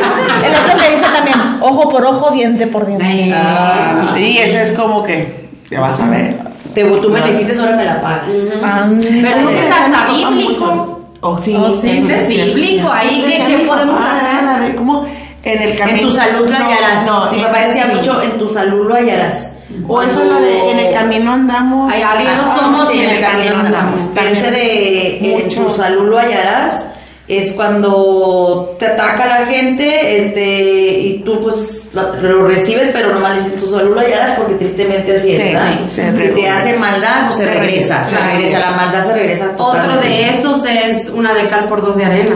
el 0.45 0.54
otro 0.54 0.78
que 0.78 0.91
dice 0.95 1.06
también, 1.13 1.38
ojo 1.62 1.89
por 1.89 2.06
ojo, 2.06 2.32
diente 2.32 2.67
por 2.67 2.86
diente. 2.86 3.06
Ay, 3.06 3.34
Ah. 3.36 4.15
Y 4.17 4.38
ese 4.38 4.63
es 4.69 4.71
como 4.80 5.04
que, 5.04 5.49
ya 5.69 5.82
vas 5.82 5.99
a 5.99 6.06
ver. 6.10 6.38
Te, 6.73 6.84
tú 6.86 7.10
me 7.10 7.19
lo 7.19 7.28
hiciste, 7.28 7.58
ahora 7.60 7.75
me 7.75 7.86
la 7.86 8.01
pagas. 8.01 8.25
Pero 8.28 9.49
es 9.49 9.71
hasta 9.71 10.08
bíblico. 10.13 11.01
Oh, 11.21 11.38
sí. 11.39 11.56
Oh, 11.58 11.82
sí, 11.82 11.89
ese 11.89 12.21
es 12.21 12.28
bíblico, 12.54 12.91
ahí, 12.91 13.23
¿qué- 13.28 13.45
qué 13.47 13.58
podemos 13.65 13.99
hacer? 13.99 14.47
A 14.47 14.60
ver, 14.60 14.75
¿cómo? 14.75 15.06
En 15.43 15.62
el 15.62 15.78
camino. 15.78 15.97
En 15.99 16.04
tu 16.06 16.12
salud 16.15 16.47
lo 16.49 16.56
hallarás. 16.56 17.06
No, 17.06 17.32
Mi 17.32 17.39
papá 17.41 17.60
decía 17.60 17.88
sí. 17.89 17.95
mucho, 17.97 18.21
en 18.21 18.38
tu 18.38 18.47
salud 18.49 18.88
lo 18.88 18.95
hallarás. 18.95 19.49
O 19.88 20.01
eso 20.01 20.21
es 20.23 20.30
lo 20.30 20.39
de, 20.39 20.71
en 20.71 20.80
el 20.80 20.93
camino 20.93 21.34
andamos. 21.34 21.91
Ay, 21.91 22.01
arriba 22.01 22.56
somos 22.58 22.93
y 22.93 23.01
en 23.01 23.10
el 23.10 23.21
camino 23.21 23.56
andamos. 23.58 24.01
Pero 24.13 24.28
ese 24.30 24.51
de 24.51 25.36
en 25.36 25.49
tu 25.49 25.62
Mucho. 25.62 25.75
salud 25.75 26.10
lo 26.10 26.17
hallarás 26.19 26.86
es 27.28 27.51
cuando 27.54 28.75
te 28.80 28.86
ataca 28.86 29.25
la 29.25 29.45
gente 29.47 30.25
este 30.25 30.99
y 30.99 31.23
tú 31.25 31.41
pues 31.41 31.85
lo 32.22 32.48
recibes 32.48 32.90
pero 32.92 33.14
nomás 33.14 33.38
dices 33.38 33.54
en 33.54 33.60
tu 33.60 33.68
salud 33.68 33.94
lo 33.96 34.02
hallarás 34.02 34.38
porque 34.38 34.56
tristemente 34.56 35.16
así 35.16 35.32
es 35.32 35.38
Sí, 35.42 35.54
¿verdad? 35.54 35.74
sí, 35.90 35.96
se 35.96 36.12
si 36.28 36.34
te 36.34 36.50
hace 36.50 36.78
maldad 36.78 37.28
pues 37.28 37.38
se, 37.40 37.46
Se 37.46 37.54
regresa 37.60 38.04
se 38.04 38.18
regresa. 38.18 38.60
la 38.60 38.72
maldad 38.72 39.08
se 39.08 39.14
regresa 39.14 39.46
Otro 39.58 39.66
totalmente. 39.82 40.08
de 40.08 40.30
esos 40.30 40.66
es 40.66 41.10
una 41.10 41.34
de 41.34 41.48
cal 41.48 41.68
por 41.68 41.82
dos 41.82 41.96
de 41.98 42.06
arena. 42.06 42.36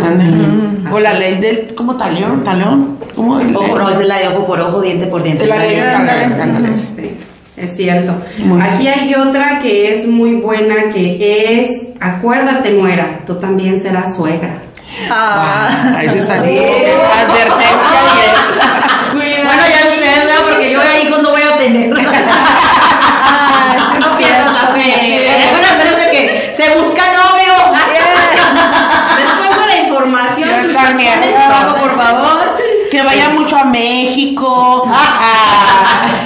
O 0.92 1.00
la 1.00 1.14
ley 1.14 1.36
del, 1.36 1.68
¿cómo 1.76 1.96
taleón? 1.98 2.44
¿Taleón? 2.44 2.98
¿Cómo? 3.16 3.40
El- 3.40 3.56
ojo 3.56 3.78
no 3.78 3.90
esa 3.90 4.02
es 4.02 4.08
la 4.08 4.18
de 4.20 4.28
ojo 4.30 4.46
por 4.48 4.60
ojo 4.60 4.82
diente 4.82 5.06
por 5.08 5.22
diente 5.22 5.46
La 5.46 5.58
ley. 5.58 5.80
Sí, 6.96 7.12
es 7.58 7.76
cierto. 7.76 8.14
Muy 8.40 8.62
Aquí 8.62 8.88
hay 8.88 9.14
otra 9.16 9.60
que 9.60 9.94
es 9.94 10.08
muy 10.08 10.36
buena, 10.36 10.90
que 10.94 11.62
es, 11.62 11.88
acuérdate, 12.00 12.72
nuera, 12.72 13.20
tú 13.28 13.36
también 13.36 13.80
serás 13.82 14.16
suegra. 14.16 14.60
Ah. 15.12 15.96
Ahí 15.98 16.10
se 16.10 16.20
está 16.20 16.36
así. 16.36 16.58
Advertencia 16.58 17.68
ustedes 19.88 20.42
porque 20.48 20.72
yo 20.72 20.82
ahí 20.82 21.08
cuando 21.10 21.32
voy 21.32 21.42
a 21.42 21.58
tener 21.58 21.94
Ah, 23.22 23.94
sí, 23.94 24.00
no 24.00 24.08
sí, 24.18 24.24
pierdas 24.24 24.54
la 24.54 24.74
sí. 24.76 24.82
fe 24.82 25.48
bueno 25.52 25.68
a 25.68 25.78
menos 25.78 25.98
de 25.98 26.12
que 26.12 26.54
se 26.56 26.76
busca 26.76 27.04
novio 27.14 27.54
Les 29.18 29.32
pongo 29.50 29.66
la 29.68 29.78
información. 29.78 30.70
Y 30.70 30.74
también. 30.74 31.20
Pago, 31.50 31.76
por 31.80 31.98
favor 31.98 32.58
Que 32.92 33.02
vaya 33.04 33.30
mucho 33.30 33.58
a 33.58 33.66
México. 33.66 34.88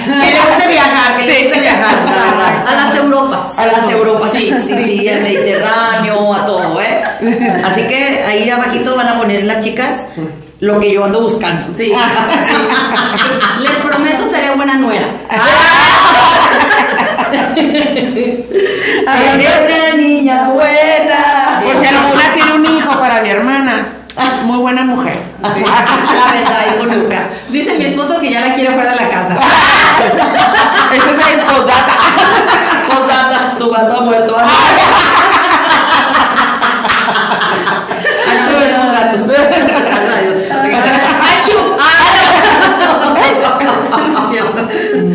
Que 0.05 0.31
le 0.31 0.39
guste 0.39 0.67
viajar, 0.67 1.17
que 1.17 1.25
le 1.25 1.43
guste 1.43 1.59
viajar, 1.59 1.95
la 2.05 2.31
verdad. 2.31 2.67
A 2.67 2.73
las 2.85 2.95
Europas. 2.95 3.57
A 3.57 3.65
las 3.65 3.91
Europas, 3.91 4.31
sí, 4.33 4.53
sí, 4.65 4.73
sí, 4.85 5.09
al 5.09 5.21
Mediterráneo, 5.21 6.33
a 6.33 6.45
todo, 6.45 6.81
¿eh? 6.81 7.03
Así 7.65 7.83
que 7.87 8.23
ahí 8.25 8.49
abajito 8.49 8.95
van 8.95 9.07
a 9.07 9.17
poner 9.19 9.43
las 9.43 9.63
chicas 9.63 10.01
lo 10.63 10.80
que 10.80 10.93
yo 10.93 11.04
ando 11.04 11.19
buscando. 11.19 11.65
Sí. 11.76 11.91
sí. 11.91 11.93
Les 13.60 13.71
prometo 13.71 14.26
seré 14.30 14.52
buena 14.56 14.76
nuera. 14.76 15.08
Seré 19.06 19.47
una 19.91 19.97
niña 19.97 20.49
buena. 20.52 21.62
Por 21.65 21.86
si 21.86 21.86
alguna 21.93 22.34
tiene 22.34 22.54
un 22.54 22.65
hijo 22.65 22.97
para 22.97 23.21
mi 23.21 23.30
hermana. 23.30 23.88
Muy 24.43 24.60
buena 24.60 24.86
mujer. 24.86 25.21
La 25.41 25.49
verdad, 25.49 26.62
hijo 26.78 26.86
nunca. 26.86 27.28
Dice 27.49 27.73
mi 27.78 27.84
esposo 27.86 28.21
que 28.21 28.32
ya 28.32 28.39
la 28.39 28.56
quiere 28.56 28.73
fuera 28.73 28.91
de 28.91 29.02
la 29.04 29.10
casa. 29.10 29.36
Ese 30.93 31.10
es 31.10 31.28
el 31.34 31.41
postdata. 31.41 31.93
Posdata, 32.88 33.56
tu 33.60 33.69
gato 33.69 33.97
ha 33.97 34.02
muerto. 34.02 34.38
Ay, 38.30 38.38
no 38.45 38.60
tenemos 38.60 38.91
gatos. 38.91 39.28
Gracias 39.28 40.12
a 40.12 40.21
Dios. 40.21 40.36
¡Achú! 40.52 41.58
Ah, 41.80 42.13
cierto. 44.30 44.67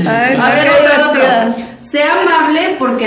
Ay, 0.08 0.36
no, 0.36 0.44
A 0.44 0.50
ver, 0.50 0.64
qué 0.64 0.70
otro, 0.70 1.10
otro. 1.10 1.20
divertidas. 1.20 1.56
Sé 1.80 2.02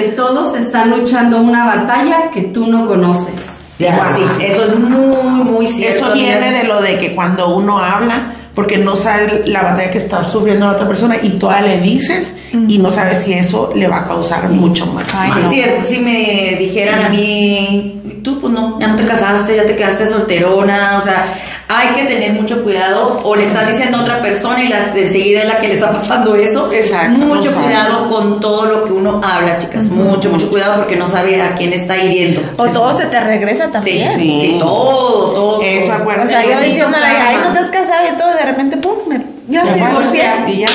todos 0.04 0.58
están 0.58 0.90
luchando 0.92 1.40
una 1.42 1.66
batalla 1.66 2.32
que 2.32 2.42
tú 2.44 2.68
no 2.68 2.86
conoces. 2.88 3.34
Ya, 3.80 4.14
sí, 4.16 4.24
eso 4.46 4.66
es 4.66 4.80
muy, 4.80 5.44
muy 5.44 5.68
cierto. 5.68 6.06
Eso 6.06 6.14
viene 6.14 6.34
amigas. 6.48 6.62
de 6.62 6.68
lo 6.68 6.82
de 6.82 7.00
que 7.00 7.16
cuando 7.16 7.56
uno 7.56 7.80
habla, 7.80 8.34
porque 8.54 8.78
no 8.78 8.96
sabe 8.96 9.44
la 9.48 9.64
batalla 9.64 9.90
que 9.90 9.98
está 9.98 10.28
sufriendo 10.28 10.68
la 10.68 10.74
otra 10.74 10.88
persona 10.88 11.16
y 11.22 11.30
tú 11.32 11.50
le 11.64 11.80
dices 11.82 12.36
y 12.68 12.78
no 12.80 12.90
sabes 12.92 13.24
si 13.24 13.34
eso 13.34 13.72
le 13.74 13.88
va 13.88 14.00
a 14.00 14.04
causar 14.06 14.50
mucho 14.50 14.86
más. 14.88 15.06
Ay, 15.16 15.32
no. 15.42 15.52
Es- 15.52 15.88
si 15.88 15.98
me 16.00 16.58
dijeran 16.60 17.06
a 17.06 17.10
mí, 17.10 18.20
tú 18.24 18.40
pues 18.42 18.54
no, 18.54 18.78
ya 18.80 18.88
no 18.88 18.96
te 18.98 19.06
casaste, 19.06 19.56
ya 19.56 19.66
te 19.66 19.76
quedaste 19.76 20.06
solterona, 20.06 20.98
o 20.98 21.02
sea, 21.02 21.34
hay 21.74 21.88
que 21.96 22.04
tener 22.04 22.34
mucho 22.34 22.64
cuidado, 22.64 23.22
o 23.24 23.36
le 23.36 23.46
estás 23.46 23.70
diciendo 23.70 24.00
a 24.00 24.02
otra 24.02 24.22
persona 24.22 24.62
y 24.64 24.68
la, 24.68 24.88
de 24.94 25.08
enseguida 25.08 25.42
es 25.44 25.48
la 25.48 25.58
que 25.60 25.68
le 25.70 25.74
está 25.76 25.92
pasando 25.92 26.36
eso. 26.36 26.70
Exacto, 26.74 27.18
Mucho 27.20 27.52
no 27.52 27.62
cuidado 27.64 28.10
con 28.10 28.40
todo 28.42 28.66
lo 28.66 28.84
que 28.86 28.92
uno 28.92 29.22
habla, 29.24 29.58
chicas, 29.58 29.86
mucho, 29.86 30.30
mucho 30.30 30.50
cuidado 30.50 30.76
porque 30.78 30.96
no 30.98 31.08
sabe 31.08 31.42
a 31.42 31.56
quién 31.56 31.72
está 31.74 31.98
hiriendo. 31.98 32.42
O 32.58 32.66
todo 32.68 32.92
se 32.94 33.06
te 33.06 33.20
regresa 33.22 33.66
Sí, 33.68 33.72
también. 33.72 34.12
sí, 34.14 34.20
sí, 34.42 34.58
todo, 34.60 35.32
todo. 35.34 35.62
Eso, 35.62 35.94
acuérdate. 35.94 36.28
O 36.28 36.32
sea, 36.32 36.44
yo 36.44 36.62
diciéndole, 36.66 37.06
ay, 37.06 37.38
no 37.44 37.54
te 37.54 37.60
has 37.60 37.70
casado 37.70 38.08
y 38.14 38.18
todo, 38.18 38.34
de 38.34 38.44
repente, 38.46 38.78
pum, 38.78 38.94
me, 39.08 39.22
ya 39.48 39.64
Te 39.64 39.72
me 39.72 39.88
divorcié. 39.88 40.24
ya. 40.58 40.68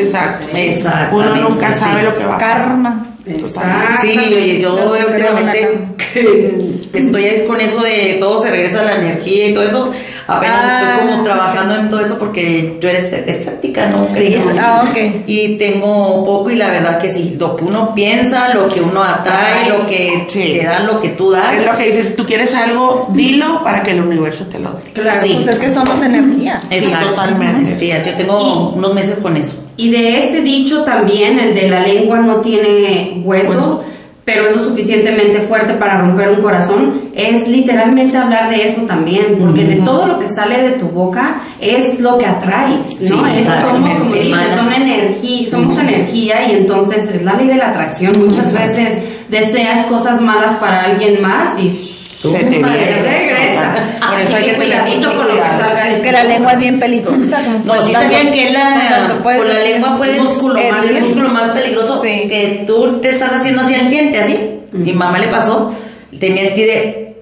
Exacto. 0.00 0.46
Exactamente, 0.56 1.14
Uno 1.14 1.36
nunca 1.36 1.72
sí. 1.72 1.78
sabe 1.80 2.02
lo 2.04 2.16
que 2.16 2.24
va 2.24 2.34
a 2.34 2.38
pasar. 2.38 2.56
Karma. 2.58 3.06
Exacto. 3.26 3.98
Sí, 4.02 4.16
oye, 4.16 4.60
yo 4.60 4.76
últimamente 5.08 5.88
estoy 6.92 7.44
con 7.46 7.60
eso 7.60 7.80
de 7.82 8.16
todo 8.20 8.40
se 8.40 8.50
regresa 8.50 8.82
la 8.84 8.96
energía 8.96 9.48
y 9.48 9.54
todo 9.54 9.64
eso. 9.64 9.90
Apenas 10.28 10.56
Ah. 10.60 10.90
estoy 10.94 11.08
como 11.08 11.22
trabajando 11.22 11.76
en 11.76 11.88
todo 11.90 12.00
eso 12.00 12.18
porque 12.18 12.78
yo 12.80 12.88
era 12.88 12.98
escé- 12.98 13.24
escéptica, 13.28 13.86
no 13.90 14.08
creía. 14.08 14.40
Ah, 14.60 14.88
ok. 14.90 15.22
Y 15.26 15.56
tengo 15.56 16.24
poco 16.24 16.50
y 16.50 16.56
la 16.56 16.68
verdad 16.70 16.98
que 16.98 17.10
sí, 17.12 17.36
lo 17.38 17.54
que 17.56 17.64
uno 17.64 17.94
piensa, 17.94 18.52
lo 18.54 18.68
que 18.68 18.80
uno 18.80 19.02
atrae, 19.04 19.68
lo 19.68 19.86
que 19.86 20.24
Sí. 20.28 20.58
te 20.60 20.64
dan, 20.66 20.86
lo 20.86 21.00
que 21.00 21.10
tú 21.10 21.30
das. 21.30 21.56
Es 21.58 21.66
lo 21.66 21.76
que 21.76 21.84
dices, 21.84 22.08
si 22.08 22.14
tú 22.16 22.26
quieres 22.26 22.52
algo, 22.54 23.06
dilo 23.10 23.62
para 23.62 23.82
que 23.82 23.92
el 23.92 24.00
universo 24.00 24.44
te 24.50 24.58
lo 24.58 24.70
dé. 24.72 24.90
Claro. 24.92 25.20
Sí. 25.22 25.32
Pues 25.34 25.46
es 25.46 25.58
que 25.60 25.70
somos 25.70 26.02
energía. 26.02 26.60
Exacto. 26.70 27.10
totalmente. 27.10 27.72
Este, 27.72 27.86
ya, 27.86 28.04
yo 28.04 28.14
tengo 28.14 28.70
unos 28.70 28.94
meses 28.94 29.18
con 29.18 29.36
eso. 29.36 29.52
Y 29.76 29.90
de 29.90 30.24
ese 30.24 30.40
dicho 30.40 30.82
también, 30.84 31.38
el 31.38 31.54
de 31.54 31.68
la 31.68 31.80
lengua 31.80 32.18
no 32.18 32.36
tiene 32.40 33.20
hueso, 33.24 33.50
Hueso. 33.52 33.84
Pero 34.26 34.48
es 34.48 34.56
lo 34.56 34.62
suficientemente 34.64 35.42
fuerte 35.42 35.74
para 35.74 35.98
romper 35.98 36.30
un 36.30 36.42
corazón, 36.42 37.00
es 37.14 37.46
literalmente 37.46 38.16
hablar 38.16 38.50
de 38.50 38.66
eso 38.66 38.82
también, 38.82 39.36
porque 39.38 39.62
de 39.62 39.76
todo 39.76 40.08
lo 40.08 40.18
que 40.18 40.26
sale 40.26 40.62
de 40.62 40.70
tu 40.70 40.88
boca 40.88 41.36
es 41.60 42.00
lo 42.00 42.18
que 42.18 42.26
atraes, 42.26 43.00
¿no? 43.02 43.24
Sí, 43.24 43.38
es, 43.38 43.46
somos, 43.46 43.94
como 43.94 44.12
dices, 44.12 44.52
son 44.56 44.72
energía, 44.72 45.48
somos 45.48 45.78
energía 45.78 46.48
y 46.48 46.56
entonces 46.56 47.08
es 47.08 47.22
la 47.22 47.34
ley 47.34 47.46
de 47.46 47.54
la 47.54 47.68
atracción. 47.68 48.18
Muchas 48.18 48.52
veces 48.52 48.98
deseas 49.28 49.86
cosas 49.86 50.20
malas 50.20 50.56
para 50.56 50.82
alguien 50.82 51.22
más 51.22 51.56
y 51.60 51.72
Se 51.72 52.38
te 52.38 52.48
viene. 52.48 53.35
Por 53.54 54.20
eso 54.20 54.36
Así 54.36 54.44
hay 54.44 54.50
que 54.50 54.56
cuidadito 54.56 54.96
mucho 55.08 55.16
con 55.16 55.28
lo 55.28 55.34
que 55.34 55.40
salga 55.40 55.84
de 55.84 55.94
Es 55.94 56.00
que 56.00 56.12
la 56.12 56.24
lengua 56.24 56.52
es 56.52 56.58
bien 56.58 56.80
peligrosa. 56.80 57.40
No, 57.64 57.86
sí 57.86 57.92
sabían 57.92 58.30
que 58.32 58.50
la, 58.50 59.18
con 59.22 59.48
la 59.48 59.58
lengua 59.60 59.96
puedes 59.98 60.22
músculo 60.22 60.54
más 60.54 60.84
el 60.84 61.02
músculo 61.02 61.28
más 61.30 61.50
peligroso 61.50 62.02
Sí. 62.02 62.28
que 62.28 62.64
tú 62.66 62.98
te 63.00 63.10
estás 63.10 63.32
haciendo 63.32 63.62
así 63.62 63.74
al 63.74 63.90
diente, 63.90 64.18
así. 64.18 64.38
Mi 64.72 64.92
mamá 64.92 65.18
le 65.18 65.28
pasó, 65.28 65.72
tenía 66.18 66.48
el 66.48 66.54
tide 66.54 67.16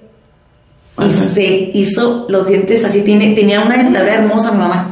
y 0.99 1.11
se 1.33 1.69
hizo 1.73 2.25
los 2.29 2.47
dientes 2.47 2.83
así, 2.83 3.01
tiene, 3.01 3.33
tenía 3.35 3.61
una 3.61 3.77
dentadura 3.77 4.13
hermosa 4.15 4.51
mi 4.51 4.59
mamá. 4.59 4.91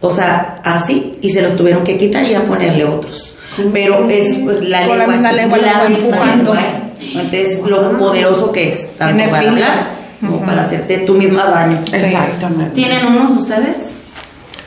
O 0.00 0.10
sea, 0.10 0.60
así, 0.64 1.18
y 1.20 1.30
se 1.30 1.42
los 1.42 1.56
tuvieron 1.56 1.84
que 1.84 1.98
quitar 1.98 2.24
y 2.24 2.34
a 2.34 2.42
ponerle 2.44 2.84
otros. 2.84 3.34
Pero 3.72 4.08
es 4.08 4.34
pues, 4.36 4.62
la 4.68 4.86
Con 4.86 4.98
la 4.98 5.06
lengua, 5.06 5.14
misma 5.14 5.28
así, 5.28 5.36
lengua 5.36 5.58
la 5.58 5.66
la 5.66 5.84
empujando. 5.86 6.54
lengua, 6.54 6.60
¿eh? 6.60 7.10
Entonces, 7.14 7.60
lo 7.66 7.98
poderoso 7.98 8.52
que 8.52 8.68
es, 8.70 8.96
tanto 8.96 9.24
para 9.30 9.50
hablar 9.50 9.99
como 10.20 10.40
para 10.44 10.62
hacerte 10.64 10.98
tú 10.98 11.14
misma 11.14 11.44
daño. 11.46 11.78
Exactamente. 11.92 12.74
¿Tienen 12.74 13.06
unos 13.06 13.32
ustedes? 13.40 13.94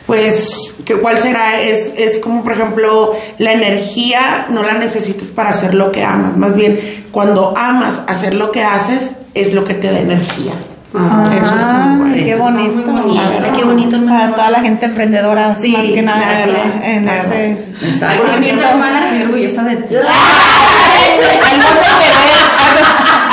pues, 0.05 0.73
¿cuál 1.01 1.17
será? 1.17 1.61
Es, 1.61 1.91
es 1.97 2.17
como, 2.17 2.43
por 2.43 2.51
ejemplo, 2.51 3.13
la 3.37 3.53
energía 3.53 4.47
no 4.49 4.61
la 4.63 4.73
necesitas 4.73 5.29
para 5.29 5.51
hacer 5.51 5.73
lo 5.73 5.91
que 5.93 6.03
amas. 6.03 6.35
Más 6.35 6.53
bien, 6.55 6.77
cuando 7.11 7.53
amas 7.57 8.01
hacer 8.07 8.33
lo 8.33 8.51
que 8.51 8.63
haces, 8.63 9.11
es 9.33 9.53
lo 9.53 9.63
que 9.63 9.73
te 9.75 9.89
da 9.91 9.99
energía. 9.99 10.51
Ah. 10.95 11.31
Eso 11.33 11.55
es 11.55 11.65
muy 11.87 12.09
bueno. 12.09 12.15
qué 12.25 12.35
bonito. 12.35 12.91
Bonito. 12.91 13.21
Ay, 13.43 13.51
qué 13.55 13.63
bonito, 13.63 13.97
Para 14.05 14.29
toda 14.31 14.49
la 14.51 14.59
gente 14.61 14.85
emprendedora, 14.85 15.55
Sí, 15.59 15.71
más 15.71 15.85
que 15.85 16.01
nada, 16.03 16.21
claro, 16.21 16.51
sí, 16.51 16.59
en 16.83 17.03
claro. 17.05 17.31
ese 17.33 17.53
Exacto. 17.89 18.23
Porque 18.23 18.39
mi 18.39 18.49
hermana 18.49 18.99
estoy 19.05 19.21
orgullosa 19.23 19.63
de 19.63 19.75
ti. 19.77 19.95
Al 19.95 21.57
bote 21.59 21.87
que 21.99 22.11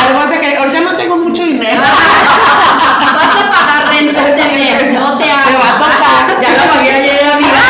al 0.06 0.14
bote 0.14 0.38
que 0.40 0.56
ahorita 0.56 0.80
no 0.80 0.96
tengo 0.96 1.16
mucho 1.18 1.42
dinero. 1.44 1.80
Vas 1.80 3.26
a 3.36 3.50
pagar 3.50 3.88
renta 3.94 4.28
este 4.28 4.44
mes, 4.54 4.92
no 4.92 5.18
te 5.18 5.24
Te 5.24 5.30
va 5.30 5.36
a 5.36 5.42
hagas. 5.42 5.78
tocar. 5.78 6.40
Ya 6.42 6.50
la 6.56 6.72
pagué 6.72 6.90
ayer, 6.92 7.32
amiga. 7.32 7.60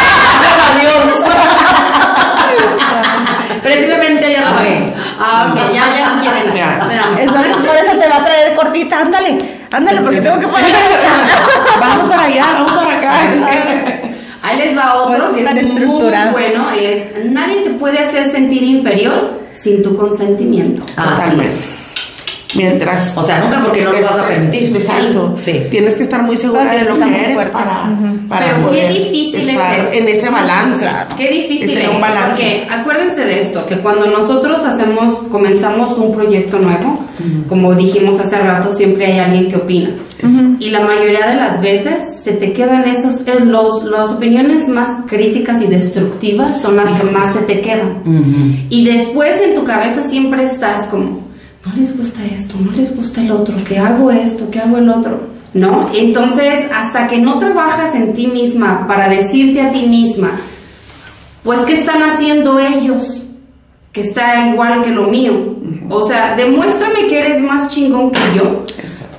Gracias 0.40 0.68
a 0.70 0.72
Dios. 0.80 1.00
Precisamente 3.62 4.32
ya 4.32 4.40
la 4.42 4.52
pagué. 4.56 4.94
Ah, 5.40 5.54
ya, 5.72 5.98
ya 5.98 6.14
no 6.14 6.22
quieren. 6.22 6.54
Ya. 6.54 7.16
Entonces 7.20 7.56
por 7.56 7.76
eso 7.76 7.98
te 7.98 8.08
va 8.08 8.16
a 8.16 8.24
traer 8.24 8.54
cortita, 8.54 8.98
ándale, 9.00 9.38
ándale, 9.72 10.00
porque 10.00 10.20
tengo 10.20 10.38
que 10.38 10.48
poner. 10.48 10.70
Vamos 11.80 12.08
para 12.08 12.24
allá, 12.24 12.46
vamos 12.54 12.72
para 12.72 12.98
acá. 12.98 13.12
Ahí 14.42 14.58
les 14.58 14.76
va 14.76 14.94
otro 14.94 15.32
Pues, 15.32 15.50
que 15.50 15.60
es 15.60 15.66
muy 15.66 15.84
bueno, 15.84 16.70
es 16.70 17.30
nadie 17.30 17.62
te 17.62 17.70
puede 17.70 17.98
hacer 17.98 18.30
sentir 18.30 18.62
inferior 18.62 19.40
sin 19.52 19.82
tu 19.82 19.96
consentimiento. 19.96 20.82
Así 20.96 21.40
es. 21.40 21.89
Mientras. 22.54 23.16
O 23.16 23.22
sea, 23.22 23.40
nunca 23.40 23.62
porque 23.64 23.82
no 23.84 23.92
lo 23.92 24.02
vas 24.02 24.18
a 24.18 24.26
permitir. 24.26 24.76
Exacto. 24.76 25.36
Sí. 25.42 25.66
Tienes 25.70 25.94
que 25.94 26.02
estar 26.02 26.22
muy 26.22 26.36
segura 26.36 26.64
de 26.64 26.84
lo 26.84 26.98
que 26.98 27.08
eres 27.08 27.34
fuerte. 27.34 27.52
para, 27.52 27.90
para 28.28 28.46
Pero 28.46 28.56
qué 28.56 28.62
poder 28.64 28.92
difícil 28.92 29.40
es 29.40 29.48
estar 29.48 29.78
eso. 29.80 29.92
en 29.92 30.08
ese 30.08 30.30
balance. 30.30 30.88
Qué 31.16 31.28
difícil 31.28 31.78
es, 31.78 31.88
un 31.88 32.00
balance. 32.00 32.30
porque 32.30 32.66
acuérdense 32.70 33.24
de 33.24 33.40
esto, 33.40 33.66
que 33.66 33.78
cuando 33.78 34.06
nosotros 34.06 34.64
hacemos, 34.64 35.14
comenzamos 35.30 35.96
un 35.98 36.14
proyecto 36.14 36.58
nuevo, 36.58 37.04
como 37.48 37.74
dijimos 37.74 38.18
hace 38.18 38.38
rato, 38.38 38.74
siempre 38.74 39.06
hay 39.06 39.18
alguien 39.18 39.48
que 39.48 39.56
opina. 39.56 39.90
Y 40.58 40.70
la 40.70 40.80
mayoría 40.80 41.26
de 41.26 41.36
las 41.36 41.60
veces 41.62 42.20
se 42.22 42.32
te 42.32 42.52
quedan 42.52 42.86
esos, 42.86 43.22
eh, 43.26 43.44
los, 43.44 43.84
las 43.84 44.10
opiniones 44.10 44.68
más 44.68 45.06
críticas 45.06 45.62
y 45.62 45.66
destructivas 45.66 46.60
son 46.60 46.76
las 46.76 46.90
que 47.00 47.10
más 47.10 47.32
se 47.32 47.40
te 47.40 47.60
quedan. 47.60 48.02
Y 48.68 48.84
después 48.84 49.40
en 49.40 49.54
tu 49.54 49.64
cabeza 49.64 50.02
siempre 50.02 50.44
estás 50.44 50.86
como, 50.86 51.29
no 51.64 51.74
les 51.76 51.96
gusta 51.96 52.24
esto, 52.24 52.54
no 52.58 52.72
les 52.72 52.96
gusta 52.96 53.20
el 53.20 53.30
otro, 53.32 53.54
que 53.64 53.78
hago 53.78 54.10
esto, 54.10 54.50
que 54.50 54.60
hago 54.60 54.78
el 54.78 54.88
otro, 54.88 55.20
¿no? 55.52 55.90
Entonces, 55.94 56.70
hasta 56.74 57.06
que 57.06 57.18
no 57.18 57.38
trabajas 57.38 57.94
en 57.94 58.14
ti 58.14 58.26
misma 58.26 58.86
para 58.86 59.08
decirte 59.08 59.60
a 59.60 59.70
ti 59.70 59.86
misma, 59.86 60.32
pues, 61.42 61.60
¿qué 61.62 61.74
están 61.74 62.02
haciendo 62.02 62.58
ellos? 62.58 63.26
Que 63.92 64.00
está 64.02 64.48
igual 64.48 64.82
que 64.82 64.90
lo 64.90 65.08
mío. 65.08 65.56
O 65.90 66.06
sea, 66.06 66.36
demuéstrame 66.36 67.08
que 67.08 67.18
eres 67.18 67.42
más 67.42 67.68
chingón 67.68 68.10
que 68.10 68.20
yo 68.36 68.64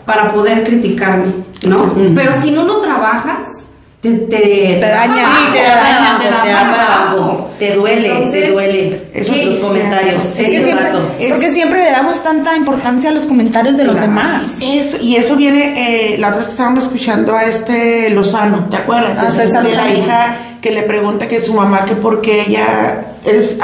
para 0.05 0.33
poder 0.33 0.63
criticarme, 0.63 1.33
¿no? 1.67 1.93
Pero 2.15 2.33
si 2.41 2.51
no 2.51 2.63
lo 2.63 2.79
trabajas, 2.79 3.67
te, 4.01 4.09
te, 4.11 4.37
Te 4.79 4.79
daña. 4.79 5.25
Sí, 5.25 5.53
te 5.53 5.61
da 5.61 5.75
para 5.79 5.97
abajo, 5.97 6.23
te 6.43 6.49
da 6.49 6.71
para 6.71 6.85
abajo. 6.85 7.49
Te 7.59 7.73
duele, 7.75 8.01
te 8.01 8.13
Entonces, 8.15 8.51
duele. 8.51 9.01
eso 9.13 9.33
Esos 9.33 9.55
sí, 9.55 9.59
comentarios. 9.61 10.23
es 10.39 10.49
que 10.49 10.63
siempre, 10.63 10.85
porque 11.29 11.49
siempre 11.51 11.83
le 11.83 11.91
damos 11.91 12.23
tanta 12.23 12.55
importancia 12.55 13.11
a 13.11 13.13
los 13.13 13.27
comentarios 13.27 13.77
de 13.77 13.83
los 13.83 13.93
Claro. 13.95 14.07
demás. 14.09 14.41
Eso, 14.59 14.97
y 14.99 15.15
eso 15.17 15.35
viene, 15.35 16.13
eh, 16.13 16.17
la 16.17 16.29
otra 16.29 16.39
vez 16.39 16.47
que 16.47 16.51
estábamos 16.53 16.85
escuchando 16.85 17.35
a 17.35 17.43
este 17.43 18.09
Lozano, 18.09 18.65
¿te 18.71 18.77
acuerdas? 18.77 19.19
Ah, 19.21 19.61
de 19.61 19.75
la 19.75 19.89
hija 19.93 20.35
que 20.61 20.71
le 20.71 20.81
pregunta 20.83 21.27
que 21.27 21.39
su 21.39 21.53
mamá 21.53 21.85
que 21.85 21.93
porque 21.95 22.41
ella 22.47 23.05
es, 23.25 23.57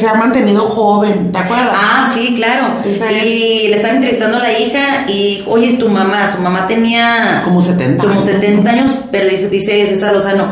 se 0.00 0.06
ha 0.06 0.14
mantenido 0.14 0.62
joven, 0.62 1.30
¿te 1.32 1.38
acuerdas? 1.38 1.68
Ah, 1.72 2.12
sí, 2.14 2.34
claro. 2.36 2.76
Esa 2.84 3.10
es. 3.10 3.24
Y 3.24 3.68
le 3.68 3.76
están 3.76 3.96
entrevistando 3.96 4.38
a 4.38 4.40
la 4.40 4.58
hija 4.58 5.04
y, 5.06 5.44
oye, 5.46 5.74
tu 5.74 5.88
mamá, 5.88 6.32
su 6.34 6.40
mamá 6.40 6.66
tenía... 6.66 7.42
Como 7.44 7.60
70 7.60 8.02
Como 8.02 8.20
años. 8.20 8.26
70 8.26 8.70
años, 8.70 8.92
pero 9.10 9.28
dice, 9.50 9.86
César 9.86 10.14
Lozano, 10.14 10.50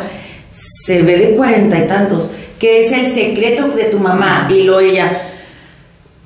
se 0.51 1.03
ve 1.03 1.17
de 1.17 1.37
cuarenta 1.37 1.79
y 1.79 1.87
tantos. 1.87 2.31
¿Qué 2.59 2.83
es 2.83 2.93
el 2.93 3.13
secreto 3.13 3.69
de 3.69 3.85
tu 3.85 3.99
mamá? 3.99 4.47
Y 4.51 4.63
luego 4.63 4.81
ella, 4.81 5.23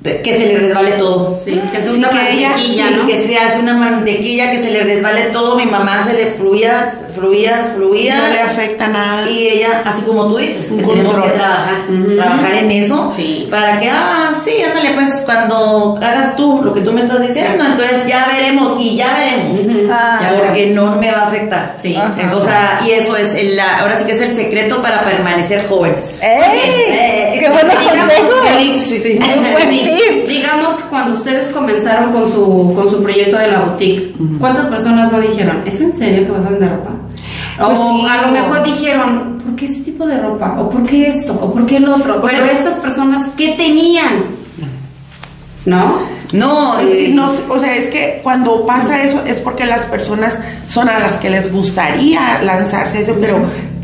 que 0.02 0.34
se 0.36 0.46
le 0.46 0.58
resbale 0.58 0.92
todo. 0.92 1.38
Sí, 1.44 1.60
que 1.72 1.78
es 1.78 1.84
Sí, 1.84 1.90
una 1.90 2.10
que 2.10 2.32
ella- 2.32 2.48
mantequilla, 2.50 2.88
Sí, 2.88 2.94
¿no? 2.96 3.06
que 3.06 3.26
se 3.26 3.38
hace 3.38 3.58
una 3.58 3.74
mantequilla, 3.74 4.50
que 4.52 4.62
se 4.62 4.70
le 4.70 4.84
resbale 4.84 5.22
todo. 5.32 5.56
Mi 5.56 5.66
mamá 5.66 6.04
se 6.06 6.12
le 6.14 6.26
fluía, 6.32 6.94
fluía, 7.16 7.72
fluía. 7.74 8.16
No 8.28 8.28
le 8.34 8.40
afecta 8.40 8.86
nada. 8.86 9.28
Y 9.28 9.48
ella, 9.48 9.82
así 9.84 10.02
como 10.02 10.26
tú 10.28 10.36
dices, 10.36 10.70
Un 10.70 10.78
que 10.78 10.84
tenemos 10.86 11.14
que 11.24 11.30
trabajar, 11.30 11.76
trabajar 12.16 12.54
en 12.54 12.70
eso, 12.70 13.12
Sí. 13.16 13.48
para 13.50 13.80
que, 13.80 13.90
ah, 13.90 14.30
sí, 14.44 14.52
ándale, 14.62 14.90
pues 14.94 15.22
cuando 15.24 15.98
hagas 16.00 16.36
tú 16.36 16.60
lo 16.64 16.72
que 16.72 16.80
tú 16.82 16.92
me 16.92 17.00
estás 17.00 17.20
diciendo, 17.26 17.64
entonces 17.64 18.06
ya 18.06 18.28
veremos 18.28 18.80
y 18.80 18.96
ya 18.96 19.16
veremos. 19.18 19.90
Ah, 19.92 20.20
ya 20.22 20.38
Porque 20.44 20.66
no 20.68 20.94
me 20.96 21.10
va 21.10 21.18
a 21.22 21.26
afectar. 21.26 21.74
Sí. 21.82 21.96
Ajá. 21.96 22.36
O 22.36 22.44
sea, 22.44 22.80
y 22.86 22.90
eso 22.92 23.16
es, 23.16 23.34
el- 23.34 23.56
la- 23.56 23.80
ahora 23.80 23.98
sí 23.98 24.04
que 24.04 24.12
es 24.12 24.20
el 24.20 24.36
secreto 24.36 24.80
para 24.80 25.00
permanecer 25.04 25.66
jóvenes. 25.68 26.04
¡Ey! 26.22 27.17
¡Qué 27.38 27.48
buenos 27.50 27.74
digamos, 27.80 28.14
consejos! 28.14 28.82
Sí, 28.82 29.18
buen 29.52 29.70
Sí, 29.70 29.82
tip. 29.84 30.28
digamos 30.28 30.74
que 30.76 30.82
cuando 30.90 31.16
ustedes 31.16 31.48
comenzaron 31.48 32.12
con 32.12 32.30
su, 32.30 32.72
con 32.74 32.90
su 32.90 33.02
proyecto 33.02 33.38
de 33.38 33.48
la 33.52 33.60
boutique, 33.60 34.14
¿cuántas 34.40 34.66
personas 34.66 35.10
no 35.12 35.20
dijeron, 35.20 35.62
¿es 35.66 35.80
en 35.80 35.92
serio 35.92 36.24
que 36.24 36.30
vas 36.32 36.44
a 36.46 36.50
vender 36.50 36.70
ropa? 36.70 36.90
O 37.60 37.66
Pues 37.66 37.78
sí, 37.78 38.06
a 38.10 38.22
lo 38.22 38.28
o- 38.28 38.32
mejor 38.32 38.62
dijeron, 38.64 39.38
¿por 39.44 39.56
qué 39.56 39.64
ese 39.66 39.80
tipo 39.82 40.06
de 40.06 40.18
ropa? 40.18 40.56
¿O 40.60 40.70
por 40.70 40.84
qué 40.86 41.08
esto? 41.08 41.32
¿O 41.40 41.52
por 41.52 41.66
qué 41.66 41.76
el 41.78 41.88
otro? 41.88 42.22
Pero 42.22 42.44
estas 42.44 42.74
personas, 42.76 43.28
¿qué 43.36 43.54
tenían? 43.56 44.24
¿No? 45.64 45.98
No, 46.32 46.74
Pues 46.80 46.92
sí, 46.92 47.04
eh, 47.06 47.12
no 47.14 47.30
o 47.48 47.58
sea, 47.58 47.74
es 47.76 47.88
que 47.88 48.20
cuando 48.22 48.64
pasa 48.66 49.02
eso 49.02 49.22
es 49.26 49.38
porque 49.38 49.64
las 49.64 49.86
personas 49.86 50.38
son 50.66 50.88
a 50.88 50.98
las 50.98 51.12
que 51.16 51.30
les 51.30 51.52
gustaría 51.52 52.42
lanzarse 52.42 53.00
eso, 53.02 53.16
pero 53.20 53.40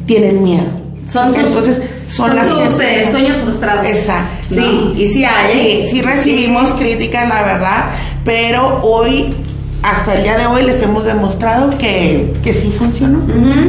tienen 0.07 0.43
miedo. 0.45 0.67
Son 1.11 1.35
sus, 1.35 1.45
Entonces, 1.45 1.83
son, 2.09 2.29
son 2.29 2.37
las 2.37 2.49
sus 2.49 2.59
que- 2.79 3.03
eh, 3.03 3.09
sueños 3.11 3.37
frustrados. 3.37 3.87
Exacto. 3.87 4.55
sí, 4.55 4.57
¿no? 4.95 4.95
y 5.01 5.09
sí 5.13 5.25
hay. 5.25 5.51
¿eh? 5.59 5.83
Sí, 5.85 5.97
sí 5.97 6.03
recibimos 6.03 6.73
críticas, 6.73 7.29
la 7.29 7.43
verdad, 7.43 7.85
pero 8.25 8.81
hoy, 8.83 9.35
hasta 9.83 10.15
el 10.15 10.23
día 10.23 10.39
de 10.39 10.47
hoy, 10.47 10.63
les 10.63 10.81
hemos 10.83 11.05
demostrado 11.05 11.77
que, 11.77 12.33
que 12.43 12.53
sí 12.55 12.75
funcionó. 12.79 13.21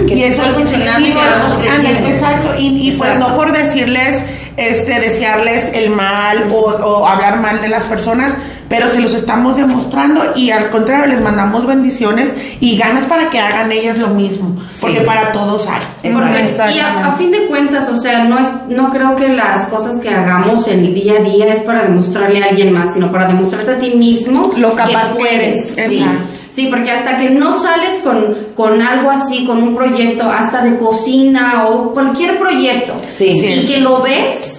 Que 0.07 0.15
sí 0.15 0.23
está 0.23 0.43
funcionando 0.43 1.07
y 1.07 1.11
que 1.11 1.17
vamos 1.17 1.51
ándale, 1.51 1.67
creciendo. 1.81 2.07
exacto, 2.09 2.49
y, 2.57 2.89
y 2.89 2.91
pues 2.93 3.19
no 3.19 3.35
por 3.35 3.51
decirles, 3.51 4.23
este, 4.57 4.99
desearles 5.01 5.71
el 5.73 5.89
mal 5.89 6.45
o, 6.51 6.55
o 6.55 7.05
hablar 7.07 7.41
mal 7.41 7.61
de 7.61 7.67
las 7.67 7.83
personas, 7.83 8.37
pero 8.69 8.87
se 8.89 8.99
los 8.99 9.13
estamos 9.13 9.57
demostrando 9.57 10.21
y 10.35 10.51
al 10.51 10.69
contrario 10.69 11.07
les 11.07 11.21
mandamos 11.21 11.65
bendiciones 11.65 12.33
y 12.59 12.77
ganas 12.77 13.03
para 13.05 13.29
que 13.29 13.39
hagan 13.39 13.71
ellas 13.71 13.97
lo 13.99 14.07
mismo, 14.09 14.55
porque 14.81 14.99
Sí. 14.99 15.05
para 15.05 15.31
todos 15.31 15.67
hay. 15.67 16.11
Porque- 16.11 16.73
y 16.75 16.79
a, 16.79 17.07
a 17.07 17.15
fin 17.15 17.31
de 17.31 17.45
cuentas, 17.47 17.87
o 17.89 17.97
sea, 17.99 18.23
no 18.25 18.39
es, 18.39 18.47
no 18.69 18.91
creo 18.91 19.15
que 19.15 19.29
las 19.29 19.65
cosas 19.65 19.99
que 19.99 20.09
hagamos 20.09 20.67
en 20.67 20.79
el 20.85 20.93
día 20.93 21.13
a 21.19 21.23
día 21.23 21.53
es 21.53 21.59
para 21.61 21.83
demostrarle 21.83 22.43
a 22.43 22.47
alguien 22.49 22.71
más, 22.73 22.93
sino 22.93 23.11
para 23.11 23.27
demostrarte 23.27 23.71
a 23.71 23.79
ti 23.79 23.91
mismo 23.91 24.51
Lo 24.57 24.73
capaz 24.75 25.09
que 25.11 25.19
puedes. 25.19 25.77
eres. 25.77 25.89
Sí. 25.91 26.05
Sí, 26.51 26.67
porque 26.71 26.89
hasta 26.89 27.17
que 27.17 27.31
no 27.31 27.61
sales 27.61 27.95
con, 28.01 28.33
con 28.55 28.81
algo 28.81 29.11
así, 29.11 29.45
con 29.45 29.61
un 29.61 29.75
proyecto, 29.75 30.23
hasta 30.31 30.61
de 30.63 30.77
cocina 30.77 31.67
o 31.67 31.91
cualquier 31.91 32.39
proyecto, 32.39 32.93
Sí. 33.13 33.25
y 33.25 33.39
Sí, 33.41 33.45
que 33.45 33.61
sí, 33.75 33.75
lo 33.81 34.01
ves, 34.01 34.54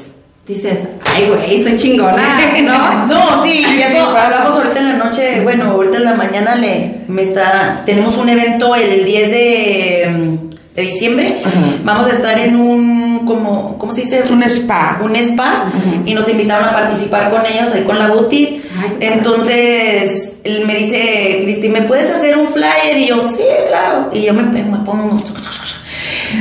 dices, 0.47 0.81
ay, 1.05 1.29
güey, 1.29 1.63
soy 1.63 1.77
chingona, 1.77 2.39
¿no? 2.63 3.07
No, 3.15 3.45
sí, 3.45 3.65
y 3.77 3.83
eso 3.83 4.17
hablamos 4.17 4.57
ahorita 4.59 4.81
en 4.81 4.89
la 4.91 5.05
noche, 5.05 5.41
bueno, 5.43 5.73
ahorita 5.73 5.97
en 5.97 6.05
la 6.05 6.15
mañana 6.15 6.55
le 6.55 7.01
me 7.09 7.23
está 7.23 7.83
tenemos 7.85 8.17
un 8.17 8.29
evento 8.29 8.75
el 8.75 9.05
10 9.05 9.31
de, 9.31 10.07
mm, 10.11 10.75
de 10.77 10.83
diciembre. 10.83 11.39
Ajá. 11.45 11.59
Vamos 11.85 12.07
a 12.07 12.11
estar 12.11 12.39
en 12.39 12.57
un 12.57 13.27
como 13.27 13.77
¿cómo 13.79 13.93
se 13.93 14.03
dice? 14.03 14.23
Un 14.31 14.43
spa. 14.45 15.01
Un 15.03 15.17
spa 15.17 15.65
y 16.05 16.15
nos 16.15 16.29
invitaron 16.29 16.69
a 16.69 16.73
participar 16.73 17.31
con 17.31 17.43
ellos 17.45 17.75
ahí 17.75 17.83
con 17.83 17.99
la 17.99 18.09
boutique. 18.09 18.63
Ay, 18.79 18.97
Entonces, 19.01 20.35
él 20.45 20.65
me 20.67 20.77
dice, 20.77 21.41
Cristi, 21.43 21.69
¿me 21.69 21.83
puedes 21.83 22.11
hacer 22.15 22.37
un 22.37 22.49
flyer? 22.49 22.99
Y 22.99 23.07
yo, 23.07 23.21
sí, 23.23 23.45
claro. 23.69 24.11
Y 24.13 24.23
yo 24.23 24.35
me, 24.35 24.43
me 24.43 24.63
pongo 24.85 25.17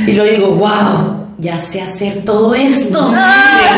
y 0.06 0.12
luego 0.12 0.30
digo, 0.30 0.48
wow, 0.56 1.25
ya 1.38 1.58
sé 1.58 1.82
hacer 1.82 2.24
todo 2.24 2.54
esto. 2.54 3.12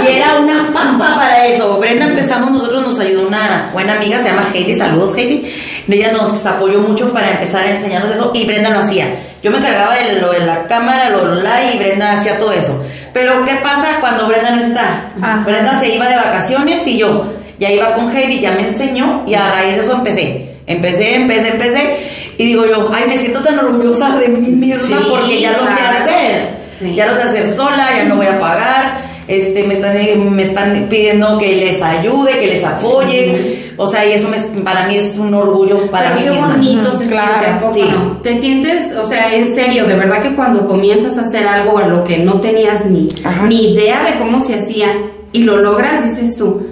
Y 0.05 0.17
era 0.17 0.39
una 0.41 0.73
pampa 0.73 1.17
para 1.17 1.47
eso. 1.47 1.79
Brenda 1.79 2.07
empezamos, 2.07 2.51
nosotros 2.51 2.87
nos 2.87 3.01
ayudó 3.01 3.27
una 3.27 3.71
buena 3.73 3.97
amiga, 3.97 4.19
se 4.19 4.29
llama 4.29 4.47
Heidi, 4.53 4.75
saludos 4.75 5.17
Heidi. 5.17 5.53
Ella 5.89 6.13
nos 6.13 6.45
apoyó 6.45 6.81
mucho 6.81 7.13
para 7.13 7.31
empezar 7.31 7.65
a 7.65 7.77
enseñarnos 7.77 8.15
eso 8.15 8.31
y 8.35 8.47
Brenda 8.47 8.71
lo 8.71 8.81
hacía. 8.81 9.07
Yo 9.43 9.51
me 9.51 9.59
encargaba 9.59 9.95
de 9.95 10.21
lo 10.21 10.33
de 10.33 10.41
la 10.41 10.67
cámara, 10.67 11.11
lo 11.11 11.35
la 11.35 11.73
y 11.73 11.79
Brenda 11.79 12.13
hacía 12.13 12.39
todo 12.39 12.53
eso. 12.53 12.79
Pero 13.13 13.45
¿qué 13.45 13.55
pasa 13.57 13.99
cuando 14.01 14.27
Brenda 14.29 14.51
no 14.51 14.63
está? 14.63 15.11
Ajá. 15.21 15.43
Brenda 15.45 15.81
se 15.81 15.95
iba 15.95 16.07
de 16.07 16.17
vacaciones 16.17 16.87
y 16.87 16.99
yo 16.99 17.25
ya 17.59 17.73
iba 17.73 17.95
con 17.95 18.15
Heidi, 18.15 18.41
ya 18.41 18.53
me 18.53 18.69
enseñó 18.69 19.25
y 19.27 19.35
a 19.35 19.51
raíz 19.51 19.77
de 19.77 19.83
eso 19.83 19.95
empecé. 19.95 20.57
Empecé, 20.67 21.17
empecé, 21.17 21.49
empecé. 21.49 21.97
Y 22.37 22.45
digo 22.45 22.67
yo, 22.67 22.91
ay, 22.95 23.05
me 23.09 23.19
siento 23.19 23.43
tan 23.43 23.59
orgullosa 23.59 24.17
de 24.17 24.29
mí 24.29 24.51
misma 24.51 24.81
Sí, 24.81 24.95
porque 25.09 25.41
ya 25.41 25.53
lo 25.53 25.65
sé 25.65 25.83
hacer. 25.83 26.58
Sí. 26.79 26.95
Ya 26.95 27.07
lo 27.07 27.17
sé 27.17 27.23
hacer 27.23 27.57
sola, 27.57 27.89
ya 27.97 28.05
no 28.05 28.17
voy 28.17 28.27
a 28.27 28.39
pagar. 28.39 29.09
Este, 29.27 29.65
me 29.65 29.75
están, 29.75 29.95
me 30.35 30.43
están 30.43 30.87
pidiendo 30.89 31.37
que 31.39 31.55
les 31.57 31.83
ayude, 31.83 32.39
que 32.39 32.47
les 32.47 32.65
apoye. 32.65 33.73
O 33.77 33.87
sea, 33.87 34.07
y 34.07 34.13
eso 34.15 34.29
me- 34.31 34.61
para 34.63 34.87
mí 34.87 34.97
es 34.97 35.19
un 35.19 35.35
orgullo 35.35 35.91
para 35.91 36.15
Pero 36.15 36.21
mí 36.21 36.25
qué 36.25 36.31
misma. 36.31 36.49
bonito 36.49 36.99
se 36.99 37.07
claro, 37.09 37.29
siente, 37.39 37.47
¿a 37.51 37.61
poco 37.61 37.75
sí. 37.75 37.83
no? 37.93 38.17
Te 38.23 38.37
sientes, 38.41 38.97
o 38.97 39.07
sea, 39.07 39.35
en 39.35 39.55
serio, 39.55 39.87
de 39.87 39.95
verdad 39.97 40.23
que 40.23 40.35
cuando 40.35 40.67
comienzas 40.67 41.19
a 41.19 41.23
hacer 41.23 41.47
algo 41.47 41.77
a 41.79 41.87
lo 41.87 42.05
que 42.05 42.19
no 42.19 42.41
tenías 42.41 42.87
ni, 42.87 43.07
Ajá. 43.23 43.47
ni 43.47 43.73
idea 43.75 44.03
de 44.05 44.19
cómo 44.19 44.41
se 44.41 44.55
hacía 44.55 44.89
y 45.33 45.43
lo 45.43 45.59
logras, 45.59 46.03
dices 46.05 46.37
tú, 46.39 46.67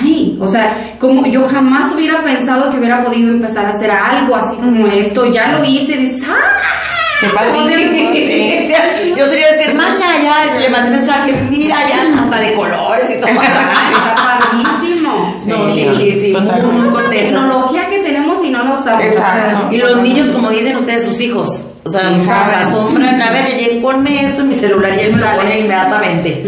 ay, 0.00 0.38
o 0.40 0.46
sea, 0.46 0.76
como 1.00 1.26
yo 1.26 1.48
jamás 1.48 1.92
hubiera 1.92 2.22
pensado 2.22 2.70
que 2.70 2.78
hubiera 2.78 3.04
podido 3.04 3.30
empezar 3.32 3.66
a 3.66 3.70
hacer 3.70 3.90
algo 3.90 4.36
así 4.36 4.56
como 4.58 4.86
esto, 4.86 5.26
ya 5.32 5.48
lo 5.58 5.64
hice, 5.64 5.96
dices, 5.96 6.24
¡ah! 6.28 6.34
Qué 7.20 7.28
padrísimo. 7.28 8.12
sí. 8.12 8.72
Yo 9.16 9.26
sería 9.26 9.52
decir, 9.52 9.74
mana, 9.74 10.06
ya, 10.22 10.58
le 10.60 10.68
mandé 10.68 10.90
mensaje, 10.90 11.32
mira, 11.50 11.76
ya, 11.88 12.22
hasta 12.22 12.40
de 12.40 12.54
colores 12.54 13.08
y 13.10 13.20
todo. 13.20 13.30
Está 13.30 14.14
padrísimo. 14.14 15.34
No, 15.46 15.74
sí, 15.74 15.88
sí, 15.96 16.20
sí, 16.20 16.36
muy, 16.36 16.88
muy 16.90 17.04
tecnología 17.10 17.88
que 17.88 18.00
tenemos 18.00 18.44
y 18.44 18.50
no 18.50 18.64
lo 18.64 18.74
usamos. 18.74 19.02
Exacto. 19.02 19.72
Y 19.72 19.78
los 19.78 20.02
niños, 20.02 20.28
como 20.28 20.50
dicen 20.50 20.76
ustedes, 20.76 21.04
sus 21.04 21.20
hijos, 21.20 21.62
o 21.84 21.88
sea, 21.88 22.00
Sí, 22.12 22.20
se 22.20 22.30
asombran, 22.32 23.22
a 23.22 23.30
ver, 23.30 23.44
oye, 23.46 23.78
ponme 23.80 24.24
esto 24.26 24.42
en 24.42 24.48
mi 24.48 24.54
celular 24.54 24.92
y 24.94 25.00
él 25.00 25.14
me 25.14 25.20
lo 25.20 25.36
pone 25.36 25.60
inmediatamente. 25.60 26.42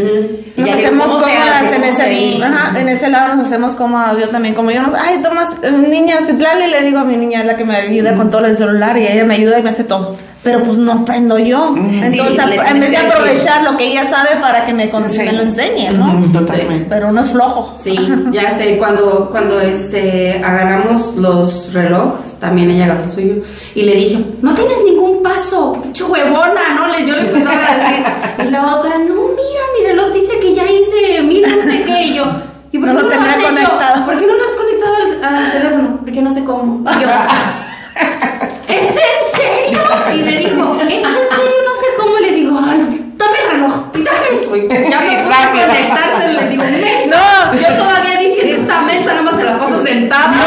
Nos 0.57 0.69
hacemos 0.71 1.13
¿cómo 1.13 1.25
se 1.25 1.35
cómodas 1.35 1.63
en 1.63 1.81
¿Cómo 1.81 1.85
se 1.85 2.03
ese, 2.03 2.11
dice? 2.11 2.45
ajá, 2.45 2.81
en 2.81 2.89
ese 2.89 3.09
lado 3.09 3.37
nos 3.37 3.47
hacemos 3.47 3.75
cómodas. 3.77 4.19
Yo 4.19 4.29
también, 4.31 4.55
como 4.55 4.73
yo 4.73 4.83
no 4.83 4.93
ay, 5.01 5.19
tomas, 5.23 5.51
eh, 5.63 5.71
niña, 5.71 6.17
Citlali, 6.27 6.67
le 6.67 6.83
digo 6.83 6.99
a 6.99 7.05
mi 7.05 7.17
niña, 7.17 7.41
es 7.41 7.47
la 7.47 7.57
que 7.57 7.65
me 7.65 7.77
ayuda 7.77 8.15
con 8.17 8.31
todo 8.31 8.45
el 8.47 8.57
celular 8.57 8.99
y 8.99 9.07
ella 9.07 9.25
me 9.25 9.35
ayuda 9.35 9.61
y 9.61 9.63
me 9.63 9.71
hace 9.71 9.85
todo. 9.85 10.17
Pero 10.43 10.63
pues 10.63 10.79
no 10.79 10.93
aprendo 10.93 11.37
yo. 11.39 11.75
Entonces, 11.77 12.13
Sí, 12.13 12.21
en 12.21 12.81
vez 12.81 12.91
de 12.91 12.97
aprovechar 12.97 13.63
lo 13.65 13.77
que 13.77 13.89
ella 13.89 14.09
sabe 14.09 14.37
para 14.41 14.65
que 14.65 14.73
me, 14.73 14.89
con- 14.89 15.11
Sí. 15.11 15.19
me 15.23 15.33
lo 15.33 15.43
enseñe, 15.43 15.91
¿no? 15.93 16.23
Totalmente. 16.33 16.87
Pero 16.89 17.09
uno 17.09 17.21
es 17.21 17.31
flojo. 17.31 17.75
Sí, 17.83 17.97
ya 18.33 18.57
sé, 18.57 18.79
cuando, 18.79 19.29
cuando 19.31 19.61
este, 19.61 20.41
agarramos 20.43 21.17
los 21.17 21.73
relojes, 21.73 22.39
también 22.39 22.71
ella 22.71 22.85
agarró 22.85 23.05
el 23.05 23.11
suyo, 23.11 23.35
y 23.75 23.83
le 23.83 23.95
dije, 23.97 24.25
no 24.41 24.55
tienes 24.55 24.79
ningún 24.85 25.23
paso, 25.23 25.73
pinche 25.83 26.05
huevona, 26.05 26.75
¿no? 26.77 26.87
Le, 26.87 27.05
yo 27.07 27.17
le 27.17 27.23
empezaba 27.23 27.57
a 27.57 27.75
decir, 27.77 28.47
y 28.47 28.51
la 28.51 28.77
otra, 28.77 28.97
no, 28.99 29.15
mira, 29.15 29.63
mi 29.79 29.87
reloj 29.87 30.13
dice 30.15 30.39
que 30.41 30.55
ya 30.55 30.63
hice 30.65 31.21
mil 31.23 31.43
no 31.43 31.63
sé 31.71 31.83
qué, 31.83 32.03
y 32.05 32.15
yo, 32.15 32.25
¿y 32.71 32.79
por 32.79 32.89
No 32.89 32.95
qué 32.97 33.03
lo 33.03 33.09
no, 33.11 33.15
lo 33.17 33.21
has 33.31 33.37
hecho? 33.39 33.47
conectado. 33.49 34.05
¿Por 34.07 34.19
qué 34.21 34.27
no 34.27 34.35
lo 34.35 34.45
has 34.45 34.53
conectado 34.53 34.95
al, 34.95 35.25
al 35.35 35.53
teléfono? 35.53 35.97
Porque 35.99 36.23
no 36.23 36.33
sé 36.33 36.45
cómo. 36.45 36.89
Y 36.89 37.03
yo, 37.03 37.09
¿es 38.69 38.93
y 44.57 44.67
dame 44.69 44.77
esto. 44.77 44.87
Y 44.87 44.91
ya 44.91 45.01
me 45.01 45.23
puse 45.23 45.35
a 45.35 45.47
Rápido. 45.47 45.67
conectarse, 45.67 46.29
le 46.33 46.49
digo, 46.49 46.63
mensa. 46.65 47.51
No. 47.53 47.61
yo 47.61 47.69
todavía 47.77 48.17
diciendo 48.19 48.55
esta 48.63 48.81
mensa, 48.83 49.11
nada 49.11 49.23
más 49.23 49.37
se 49.37 49.45
la 49.45 49.59
paso 49.59 49.85
sentada. 49.85 50.33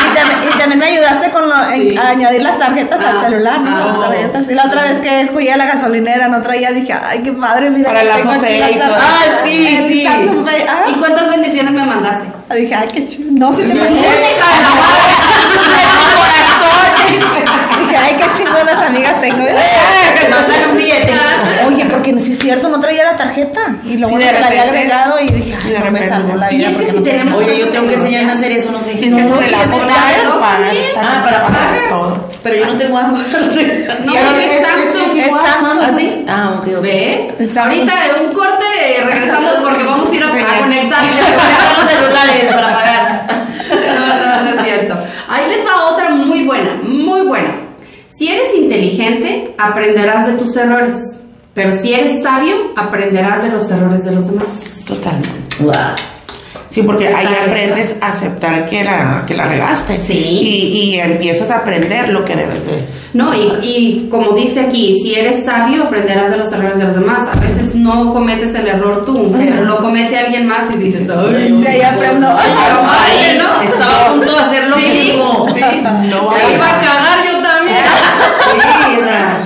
Y 0.00 0.14
también, 0.14 0.40
y 0.42 0.58
también 0.58 0.78
me 0.78 0.86
ayudaste 0.86 1.30
con 1.30 1.48
lo- 1.48 1.70
en- 1.70 1.90
Sí. 1.90 1.96
a 1.98 2.08
añadir 2.10 2.40
las 2.42 2.58
tarjetas 2.58 3.00
Ah, 3.04 3.10
al 3.10 3.20
celular, 3.30 3.60
¿no? 3.60 3.76
ah. 3.76 3.80
Las 3.86 4.00
tarjetas. 4.00 4.42
Y 4.50 4.54
la 4.54 4.64
otra 4.64 4.82
vez 4.84 5.00
que 5.00 5.28
fui 5.32 5.48
a 5.48 5.56
la 5.56 5.66
gasolinera, 5.66 6.28
no 6.28 6.40
traía, 6.40 6.70
dije, 6.72 6.92
ay, 6.94 7.20
qué 7.22 7.32
padre, 7.32 7.70
mira. 7.70 7.92
Para 7.92 8.40
Pay 8.40 8.72
y 8.74 8.78
la 8.78 8.86
todo. 8.86 8.96
Ah, 8.98 9.24
sí, 9.44 9.78
sí. 9.88 10.06
Ah. 10.06 10.84
¿Y 10.88 10.92
cuántas 10.94 11.28
bendiciones 11.28 11.72
me 11.72 11.84
mandaste? 11.84 12.26
Dije, 12.56 12.74
ay, 12.74 12.88
qué 12.92 13.08
chido. 13.08 13.30
No, 13.32 13.52
sí 13.52 13.62
te 13.62 13.74
mandé. 13.74 14.00
Dije, 17.80 17.96
ay, 17.96 18.16
qué 18.16 18.24
chingonas 18.36 18.82
amigas 18.82 19.20
tengo. 19.20 19.38
Mandan 19.38 20.70
un 20.70 20.76
billete. 20.76 21.12
Oye, 21.66 21.84
porque 21.86 22.20
sí 22.20 22.32
es 22.32 22.37
cierto, 22.48 22.68
no 22.68 22.80
traía 22.80 23.04
la 23.04 23.16
tarjeta. 23.16 23.60
Y 23.84 23.96
lo 23.98 24.08
Sí, 24.08 24.16
de 24.16 24.24
que 24.24 24.32
la 24.40 24.46
había 24.46 24.62
repente. 24.64 24.78
agregado 24.92 25.20
y 25.20 25.28
dije, 25.28 25.50
Y 25.50 25.52
ay, 25.52 25.70
de 25.72 25.78
no 25.78 25.84
me 25.84 25.90
repente. 25.90 26.08
salvó 26.08 26.34
la 26.36 26.52
Y 26.52 26.56
vida. 26.56 26.68
es 26.70 26.76
que 26.76 26.86
si 26.86 26.96
no 26.98 27.02
tenemos- 27.02 27.38
Oye, 27.42 27.58
yo 27.58 27.68
tengo 27.68 27.86
que 27.88 27.94
enseñarme 27.94 28.32
a 28.32 28.34
hacer 28.34 28.52
eso, 28.52 28.72
no 28.72 28.80
sé. 28.80 28.98
Si 28.98 29.06
no, 29.08 29.18
pagas 29.18 29.48
sí. 29.48 29.54
también 29.54 30.96
Ah, 30.96 31.20
para 31.24 31.42
pagar. 31.42 31.88
todo. 31.90 32.28
Pero 32.42 32.56
yo 32.56 32.66
no 32.66 32.72
tengo 32.78 32.98
agua. 32.98 33.18
No, 33.38 33.52
Sí, 33.52 33.60
es 33.60 34.52
es- 34.52 34.66
Samsung. 34.66 35.18
es- 35.18 35.32
Samsung. 35.32 35.82
¿Ah, 35.82 35.92
sí? 35.98 36.24
Ah, 36.28 36.54
ok, 36.58 36.68
ok. 36.76 36.82
¿Ves? 36.82 37.56
Ahorita 37.56 37.92
de 38.04 38.24
un 38.26 38.32
corte 38.32 38.64
regresamos 39.04 39.54
porque 39.62 39.84
vamos 39.84 40.10
a 40.10 40.14
ir 40.14 40.22
a, 40.24 40.28
conectar. 40.60 41.04
Y 41.04 41.08
los 41.82 41.90
celulares 41.90 42.54
para 42.54 42.74
pagar. 42.74 43.28
No, 43.68 44.16
no, 44.34 44.42
no 44.44 44.50
es 44.58 44.62
cierto. 44.64 44.94
Ahí 45.28 45.42
les 45.50 45.66
va 45.66 45.90
otra 45.90 46.10
muy 46.10 46.44
buena, 46.44 46.70
muy 46.82 47.20
buena. 47.22 47.50
Si 48.08 48.28
eres 48.28 48.54
inteligente, 48.54 49.54
aprenderás 49.58 50.26
de 50.26 50.32
tus 50.34 50.56
errores. 50.56 51.20
Pero 51.58 51.74
si 51.74 51.92
eres 51.92 52.22
sabio, 52.22 52.54
aprenderás 52.76 53.42
de 53.42 53.48
los 53.50 53.68
errores 53.68 54.04
de 54.04 54.12
los 54.12 54.26
demás. 54.28 54.46
Totalmente. 54.86 55.56
Wow. 55.58 55.72
Sí, 56.70 56.82
porque 56.82 57.08
ahí 57.08 57.26
aprendes 57.46 57.96
a 58.00 58.08
aceptar 58.10 58.68
que 58.68 58.84
la, 58.84 59.24
que 59.26 59.34
la 59.34 59.48
regaste. 59.48 59.98
Sí. 60.00 60.12
Y, 60.12 60.78
y 60.94 61.00
empiezas 61.00 61.50
a 61.50 61.56
aprender 61.58 62.10
lo 62.10 62.24
que 62.24 62.36
debes 62.36 62.64
de. 62.64 62.84
No, 63.14 63.34
y, 63.34 63.40
y 63.62 64.08
como 64.08 64.34
dice 64.36 64.60
aquí, 64.60 64.96
si 65.02 65.14
eres 65.16 65.44
sabio, 65.44 65.84
aprenderás 65.84 66.30
de 66.30 66.36
los 66.36 66.52
errores 66.52 66.78
de 66.78 66.84
los 66.84 66.94
demás. 66.94 67.26
A 67.26 67.40
veces 67.40 67.74
no 67.74 68.12
cometes 68.12 68.54
el 68.54 68.68
error 68.68 69.04
tú, 69.04 69.34
pero 69.36 69.64
lo 69.64 69.78
comete 69.78 70.16
alguien 70.16 70.46
más 70.46 70.70
y 70.72 70.76
dices, 70.76 71.08
ay, 71.10 71.50
De 71.60 71.68
ahí 71.68 71.82
aprendo. 71.82 72.28
Ay, 72.30 73.36
¿no? 73.38 73.62
Estaba 73.62 74.04
a 74.06 74.12
punto 74.12 74.32
de 74.32 74.38
hacer 74.40 74.68
lo 74.68 74.76
Sí, 74.76 74.84
mismo. 75.08 75.46
sí. 75.54 75.60
No 75.82 76.30
Se 76.36 76.54
iba 76.54 76.66
a 76.68 76.80
cagar 76.80 77.18
yo 77.32 77.42
también. 77.42 77.78
Sí, 78.62 79.00
o 79.00 79.04
sea. 79.04 79.38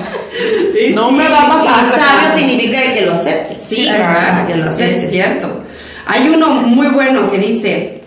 No 0.91 1.09
Sí, 1.09 1.15
me 1.15 1.29
va 1.29 1.39
a 1.39 1.63
Y 1.63 1.67
sabio 1.67 2.37
significa 2.39 2.79
que 2.95 3.07
lo 3.07 3.15
aceptes. 3.15 3.59
Sí, 3.69 3.85
claro, 3.85 4.47
que 4.47 4.57
lo 4.57 4.65
es 4.65 4.71
aceptes. 4.75 5.11
cierto. 5.11 5.61
Hay 6.07 6.29
uno 6.29 6.49
muy 6.49 6.89
bueno 6.89 7.31
que 7.31 7.39
dice, 7.39 8.03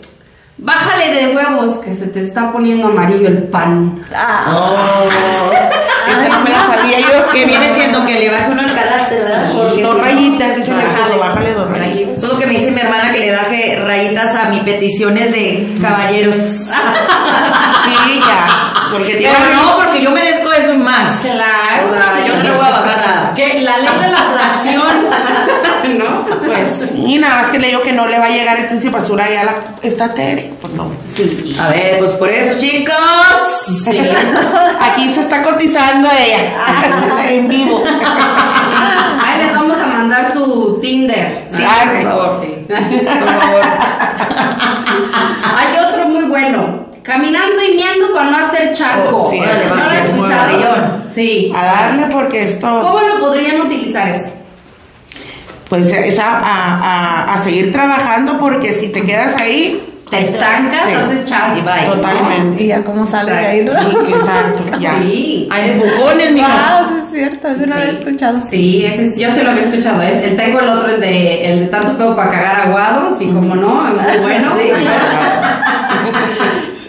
bájale 0.57 1.13
de 1.13 1.35
huevos 1.35 1.77
que 1.77 1.95
se 1.95 2.07
te 2.07 2.21
está 2.21 2.51
poniendo 2.51 2.87
amarillo 2.87 3.27
el 3.27 3.43
pan. 3.43 4.03
Ah, 4.13 4.53
Oh. 4.53 5.51
Esa 6.07 6.29
no 6.29 6.39
me 6.41 6.51
la 6.51 6.59
sabía 6.67 6.99
yo. 6.99 7.27
Que 7.33 7.45
viene 7.45 7.73
siendo 7.73 8.05
que 8.05 8.13
le 8.19 8.29
baje 8.29 8.51
uno 8.51 8.61
el 8.61 8.75
carácter, 8.75 9.23
¿verdad? 9.23 9.51
Porque 9.57 9.81
Dos 9.81 9.99
rayitas, 9.99 10.55
dice 10.55 10.71
mi 10.71 10.79
esposo, 10.83 11.17
Bájale. 11.19 11.53
dos 11.53 11.69
rayitas. 11.69 12.17
Eso 12.17 12.27
es 12.27 12.33
lo 12.33 12.39
que 12.39 12.45
me 12.45 12.51
dice 12.53 12.71
mi 12.71 12.79
hermana 12.79 13.11
que 13.11 13.19
le 13.21 13.31
baje 13.35 13.81
rayitas 13.83 14.35
a 14.35 14.49
mis 14.49 14.59
peticiones 14.59 15.31
de 15.31 15.67
caballeros. 15.81 16.35
Sí, 16.35 18.19
ya. 18.19 18.73
Porque 18.91 19.13
Pero 19.17 19.55
no, 19.55 19.83
porque 19.83 20.01
yo 20.03 20.11
merezco 20.11 20.51
eso 20.53 20.73
y 20.73 20.77
más. 20.77 21.19
Claro. 21.21 21.41
Yo 22.27 22.35
no 22.37 22.43
le 22.43 22.51
voy 22.51 22.65
a 22.65 22.69
bajar 22.69 22.97
nada. 22.97 23.33
Que 23.35 23.61
la 23.61 23.77
ley 23.77 23.89
de 24.01 24.07
la 24.11 24.19
atracción, 24.19 25.09
¿no? 25.99 26.25
Pues 26.45 26.89
sí, 26.91 27.17
nada 27.19 27.41
más 27.41 27.49
que 27.51 27.59
le 27.59 27.67
digo 27.67 27.81
que 27.81 27.93
no 27.93 28.07
le 28.07 28.19
va 28.19 28.25
a 28.25 28.29
llegar 28.29 28.57
el 28.57 28.65
príncipe 28.67 28.97
azul 28.97 29.19
allá 29.19 29.41
a 29.41 29.45
la 29.45 29.55
está 29.81 30.13
Tere. 30.13 30.53
Pues 30.61 30.73
no. 30.73 30.89
Sí. 31.13 31.55
A 31.59 31.69
ver, 31.69 31.99
pues 31.99 32.11
por 32.11 32.29
eso, 32.29 32.57
chicos. 32.57 32.95
Aquí 34.81 35.09
se 35.13 35.19
está 35.21 35.41
cotizando 35.43 36.07
ella. 36.11 37.29
en 37.29 37.47
vivo. 37.47 37.83
Ahí 39.23 39.43
les 39.43 39.53
vamos 39.53 39.77
a 39.77 39.85
mandar 39.87 40.31
su 40.33 40.79
Tinder. 40.81 41.47
Sí, 41.51 41.63
Ay, 41.67 41.87
por 41.87 41.97
sí. 41.97 42.03
favor. 42.03 42.41
Sí. 42.41 42.51
Por 42.65 43.25
favor. 43.41 43.61
Hay 45.55 45.77
otro 45.85 46.07
muy 46.07 46.25
bueno. 46.25 46.85
Caminando 47.15 47.63
y 47.63 47.75
miando 47.75 48.13
para 48.13 48.29
no 48.29 48.37
hacer 48.37 48.73
charco. 48.73 49.23
Oh, 49.23 49.29
sí, 49.29 49.39
¿No 49.39 49.45
lo 49.45 49.51
ese 49.51 49.65
han 49.71 49.95
es 50.05 50.13
muy 50.13 50.29
escuchado? 50.29 51.01
Sí. 51.13 51.53
A 51.55 51.63
darle 51.63 52.07
porque 52.11 52.43
esto, 52.43 52.67
¿Cómo 52.67 52.99
lo 52.99 53.19
podrían 53.21 53.61
utilizar 53.61 54.07
ese? 54.09 54.33
pues 55.69 55.87
es 55.87 56.19
a, 56.19 56.27
a- 56.39 56.75
a- 56.75 57.33
a 57.33 57.37
seguir 57.43 57.71
trabajando 57.71 58.37
porque 58.37 58.73
si 58.73 58.89
te 58.89 59.01
quedas 59.03 59.39
ahí, 59.41 59.81
Te 60.09 60.19
estancas, 60.19 60.85
Sí. 60.85 60.91
haces 60.93 61.25
charco. 61.25 61.57
Y 61.57 61.61
bye. 61.61 61.85
totalmente. 61.95 62.63
y 62.63 62.67
ya 62.67 62.83
cómo 62.83 63.07
sale 63.07 63.31
de 63.31 63.37
ahí. 63.39 63.61
¿no? 63.65 63.71
Sí, 63.71 63.79
exacto, 64.09 64.63
ya. 64.79 64.99
Sí. 64.99 65.49
A 65.51 65.65
empujones, 65.65 66.31
mi 66.33 66.41
Wow, 66.41 66.49
sí 66.89 66.95
es 67.05 67.11
cierto, 67.11 67.47
eso 67.47 67.61
no 67.65 67.67
lo 67.75 67.81
había 67.81 67.89
Sí. 67.93 67.97
escuchado. 68.03 68.39
Sí, 68.47 68.85
ese 68.85 69.07
es- 69.07 69.17
yo 69.17 69.31
se 69.31 69.43
lo 69.43 69.49
había 69.51 69.63
escuchado. 69.63 70.01
Es, 70.03 70.21
el, 70.21 70.35
tengo 70.35 70.59
el 70.59 70.69
otro, 70.69 70.89
el 70.93 71.01
de, 71.01 71.51
el 71.51 71.59
de 71.61 71.65
tanto 71.67 71.97
peo 71.97 72.15
para 72.15 72.29
cagar 72.29 72.59
aguado, 72.67 73.17
sí, 73.17 73.25
como 73.27 73.55
no, 73.55 73.67
muy 73.85 74.17
bueno. 74.21 74.51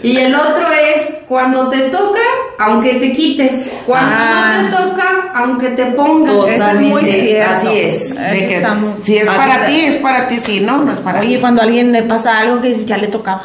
Y 0.07 0.17
el 0.17 0.35
otro 0.35 0.65
es 0.95 1.15
cuando 1.27 1.69
te 1.69 1.89
toca, 1.89 2.19
aunque 2.59 2.95
te 2.95 3.11
quites. 3.11 3.71
Cuando 3.85 4.15
Ah. 4.17 4.61
no 4.61 4.69
te 4.69 4.83
toca, 4.83 5.31
aunque 5.35 5.67
te 5.69 5.85
pongas. 5.87 6.33
Total. 6.33 6.49
Eso 6.55 6.67
es 6.67 6.73
muy 6.75 6.89
Totalmente, 7.01 7.21
cierto. 7.21 7.53
así 7.55 7.77
es. 7.79 8.15
De 8.15 8.47
que 8.47 8.67
si 9.03 9.17
es 9.17 9.27
Así 9.27 9.37
para 9.37 9.65
ti, 9.65 9.79
es 9.81 9.95
para 9.97 10.27
ti, 10.27 10.35
si 10.35 10.59
no, 10.61 10.83
no 10.83 10.91
es 10.93 10.99
para 10.99 11.19
Oye, 11.19 11.35
ti. 11.35 11.41
cuando 11.41 11.61
a 11.61 11.65
alguien 11.65 11.91
le 11.91 12.03
pasa 12.03 12.37
algo 12.39 12.61
que 12.61 12.69
dices, 12.69 12.85
ya 12.85 12.97
le 12.97 13.07
tocaba. 13.07 13.43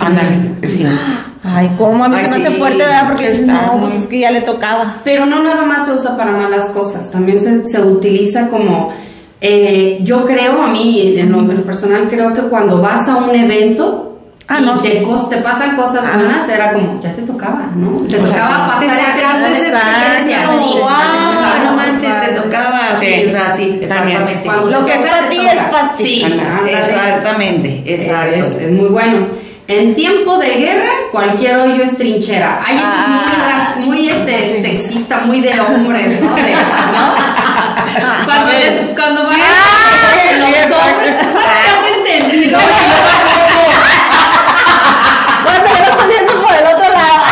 Ándale, 0.00 0.28
sí. 0.68 0.84
Ay, 1.44 1.70
cómo 1.78 2.04
a 2.04 2.08
mí 2.08 2.16
Ay, 2.18 2.24
se 2.24 2.30
me 2.30 2.36
hace 2.36 2.50
sí. 2.52 2.58
fuerte, 2.58 2.78
¿verdad? 2.78 3.06
Porque 3.06 3.28
dices, 3.28 3.40
Está 3.40 3.52
no, 3.66 3.80
pues 3.80 3.94
es 3.94 4.06
que 4.06 4.18
ya 4.18 4.30
le 4.30 4.40
tocaba. 4.40 4.96
Pero 5.04 5.26
no 5.26 5.42
nada 5.42 5.64
más 5.64 5.86
se 5.86 5.92
usa 5.92 6.16
para 6.16 6.32
malas 6.32 6.70
cosas, 6.70 7.10
también 7.10 7.38
se, 7.38 7.66
se 7.66 7.80
utiliza 7.80 8.48
como, 8.48 8.92
eh, 9.40 9.98
yo 10.02 10.24
creo, 10.24 10.62
a 10.62 10.68
mí 10.68 11.14
en 11.18 11.30
lo, 11.30 11.40
en 11.40 11.54
lo 11.56 11.62
personal, 11.64 12.08
creo 12.08 12.32
que 12.32 12.42
cuando 12.48 12.80
vas 12.80 13.06
a 13.08 13.16
un 13.16 13.34
evento 13.34 14.13
Ah, 14.46 14.58
y 14.60 14.64
no, 14.66 14.74
te, 14.74 14.90
te 15.30 15.36
pasan 15.38 15.74
cosas 15.74 16.04
buenas, 16.14 16.46
era 16.50 16.72
como, 16.74 17.00
ya 17.00 17.14
te 17.14 17.22
tocaba, 17.22 17.62
¿no? 17.74 17.96
Te 18.02 18.10
sea, 18.26 18.42
tocaba 18.46 18.78
Te 18.78 18.86
pasar 18.88 19.04
sacaste 19.06 19.22
esa 19.22 19.48
ese 19.48 19.68
experiencia, 19.70 20.42
experiencia. 20.42 20.58
sí, 20.58 20.78
wow, 20.80 20.88
te 20.90 21.16
tocaba. 21.24 21.58
no 21.64 21.72
manches, 21.76 22.20
te 22.20 22.28
tocaba. 22.34 22.80
Sí, 23.00 23.06
Sí. 23.06 23.24
o 23.26 23.30
sea, 23.30 23.56
sí, 23.56 23.78
exactamente. 23.80 24.50
Lo 24.70 24.78
te 24.80 24.92
que 24.92 24.98
es 24.98 25.10
para 25.10 25.20
te 25.22 25.28
ti 25.34 25.46
es 25.46 25.62
para 25.62 25.92
ti. 25.94 26.04
Sí. 26.04 26.40
Exactamente, 26.68 27.82
exacto. 27.86 28.34
Es, 28.34 28.62
es 28.64 28.70
muy 28.72 28.88
bueno. 28.90 29.26
En 29.66 29.94
tiempo 29.94 30.36
de 30.36 30.50
guerra, 30.56 30.90
cualquier 31.10 31.56
hoyo 31.56 31.82
es 31.82 31.96
trinchera. 31.96 32.60
Ay, 32.66 32.76
eso 32.76 32.84
es 32.86 33.08
muy, 33.08 33.24
Ah. 33.46 33.74
muy 33.78 34.10
este, 34.10 34.62
sexista, 34.62 35.20
muy 35.20 35.40
de 35.40 35.58
hombres, 35.58 36.20
¿no? 36.20 36.34
De- 36.34 36.42
¿no? 36.52 37.14
Cuando, 38.26 38.52
les- 38.52 38.94
cuando 38.94 39.24
van 39.24 39.40
a 39.40 40.38
los 40.38 40.80
hombres. 40.82 41.14
entendido. 42.20 42.58
Bueno, 45.44 45.64
yo 45.66 45.84
lo 45.84 45.90
estoy 45.90 46.08
viendo 46.08 46.32
por 46.42 46.52
el 46.54 46.66
otro 46.66 46.90
lado. 46.92 47.22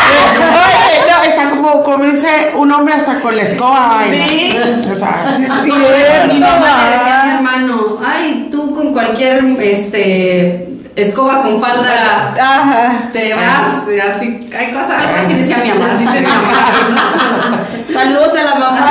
Oye, 0.53 1.11
no, 1.11 1.23
está 1.25 1.51
como, 1.51 1.83
como 1.83 2.05
dice 2.05 2.53
un 2.55 2.73
hombre 2.93 3.13
hasta 3.13 3.21
con 3.21 3.37
la 3.37 3.43
escoba, 3.43 3.87
vaina. 3.89 4.27
Sí. 4.27 4.55
O 4.93 4.99
sea, 4.99 5.25
Como 5.69 6.33
mi 6.33 6.41
mamá 6.41 6.85
le 6.85 6.97
decía 6.97 7.21
a 7.21 7.25
mi 7.25 7.35
hermano, 7.37 7.99
ay, 8.05 8.49
tú 8.51 8.75
con 8.75 8.93
cualquier 8.93 9.45
este 9.61 10.69
escoba 10.95 11.43
con 11.43 11.59
falda 11.59 12.35
Ajá. 12.39 12.93
te 13.15 13.33
vas, 13.33 13.85
así, 14.15 14.51
hay 14.55 14.73
cosas, 14.73 15.03
así 15.25 15.33
decía 15.33 15.57
mi 15.63 15.71
mamá, 15.71 15.95
dice 15.99 16.21
mi 16.21 16.27
mamá. 16.27 17.65
Saludos 17.93 18.33
a 18.39 18.43
la 18.43 18.55
mamá. 18.57 18.91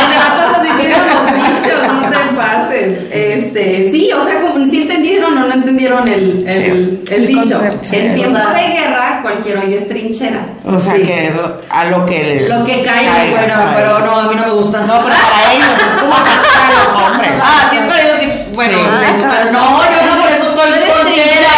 El 0.00 0.10
de 0.10 0.16
la 0.18 0.36
pasa 0.36 0.62
diciendo 0.62 0.98
los 0.98 1.32
bichos, 1.34 1.92
no 1.94 2.10
te 2.10 2.18
pases. 2.36 3.47
Este, 3.58 3.90
sí, 3.90 4.10
o 4.12 4.22
sea, 4.24 4.40
como 4.40 4.64
si 4.66 4.82
entendieron 4.82 5.36
o 5.38 5.40
no 5.46 5.52
entendieron 5.52 6.06
el, 6.08 6.44
el, 6.46 6.52
Sí. 6.52 6.64
el 6.64 7.02
El 7.10 7.26
dicho. 7.26 7.60
Sí, 7.82 7.96
en 7.96 8.10
o 8.12 8.14
tiempo 8.14 8.38
sea- 8.38 8.52
de 8.52 8.68
guerra, 8.68 9.18
cualquier 9.22 9.58
hoyo 9.58 9.76
es 9.78 9.88
trinchera. 9.88 10.40
o 10.64 10.78
sea 10.78 10.94
Sí. 10.96 11.02
que 11.02 11.32
a 11.70 11.84
lo 11.86 12.06
que 12.06 12.46
Lo 12.48 12.64
que 12.64 12.82
caiga, 12.82 13.12
caiga, 13.14 13.38
Bueno, 13.40 13.72
pero 13.76 13.98
no, 14.00 14.20
a 14.20 14.22
mí 14.28 14.34
no 14.36 14.42
me 14.46 14.52
gusta. 14.52 14.80
No, 14.82 14.94
pero 15.04 15.14
para 15.16 15.54
ellos, 15.54 15.68
es 15.78 16.00
como 16.00 16.10
para 16.14 16.34
los 16.34 17.12
hombres. 17.12 17.30
Ah, 17.42 17.68
sí, 17.70 17.76
es 17.78 17.84
para 17.84 18.02
ellos, 18.02 18.16
sí. 18.20 18.32
Bueno, 18.54 18.72
Sí. 18.72 18.84
sí, 18.84 19.12
sí, 19.16 19.24
pero 19.30 19.52
no, 19.52 19.80
yo 19.82 20.14
no, 20.16 20.22
por 20.22 20.30
eso 20.30 20.48
estoy 20.50 20.70
soltera. 20.88 21.54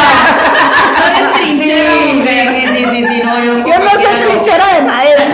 No 0.98 1.06
eres 1.06 1.26
Sí, 1.40 1.70
trinchera, 1.70 2.50
sí, 2.52 2.60
sí, 2.74 2.84
sí, 2.90 3.06
sí, 3.08 3.22
no, 3.24 3.38
yo. 3.44 3.52
Yo 3.58 3.78
no 3.78 3.90
soy 3.90 4.04
cualquiera 4.04 4.26
trinchera 4.26 4.66
de 4.74 4.82
madera. 4.82 5.24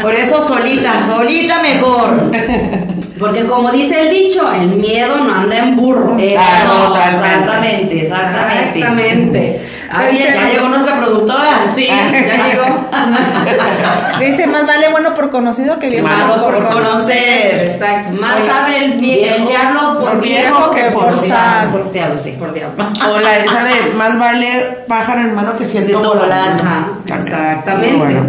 Por 0.00 0.14
eso 0.14 0.46
solita, 0.82 1.06
solita 1.06 1.62
mejor. 1.62 2.32
Porque 3.18 3.44
como 3.44 3.70
dice 3.70 4.00
el 4.00 4.10
dicho, 4.10 4.50
el 4.52 4.68
miedo 4.68 5.16
no 5.18 5.32
anda 5.32 5.58
en 5.58 5.76
burro. 5.76 6.16
Ah, 6.36 6.64
no, 6.66 6.96
exactamente, 6.96 8.02
exactamente. 8.02 8.78
Exactamente. 8.78 9.60
Ah, 9.94 10.08
bien, 10.10 10.34
ya 10.34 10.48
llegó 10.48 10.68
nuestra 10.68 10.96
productora. 10.96 11.72
Sí, 11.76 11.86
ya 11.86 12.46
llegó. 12.48 12.88
Dice, 14.20 14.46
más 14.46 14.66
vale 14.66 14.88
bueno 14.88 15.14
por 15.14 15.30
conocido 15.30 15.78
que 15.78 16.00
Malo 16.00 16.36
malo 16.36 16.44
por 16.44 16.68
conocer. 16.68 17.68
Exacto. 17.68 18.10
Más 18.18 18.36
Oye, 18.36 18.46
sabe 18.46 18.76
el, 18.84 18.92
viejo 18.94 19.48
diablo 19.48 20.00
por 20.00 20.10
por 20.12 20.20
viejo 20.20 20.70
que 20.70 20.82
por 20.84 21.18
sabio. 21.18 21.70
Por 21.72 21.92
diablo, 21.92 22.20
sí. 22.22 22.36
Por 22.38 22.54
diablo. 22.54 22.84
O 23.12 23.18
la 23.18 23.38
esa 23.38 23.64
de 23.64 23.92
más 23.94 24.18
vale 24.18 24.78
pájaro 24.88 25.20
en 25.20 25.34
mano 25.34 25.56
que 25.56 25.66
ciento 25.66 26.14
volando. 26.14 26.64
exactamente. 27.06 27.96
Bueno. 27.96 28.20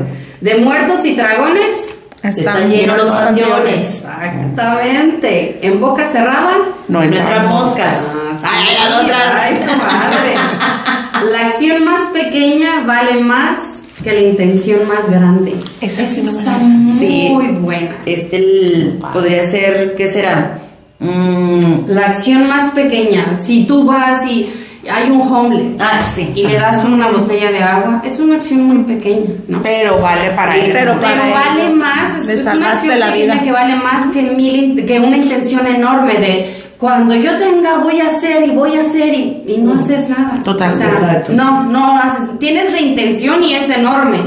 De 0.41 0.55
muertos 0.55 1.05
y 1.05 1.15
dragones. 1.15 1.92
Están 2.23 2.69
llenos 2.71 2.97
los 2.97 3.11
panteones. 3.11 4.03
Exactamente. 4.03 5.59
En 5.61 5.79
boca 5.81 6.07
cerrada. 6.09 6.51
No 6.87 6.99
No 6.99 7.03
entran 7.03 7.49
moscas. 7.49 7.95
Ah, 8.07 8.37
sí. 8.39 8.47
Ay, 8.49 8.75
las 8.75 9.03
otras. 9.03 9.19
Ay, 9.41 9.57
su 9.57 9.77
madre. 9.77 11.31
La 11.31 11.47
acción 11.47 11.85
más 11.85 12.01
pequeña 12.13 12.83
vale 12.85 13.15
más 13.21 13.59
que 14.03 14.11
la 14.13 14.19
intención 14.21 14.87
más 14.87 15.09
grande. 15.09 15.51
No 15.51 15.59
me 15.81 15.87
la 15.87 16.03
Está 16.51 16.57
muy 16.59 16.99
Sí. 16.99 17.29
buena. 17.59 17.95
Este 18.05 18.37
el- 18.37 18.99
podría 19.13 19.45
ser, 19.45 19.95
¿qué 19.95 20.07
será? 20.07 20.59
Mm, 20.99 21.87
La 21.89 22.07
acción 22.07 22.47
más 22.47 22.71
pequeña, 22.73 23.37
si 23.37 23.65
tú 23.65 23.85
vas 23.85 24.25
y 24.25 24.49
hay 24.91 25.09
un 25.11 25.21
homeless 25.21 25.77
ah, 25.79 25.99
sí. 26.13 26.31
y 26.35 26.43
le 26.45 26.55
das 26.59 26.83
una 26.83 27.07
botella 27.09 27.51
de 27.51 27.63
agua, 27.63 28.01
es 28.05 28.19
una 28.19 28.35
acción 28.35 28.63
muy 28.63 28.83
pequeña, 28.83 29.29
¿no? 29.47 29.61
Pero 29.61 29.99
vale 29.99 30.31
para 30.31 30.55
ellos. 30.55 30.69
pero 30.73 30.95
Pero 30.99 31.21
para 31.21 31.33
vale 31.33 31.69
más, 31.71 32.27
es, 32.27 32.45
una 32.45 32.71
acción 32.71 32.99
la 32.99 33.11
vida. 33.11 33.41
que 33.41 33.51
vale 33.51 33.75
más 33.75 34.11
que 34.13 34.21
mil 34.23 34.85
que 34.85 34.99
una 34.99 35.17
intención 35.17 35.65
enorme 35.67 36.15
de 36.19 36.63
cuando 36.77 37.15
yo 37.15 37.37
tenga 37.37 37.77
voy 37.77 38.01
a 38.01 38.07
hacer 38.07 38.45
y 38.45 38.51
voy 38.51 38.75
a 38.75 38.81
hacer 38.81 39.13
y, 39.13 39.43
y 39.47 39.57
no 39.59 39.75
haces 39.75 40.09
nada. 40.09 40.35
Total, 40.43 40.73
O 40.73 40.77
sea, 40.77 41.23
no, 41.29 41.63
no 41.63 41.97
haces, 41.97 42.37
tienes 42.39 42.71
la 42.73 42.81
intención 42.81 43.41
y 43.41 43.53
es 43.53 43.69
enorme, 43.69 44.17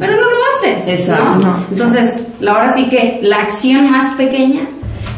pero 0.00 0.12
no 0.14 0.22
lo 0.22 0.36
haces. 0.56 1.00
Exacto. 1.00 1.38
¿no? 1.40 1.46
No. 1.50 1.66
Entonces, 1.70 2.28
la- 2.40 2.52
ahora 2.52 2.72
sí 2.72 2.84
que 2.84 3.18
la 3.22 3.36
acción 3.42 3.90
más 3.90 4.14
pequeña 4.14 4.60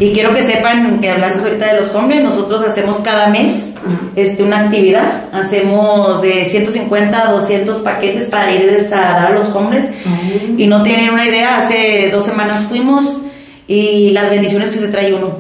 Y 0.01 0.12
quiero 0.12 0.32
que 0.32 0.42
sepan 0.42 1.01
que 1.01 1.11
hablaste 1.11 1.40
ahorita 1.40 1.74
de 1.74 1.80
los 1.80 1.92
hombres, 1.94 2.22
nosotros 2.22 2.62
hacemos 2.62 2.99
cada 2.99 3.26
mes 3.28 3.70
este, 4.14 4.44
una 4.44 4.61
actividad, 4.61 5.24
hacemos 5.32 6.22
de 6.22 6.44
150 6.44 7.28
a 7.28 7.32
200 7.32 7.78
paquetes 7.78 8.28
para 8.28 8.55
ir 8.55 8.86
a 8.92 8.96
dar 8.96 9.26
a 9.26 9.30
los 9.30 9.49
hombres 9.49 9.86
y 10.57 10.66
no 10.68 10.84
tienen 10.84 11.11
una 11.11 11.26
idea, 11.26 11.59
hace 11.59 12.11
dos 12.12 12.24
semanas 12.24 12.66
fuimos 12.68 13.22
y 13.66 14.11
las 14.11 14.30
bendiciones 14.30 14.70
que 14.70 14.78
se 14.78 14.86
trae 14.88 15.12
uno, 15.14 15.36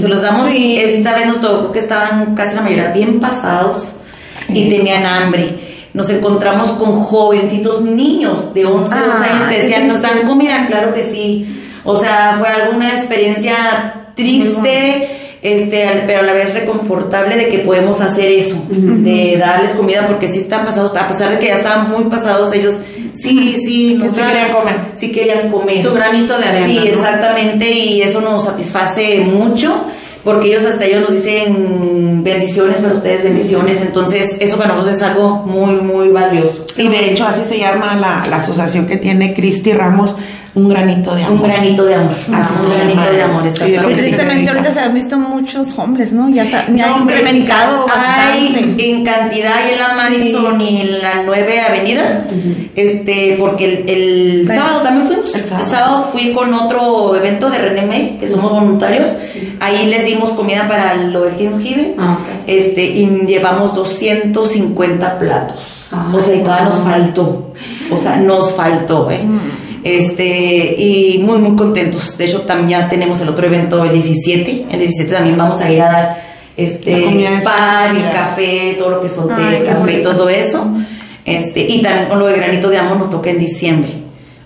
se 0.00 0.06
los 0.08 0.22
damos, 0.22 0.46
Sí. 0.48 0.76
esta 0.78 1.14
vez 1.16 1.26
nos 1.26 1.40
tocó 1.40 1.72
que 1.72 1.80
estaban 1.80 2.36
casi 2.36 2.54
la 2.54 2.62
mayoría 2.62 2.92
bien 2.92 3.18
pasados 3.18 3.88
y 4.48 4.68
tenían 4.68 5.04
hambre. 5.04 5.68
Nos 5.92 6.08
encontramos 6.10 6.70
con 6.72 7.00
jovencitos 7.02 7.82
niños 7.82 8.54
de 8.54 8.64
11, 8.64 8.94
12 8.94 8.94
Ah, 8.94 9.24
años 9.34 9.48
que 9.48 9.56
decían, 9.56 9.88
¿no 9.88 9.94
están 9.94 10.10
tristeza. 10.12 10.28
comida? 10.28 10.66
Claro 10.68 10.94
que 10.94 11.02
sí. 11.02 11.56
O 11.84 11.96
sea, 11.96 12.36
fue 12.38 12.48
alguna 12.48 12.90
experiencia 12.92 14.10
triste, 14.14 15.08
este, 15.42 16.04
pero 16.06 16.20
a 16.20 16.22
la 16.22 16.34
vez 16.34 16.52
reconfortable 16.54 17.36
de 17.36 17.48
que 17.48 17.58
podemos 17.60 18.00
hacer 18.00 18.30
eso, 18.30 18.56
de 18.68 19.36
darles 19.38 19.70
comida 19.74 20.06
porque 20.06 20.28
sí 20.28 20.40
están 20.40 20.64
pasados, 20.64 20.94
a 20.96 21.08
pesar 21.08 21.30
de 21.30 21.38
que 21.38 21.46
ya 21.46 21.54
estaban 21.54 21.90
muy 21.90 22.04
pasados, 22.04 22.52
ellos 22.52 22.76
sí, 23.14 23.56
sí, 23.64 23.96
Que 23.98 24.04
nos 24.04 24.14
sí 24.14 24.20
querían 24.20 24.52
comer. 24.52 24.74
Sí 24.96 25.12
querían 25.12 25.50
comer. 25.50 25.82
Tu 25.82 25.94
granito 25.94 26.38
de 26.38 26.44
arena, 26.44 26.66
Sí, 26.66 26.74
¿no? 26.76 26.82
exactamente, 26.82 27.70
y 27.70 28.02
eso 28.02 28.20
nos 28.20 28.44
satisface 28.44 29.20
mucho. 29.20 29.86
Porque 30.22 30.48
ellos 30.48 30.66
hasta 30.66 30.84
ellos 30.84 31.08
nos 31.08 31.12
dicen 31.12 32.22
bendiciones 32.22 32.76
para 32.76 32.92
ustedes, 32.92 33.22
bendiciones. 33.22 33.80
Entonces, 33.80 34.36
eso 34.38 34.58
para 34.58 34.68
nosotros 34.68 34.96
es 34.96 35.02
algo 35.02 35.46
muy, 35.46 35.76
muy 35.76 36.08
valioso. 36.10 36.66
Y 36.76 36.88
de 36.88 37.10
hecho 37.10 37.24
así 37.26 37.40
se 37.48 37.58
llama 37.58 37.96
la, 37.96 38.26
la 38.28 38.36
asociación 38.36 38.86
que 38.86 38.98
tiene 38.98 39.32
Cristi 39.32 39.72
Ramos, 39.72 40.14
un 40.52 40.68
granito 40.68 41.14
de 41.14 41.22
amor. 41.22 41.40
Un 41.40 41.48
granito 41.48 41.84
de 41.84 41.94
amor. 41.94 42.12
Así 42.12 42.54
un 42.58 42.70
granito 42.70 43.00
llama. 43.00 43.10
de 43.10 43.22
amor, 43.22 43.90
Y 43.90 43.94
tristemente 43.94 44.50
ahorita 44.50 44.72
se 44.72 44.80
han 44.80 44.94
visto 44.94 45.16
muchos 45.16 45.78
hombres, 45.78 46.12
¿no? 46.12 46.28
Ya 46.28 46.44
se 46.44 46.56
ha, 46.56 46.66
ya 46.70 46.88
ha 46.88 46.96
Hombre, 46.96 47.18
incrementado 47.18 47.86
hay 47.88 48.76
en 48.78 49.04
cantidad 49.04 49.56
y 49.68 49.74
en 49.74 49.78
la 49.78 49.94
Madison 49.94 50.60
y 50.60 50.80
en 50.80 50.98
la 51.00 51.22
9 51.24 51.60
Avenida, 51.60 52.26
este, 52.74 53.36
porque 53.38 53.84
el, 53.86 54.46
sábado 54.48 54.80
también 54.82 55.06
fuimos. 55.06 55.34
El 55.34 55.42
El 55.42 55.46
sábado. 55.46 56.08
fui 56.12 56.32
con 56.32 56.52
otro 56.52 57.14
evento 57.14 57.48
de 57.48 57.58
René 57.58 57.82
May, 57.82 58.18
que 58.18 58.28
somos 58.28 58.50
voluntarios. 58.50 59.10
Ahí 59.60 59.86
les 59.86 60.04
dimos 60.04 60.30
comida 60.30 60.66
para 60.66 60.94
lo 60.94 61.22
del 61.22 61.36
Thanksgiving. 61.36 61.94
Ah, 61.98 62.18
ok. 62.20 62.44
Este, 62.46 62.84
y 62.84 63.06
llevamos 63.26 63.74
250 63.74 65.18
platos. 65.18 65.80
Ah, 65.92 66.12
o 66.14 66.20
sea, 66.20 66.34
y 66.34 66.40
todavía 66.40 66.68
wow. 66.68 66.74
nos 66.74 66.84
faltó. 66.84 67.52
O 67.90 67.98
sea, 68.02 68.16
nos 68.16 68.52
faltó, 68.54 69.10
¿eh? 69.10 69.22
Mm. 69.22 69.69
Este, 69.82 70.74
y 70.78 71.20
muy, 71.24 71.38
muy 71.38 71.56
contentos. 71.56 72.16
De 72.18 72.26
hecho, 72.26 72.42
también 72.42 72.80
ya 72.80 72.88
tenemos 72.88 73.20
el 73.20 73.28
otro 73.28 73.46
evento 73.46 73.82
el 73.84 73.92
17. 73.92 74.66
El 74.70 74.78
17 74.78 75.12
también 75.12 75.36
vamos 75.36 75.60
a 75.60 75.70
ir 75.70 75.80
a 75.80 75.90
dar 75.90 76.30
este 76.56 77.40
pan 77.42 77.96
y 77.96 78.02
café, 78.12 78.76
todo 78.78 78.90
lo 78.90 79.02
que 79.02 79.08
son 79.08 79.28
té, 79.28 79.64
café 79.64 80.00
y 80.00 80.02
todo 80.02 80.28
eso. 80.28 80.70
Este, 81.24 81.60
y 81.60 81.82
también 81.82 82.08
con 82.08 82.18
lo 82.18 82.26
de 82.26 82.36
granito 82.36 82.68
de 82.68 82.78
amor 82.78 82.98
nos 82.98 83.10
toca 83.10 83.30
en 83.30 83.38
diciembre. 83.38 83.92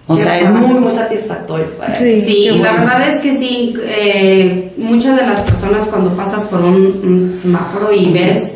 O 0.06 0.16
Qué 0.16 0.22
sea, 0.22 0.38
es 0.38 0.50
muy, 0.50 0.78
muy 0.80 0.92
satisfactorio 0.92 1.70
para 1.78 1.94
Sí. 1.94 2.20
Sí, 2.20 2.50
la 2.50 2.72
verdad 2.72 3.08
es 3.08 3.20
que 3.20 3.34
sí, 3.34 3.74
eh, 3.80 4.72
muchas 4.76 5.16
de 5.16 5.26
las 5.26 5.40
personas 5.40 5.86
cuando 5.86 6.14
pasas 6.14 6.44
por 6.44 6.60
un, 6.60 7.00
un 7.02 7.32
semáforo 7.32 7.90
y 7.90 8.12
ves, 8.12 8.52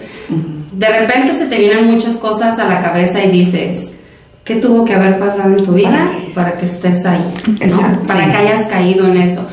de 0.73 0.89
repente 0.89 1.35
se 1.35 1.47
te 1.47 1.59
vienen 1.59 1.87
muchas 1.87 2.17
cosas 2.17 2.59
a 2.59 2.67
la 2.67 2.83
cabeza 2.83 3.25
y 3.25 3.31
dices, 3.31 3.93
¿qué 4.49 4.57
tuvo 4.57 4.85
que 4.85 4.95
haber 4.95 5.19
pasado 5.21 5.51
en 5.57 5.63
tu 5.65 5.73
vida 5.75 6.11
para 6.35 6.53
que 6.53 6.67
estés 6.67 7.05
ahí? 7.07 7.25
¿no? 7.47 7.55
Exacto, 7.65 8.07
Para 8.09 8.25
sí. 8.25 8.31
que 8.31 8.37
hayas 8.39 8.67
caído 8.67 9.07
en 9.07 9.19
eso. 9.19 9.47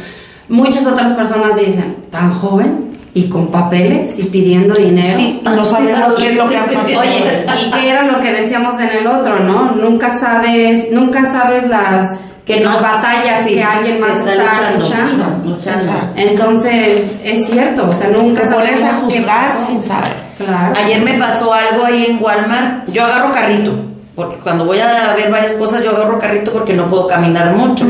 Muchas 0.50 0.86
otras 0.88 1.12
personas 1.12 1.56
dicen, 1.58 1.98
tan 2.10 2.34
joven 2.34 2.86
y 3.14 3.28
con 3.30 3.48
papeles 3.48 4.18
y 4.20 4.24
pidiendo 4.24 4.74
dinero. 4.74 5.16
Sí, 5.16 5.42
no 5.44 5.66
sabemos 5.66 6.14
qué 6.16 6.30
es 6.30 6.36
lo 6.38 6.48
que 6.50 6.58
ha 6.58 6.66
pasado. 6.66 7.00
Oye, 7.02 7.46
¿y 7.68 7.72
qué 7.72 7.90
era 7.90 8.04
lo 8.04 8.20
que 8.22 8.32
decíamos 8.32 8.80
en 8.80 8.90
el 8.90 9.08
otro, 9.08 9.40
no? 9.40 9.72
Nunca 9.76 10.18
sabes, 10.18 10.92
nunca 10.92 11.26
sabes 11.26 11.68
las, 11.68 12.20
Que 12.46 12.60
las 12.64 12.76
no- 12.76 12.82
batallas 12.82 13.46
sí, 13.46 13.56
que 13.56 13.64
alguien 13.64 14.00
más 14.00 14.18
está 14.18 14.32
está, 14.34 14.72
luchando, 14.78 15.20
luchando. 15.50 15.56
luchando. 15.56 15.92
Entonces, 16.16 17.16
es 17.24 17.48
cierto, 17.48 17.90
o 17.90 17.94
sea, 17.94 18.10
nunca 18.10 18.44
Te 18.44 18.54
pones 18.54 18.84
a 18.84 18.94
juzgar 18.94 19.58
sin 19.66 19.82
saber. 19.82 20.14
Claro. 20.38 20.74
Ayer 20.84 21.02
me 21.02 21.14
pasó 21.14 21.54
algo 21.54 21.86
ahí 21.86 22.06
en 22.10 22.24
Walmart. 22.24 22.88
Yo 22.92 23.04
agarro 23.06 23.32
carrito, 23.32 23.72
porque 24.16 24.38
cuando 24.38 24.66
voy 24.66 24.80
a 24.80 25.14
ver 25.16 25.30
varias 25.30 25.54
cosas 25.54 25.84
yo 25.84 25.92
agarro 25.92 26.20
carrito 26.20 26.52
porque 26.54 26.74
no 26.74 26.90
puedo 26.90 27.08
caminar 27.08 27.56
mucho. 27.56 27.86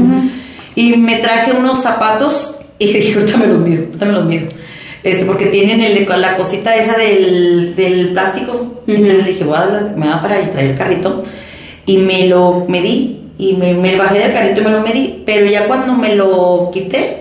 Y 0.76 0.98
me 0.98 1.18
traje 1.18 1.52
unos 1.52 1.82
zapatos 1.82 2.56
y 2.80 2.88
dije, 2.88 3.20
ahorita 3.20 3.38
me 3.38 3.48
los 3.48 3.60
mido, 3.60 3.84
ahorita 3.86 4.06
me 4.06 4.12
los 4.12 4.26
mido. 4.26 4.48
Este, 5.04 5.24
porque 5.26 5.46
tienen 5.48 5.82
el, 5.82 6.08
la 6.20 6.36
cosita 6.36 6.76
esa 6.76 6.98
del, 6.98 7.76
del 7.76 8.10
plástico. 8.10 8.82
Entonces 8.88 9.26
dije, 9.28 9.44
voy 9.44 9.56
a, 9.56 9.94
me 9.96 10.08
va 10.08 10.16
a 10.16 10.22
parar 10.22 10.44
y 10.44 10.48
traer 10.48 10.72
el 10.72 10.78
carrito. 10.78 11.24
Y 11.86 11.98
me 11.98 12.28
lo 12.28 12.66
medí. 12.68 13.22
Y 13.38 13.54
me, 13.54 13.76
me 13.76 13.96
bajé 13.98 14.20
del 14.20 14.34
carrito 14.34 14.62
y 14.62 14.64
me 14.64 14.72
lo 14.72 14.82
medí. 14.82 15.22
Pero 15.24 15.46
ya 15.46 15.68
cuando 15.68 15.94
me 15.94 16.16
lo 16.16 16.72
quité, 16.74 17.18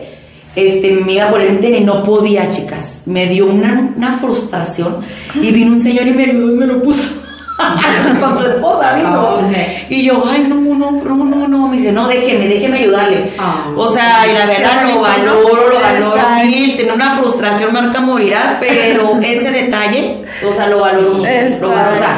este, 0.57 0.93
me 0.93 1.13
iba 1.13 1.27
a 1.27 1.31
poner 1.31 1.51
un 1.51 1.61
tenis, 1.61 1.85
no 1.85 2.03
podía, 2.03 2.49
chicas. 2.49 3.03
Me 3.05 3.27
dio 3.27 3.47
una, 3.47 3.93
una 3.95 4.17
frustración. 4.17 4.97
Y 5.43 5.51
vino 5.51 5.73
un 5.73 5.83
señor 5.83 6.07
y 6.07 6.13
me 6.13 6.25
y 6.25 6.33
me 6.33 6.67
lo 6.67 6.81
puso. 6.81 7.24
Con 8.21 8.39
su 8.39 8.47
esposa, 8.47 8.95
vino. 8.95 9.39
Ah. 9.41 9.49
Y 9.89 10.05
yo, 10.05 10.23
ay, 10.29 10.47
no, 10.49 10.57
no, 10.57 10.91
no, 10.91 11.25
no, 11.25 11.49
no. 11.49 11.69
Me 11.69 11.77
dice, 11.77 11.93
no, 11.93 12.09
déjeme, 12.09 12.49
déjeme 12.49 12.79
ayudarle. 12.81 13.31
Ah. 13.39 13.67
o 13.77 13.89
sea, 13.89 14.27
y 14.29 14.33
la 14.37 14.47
verdad 14.47 14.83
lo 14.89 15.01
valoro, 15.01 15.69
lo 15.71 15.81
valoro 15.81 16.29
mil. 16.45 16.77
Tener 16.77 16.93
una 16.93 17.17
frustración 17.19 17.73
marca 17.73 18.01
morirás, 18.01 18.57
pero 18.61 19.19
ese 19.23 19.51
detalle, 19.51 20.17
o 20.49 20.53
sea, 20.55 20.67
lo 20.69 20.81
valoro 20.81 21.11
mucho. 21.15 21.29
Lo 21.61 21.69
valoro, 21.69 21.95
o 21.95 21.99
sea, 21.99 22.17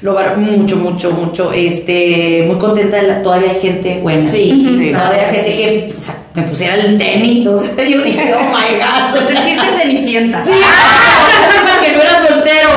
lo 0.00 0.14
valoro 0.14 0.36
mucho, 0.38 0.76
mucho, 0.76 1.10
mucho. 1.10 1.52
Este, 1.52 2.44
muy 2.46 2.56
contenta. 2.58 2.96
de 2.96 3.02
la- 3.08 3.22
todavía 3.22 3.50
hay 3.50 3.60
gente 3.60 3.98
buena. 4.00 4.28
Sí, 4.30 4.76
Sí. 4.78 4.90
Todavía 4.92 5.28
hay 5.28 5.34
gente 5.34 5.56
que, 5.56 5.94
o 5.96 6.00
sea, 6.00 6.14
me 6.34 6.42
pusiera 6.44 6.74
el 6.76 6.96
tenis. 6.96 7.46
O 7.46 7.58
sea, 7.58 7.74
yo 7.84 7.98
dije, 8.02 8.34
oh 8.38 8.42
my 8.56 8.76
god. 8.78 9.12
Te 9.18 9.34
sentiste 9.34 9.66
cenicienta. 9.80 10.42
Sí, 10.44 10.50
ah, 10.52 11.80
que 11.84 11.92
no 11.96 12.02
era 12.02 12.26
soltero. 12.26 12.70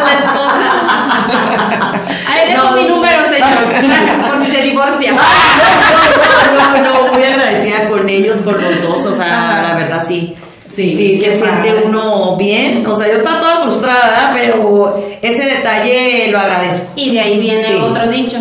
la 0.00 0.12
esposa. 0.12 0.68
Ahí 2.28 2.50
dejo 2.52 2.64
No. 2.64 2.72
mi 2.76 2.84
número, 2.84 3.18
señor. 3.32 4.28
Por 4.30 4.44
si 4.44 4.52
se 4.52 4.62
divorcia. 4.62 5.12
No, 5.12 6.78
no, 6.78 7.04
no, 7.06 7.12
muy 7.12 7.22
agradecida 7.24 7.88
con 7.88 8.06
ellos, 8.20 8.38
con 8.44 8.54
los 8.54 8.82
dos, 8.82 9.06
o 9.06 9.16
sea, 9.16 9.62
la 9.62 9.76
verdad 9.76 10.04
sí. 10.06 10.34
Sí, 10.66 10.94
sí, 10.96 11.18
se 11.18 11.36
siente 11.36 11.40
padre. 11.68 11.82
uno 11.86 12.36
bien, 12.36 12.86
o 12.86 12.96
sea, 12.96 13.08
yo 13.08 13.18
estaba 13.18 13.40
toda 13.40 13.62
frustrada, 13.64 14.32
pero 14.32 15.02
ese 15.20 15.44
detalle 15.44 16.28
lo 16.30 16.38
agradezco. 16.38 16.86
Y 16.94 17.12
de 17.12 17.20
ahí 17.20 17.40
viene 17.40 17.64
Sí. 17.64 17.74
otro 17.80 18.06
dicho. 18.08 18.38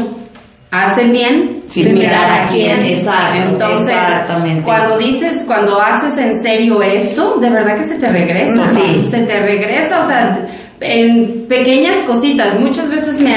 Haz 0.71 0.99
el 0.99 1.09
bien 1.09 1.63
Sin 1.65 1.95
mirar 1.95 2.43
a 2.43 2.47
quién. 2.47 2.85
Exacto, 2.85 3.39
Entonces, 3.49 3.95
exactamente. 3.95 4.61
cuando 4.61 4.99
dices, 4.99 5.41
cuando 5.47 5.81
haces 5.81 6.15
en 6.19 6.39
serio 6.43 6.83
esto, 6.83 7.37
de 7.41 7.49
verdad 7.49 7.75
que 7.75 7.83
se 7.85 7.95
te 7.95 8.07
regresa. 8.07 8.71
Sí. 8.75 9.07
Se 9.09 9.17
te 9.21 9.39
regresa, 9.39 10.01
o 10.01 10.07
sea, 10.07 10.39
en 10.81 11.45
pequeñas 11.47 11.97
cositas. 12.07 12.59
Muchas 12.59 12.89
veces 12.89 13.19
me, 13.19 13.35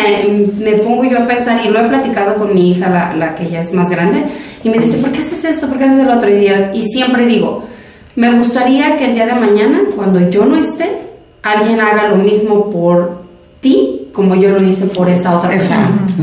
me 0.58 0.72
pongo 0.78 1.04
yo 1.04 1.18
a 1.18 1.26
pensar, 1.26 1.60
y 1.64 1.68
lo 1.70 1.80
he 1.80 1.88
platicado 1.88 2.36
con 2.36 2.54
mi 2.54 2.72
hija, 2.72 2.88
la, 2.88 3.14
la 3.14 3.34
que 3.34 3.48
ya 3.50 3.60
es 3.60 3.72
más 3.72 3.90
grande, 3.90 4.22
y 4.64 4.68
me 4.70 4.78
dice, 4.78 4.98
¿por 4.98 5.10
qué 5.12 5.20
haces 5.20 5.44
esto? 5.44 5.66
¿Por 5.68 5.78
qué 5.78 5.84
haces 5.84 5.98
el 6.00 6.08
otro? 6.10 6.28
Y, 6.30 6.34
digo- 6.34 6.54
y 6.74 6.82
siempre 6.84 7.26
digo, 7.26 7.64
me 8.14 8.32
gustaría 8.38 8.96
que 8.96 9.06
el 9.06 9.14
día 9.14 9.26
de 9.26 9.34
mañana, 9.34 9.80
cuando 9.96 10.28
yo 10.30 10.44
no 10.44 10.56
esté, 10.56 10.88
alguien 11.42 11.80
haga 11.80 12.08
lo 12.08 12.16
mismo 12.16 12.70
por 12.70 13.22
ti 13.60 14.08
como 14.12 14.34
yo 14.34 14.50
lo 14.50 14.62
hice 14.62 14.84
por 14.86 15.08
esa 15.08 15.36
otra 15.36 15.48
persona. 15.50 15.88
Exacto. 16.06 16.22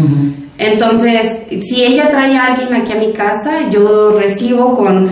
Entonces, 0.62 1.44
si 1.62 1.86
ella 1.86 2.10
trae 2.10 2.36
a 2.38 2.48
alguien 2.48 2.74
aquí 2.74 2.92
a 2.92 2.96
mi 2.96 3.14
casa, 3.14 3.70
yo 3.72 4.12
recibo 4.20 4.76
con 4.76 5.10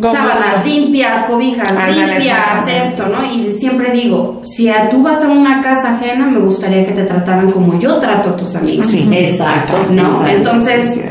sábanas 0.00 0.64
limpias, 0.64 1.24
cobijas 1.24 1.68
Ándale, 1.72 2.06
limpias, 2.14 2.68
esto, 2.84 3.06
¿no? 3.08 3.18
Y 3.34 3.52
siempre 3.52 3.90
digo, 3.90 4.40
si 4.44 4.68
a- 4.68 4.88
tú 4.88 5.02
vas 5.02 5.22
a 5.22 5.28
una 5.28 5.60
casa 5.60 5.96
ajena, 5.96 6.26
me 6.28 6.38
gustaría 6.38 6.86
que 6.86 6.92
te 6.92 7.02
trataran 7.02 7.50
como 7.50 7.80
yo 7.80 7.96
trato 7.96 8.30
a 8.30 8.36
tus 8.36 8.54
amigos. 8.54 8.86
Sí. 8.86 9.08
Exacto. 9.12 9.72
¿No? 9.90 10.02
exacto. 10.22 10.36
Entonces, 10.36 11.04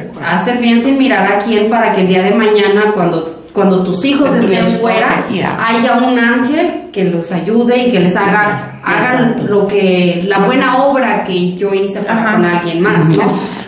el 0.54 0.60
bien 0.60 0.82
sin 0.82 0.98
mirar 0.98 1.26
a 1.30 1.40
quién 1.40 1.70
para 1.70 1.94
que 1.94 2.02
el 2.02 2.08
día 2.08 2.24
de 2.24 2.32
mañana, 2.32 2.92
cuando, 2.94 3.39
cuando 3.54 3.84
tus 3.84 4.04
hijos 4.06 4.34
estén 4.36 4.64
fuera, 4.80 5.26
ya. 5.34 5.58
haya 5.60 5.94
un 5.98 6.18
ángel 6.18 6.90
que 6.92 7.06
los 7.06 7.32
ayude 7.32 7.78
y 7.88 7.92
que 7.92 8.00
les 8.00 8.16
haga, 8.16 8.80
hagan 8.84 9.48
lo 9.48 9.68
que, 9.68 10.24
la 10.28 10.40
buena 10.40 10.84
obra 10.84 11.24
que 11.24 11.56
yo 11.56 11.74
hice 11.74 12.00
para 12.02 12.24
Ajá. 12.24 12.36
con 12.36 12.46
alguien 12.46 12.82
más, 12.82 13.06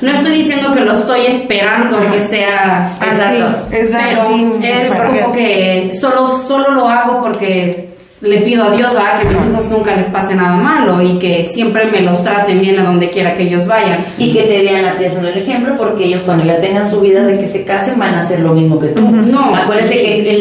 ¿no? 0.01 0.11
Estoy 0.11 0.31
diciendo 0.33 0.73
que 0.73 0.81
lo 0.81 0.93
estoy 0.93 1.27
esperando 1.27 1.97
que 2.11 2.23
sea 2.23 2.89
Exacto. 3.01 3.45
así, 3.45 4.53
Es 4.61 4.87
pero 4.89 5.13
es 5.13 5.19
como 5.21 5.33
que 5.33 5.91
solo, 5.99 6.27
solo 6.47 6.71
lo 6.71 6.89
hago 6.89 7.21
porque 7.21 7.90
le 8.21 8.37
pido 8.41 8.63
a 8.65 8.71
Dios, 8.71 8.93
¿verdad? 8.93 9.21
Que 9.21 9.27
a 9.27 9.31
mis 9.31 9.39
hijos 9.49 9.65
nunca 9.71 9.95
les 9.95 10.05
pase 10.07 10.35
nada 10.35 10.55
malo 10.55 11.01
y 11.01 11.17
que 11.17 11.43
siempre 11.43 11.85
me 11.85 12.01
los 12.01 12.23
traten 12.23 12.61
bien 12.61 12.77
a 12.79 12.83
donde 12.83 13.09
quiera 13.09 13.35
que 13.35 13.43
ellos 13.43 13.65
vayan. 13.67 14.05
Y 14.19 14.31
que 14.31 14.43
te 14.43 14.61
vean 14.61 14.85
a 14.85 14.93
ti 14.97 15.05
haciendo 15.05 15.29
el 15.29 15.37
ejemplo, 15.39 15.75
porque 15.77 16.05
ellos 16.05 16.21
cuando 16.25 16.45
ya 16.45 16.59
tengan 16.61 16.89
su 16.89 17.01
vida 17.01 17.25
de 17.25 17.39
que 17.39 17.47
se 17.47 17.63
casen 17.65 17.97
van 17.97 18.13
a 18.13 18.21
hacer 18.21 18.41
lo 18.41 18.53
mismo 18.53 18.79
que 18.79 18.89
tú. 18.89 19.01
No, 19.01 19.55
Acuérdense 19.55 19.93
sí. 19.93 19.99
que 19.99 20.31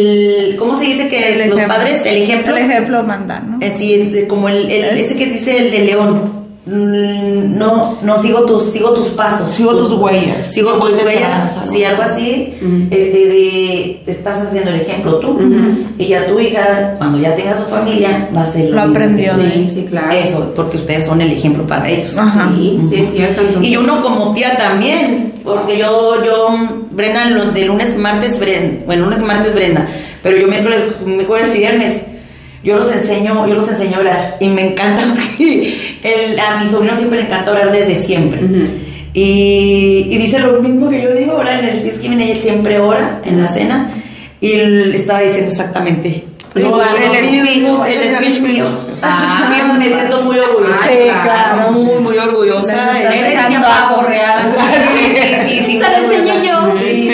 el, 0.51 0.57
¿cómo 0.57 0.79
se 0.79 0.85
dice 0.85 1.09
que 1.09 1.33
El 1.33 1.49
los 1.51 1.59
ejemplo. 1.59 1.77
padres, 1.77 2.05
el 2.05 2.17
ejemplo? 2.23 2.57
El 2.57 2.65
ejemplo 2.71 3.03
manda, 3.03 3.41
¿no? 3.41 3.59
Eh, 3.61 3.75
Sí, 3.79 4.25
como 4.29 4.49
el, 4.49 4.71
el- 4.71 4.99
ese 4.99 5.17
que 5.17 5.27
dice 5.27 5.57
el 5.59 5.71
de 5.71 5.79
León. 5.81 6.40
Mm, 6.67 7.59
No, 7.59 7.99
no 8.03 8.21
sigo 8.23 8.43
tus, 8.43 8.65
sigo 8.73 8.91
tus 8.91 9.09
pasos. 9.09 9.51
Sigo 9.51 9.75
tus 9.77 9.93
huellas. 9.93 10.45
Sigo 10.53 10.73
tus 10.75 10.93
huellas. 11.03 11.53
Sí, 11.55 11.83
así. 11.83 11.85
algo 11.85 12.03
así. 12.03 12.55
Este 12.91 13.19
de 13.29 14.03
estás 14.07 14.43
haciendo 14.47 14.71
el 14.71 14.81
ejemplo 14.81 15.17
tú. 15.19 15.39
Y 15.99 16.07
ya 16.07 16.27
tu 16.27 16.39
hija, 16.39 16.95
cuando 16.99 17.19
ya 17.19 17.35
tenga 17.35 17.57
su 17.59 17.65
familia, 17.65 18.29
va 18.37 18.43
a 18.45 18.47
ser 18.47 18.67
Lo 18.71 18.77
mismo 18.77 18.83
que 18.83 18.91
aprendió 18.91 19.33
tú. 19.35 19.41
de 19.43 19.53
Sí, 19.53 19.69
sí, 19.69 19.87
claro. 19.89 20.13
Eso, 20.13 20.53
porque 20.55 20.77
ustedes 20.77 21.05
son 21.07 21.21
el 21.21 21.33
ejemplo 21.33 21.67
para 21.67 21.89
ellos. 21.89 22.17
Ajá. 22.17 22.51
Sí, 22.57 22.79
sí, 22.89 22.97
es 22.97 23.13
cierto. 23.13 23.41
Entonces, 23.41 23.71
Y 23.73 23.77
uno 23.77 24.03
como 24.03 24.35
tía 24.35 24.57
también, 24.57 25.33
porque 25.43 25.79
yo, 25.79 26.23
yo, 26.25 26.49
Brenda, 26.91 27.25
lo- 27.31 27.53
de 27.53 27.65
lunes, 27.65 27.97
martes, 27.97 28.39
Brenda, 28.39 28.83
bueno, 28.87 29.05
lunes, 29.07 29.21
martes, 29.23 29.55
Brenda, 29.55 29.89
pero 30.23 30.37
yo 30.37 30.47
miércoles, 30.49 30.81
miércoles 31.05 31.55
y 31.55 31.59
viernes, 31.59 32.03
yo 32.63 32.79
los 32.79 32.93
enseño, 32.93 33.47
yo 33.47 33.55
los 33.55 33.69
enseño 33.69 33.97
a 33.97 34.01
orar, 34.01 34.37
y 34.41 34.49
me 34.49 34.69
encanta 34.69 35.03
porque 35.15 35.99
el, 36.03 36.39
a 36.39 36.57
mi 36.63 36.71
sobrino 36.71 36.95
siempre 36.97 37.21
le 37.21 37.27
encanta 37.27 37.51
orar 37.53 37.73
desde 37.73 37.97
siempre. 37.97 38.41
Y, 39.13 40.07
y 40.11 40.19
dice 40.19 40.39
lo 40.39 40.61
mismo 40.61 40.89
que 40.89 41.03
yo 41.03 41.13
digo, 41.13 41.33
ahora 41.33 41.59
en 41.59 41.65
el 41.67 41.83
Thanksgiving 41.83 42.21
ella 42.21 42.41
siempre 42.41 42.79
ora 42.79 43.21
en 43.25 43.43
la 43.43 43.49
cena, 43.49 43.91
y 44.41 44.53
él 44.53 44.93
estaba 44.95 45.21
diciendo 45.21 45.51
exactamente. 45.51 46.25
Lo- 46.55 46.71
"Lo- 46.79 46.83
el 46.83 47.25
speech, 47.25 47.63
el 47.87 48.15
speech 48.17 48.41
mío. 48.41 48.65
Ah. 49.03 49.47
Me 49.79 49.87
siento 49.87 50.21
muy 50.23 50.37
orgullosa. 50.39 50.79
Ay, 50.83 51.11
claro. 51.23 51.73
Muy, 51.73 52.01
muy 52.03 52.19
orgullosa. 52.19 52.99
Eres 53.01 53.39
Sí, 55.51 55.61
sí. 55.65 55.79
Se 55.79 55.91
lo 56.01 56.13
enseñé 56.13 56.47
yo. 56.47 56.73
Sí. 56.79 57.11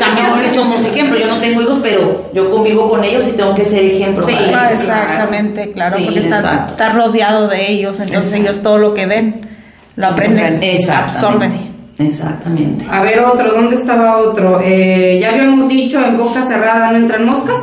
También 0.00 0.26
es 0.26 0.48
que 0.48 0.54
somos 0.54 0.84
ejemplo. 0.84 1.18
Yo 1.18 1.26
no 1.28 1.36
tengo 1.40 1.62
hijos, 1.62 1.78
pero 1.82 2.30
yo 2.32 2.50
convivo 2.50 2.88
con 2.90 3.02
ellos 3.04 3.24
y 3.28 3.32
tengo 3.32 3.54
que 3.54 3.64
ser 3.64 3.84
ejemplo. 3.84 4.24
Sí. 4.26 4.32
para 4.32 4.62
Ah, 4.62 4.68
ellos. 4.70 4.80
exactamente, 4.82 5.72
claro, 5.72 5.96
Sí, 5.96 6.04
porque 6.04 6.20
estás 6.20 6.40
exacto. 6.44 6.72
estás 6.72 6.94
rodeado 6.94 7.48
de 7.48 7.70
ellos, 7.70 7.98
entonces 8.00 8.32
ellos 8.34 8.62
todo 8.62 8.78
lo 8.78 8.94
que 8.94 9.06
ven 9.06 9.48
lo 9.96 10.06
aprenden, 10.08 10.44
absorben. 10.46 11.52
Exactamente. 11.52 11.66
Exactamente. 11.98 12.84
A 12.90 13.00
ver, 13.02 13.20
otro, 13.20 13.52
¿dónde 13.52 13.76
estaba 13.76 14.18
otro? 14.18 14.60
Eh, 14.62 15.18
ya 15.22 15.30
habíamos 15.30 15.66
dicho 15.68 15.98
en 16.04 16.16
boca 16.18 16.44
cerrada 16.44 16.90
no 16.92 16.98
entran 16.98 17.24
moscas. 17.24 17.60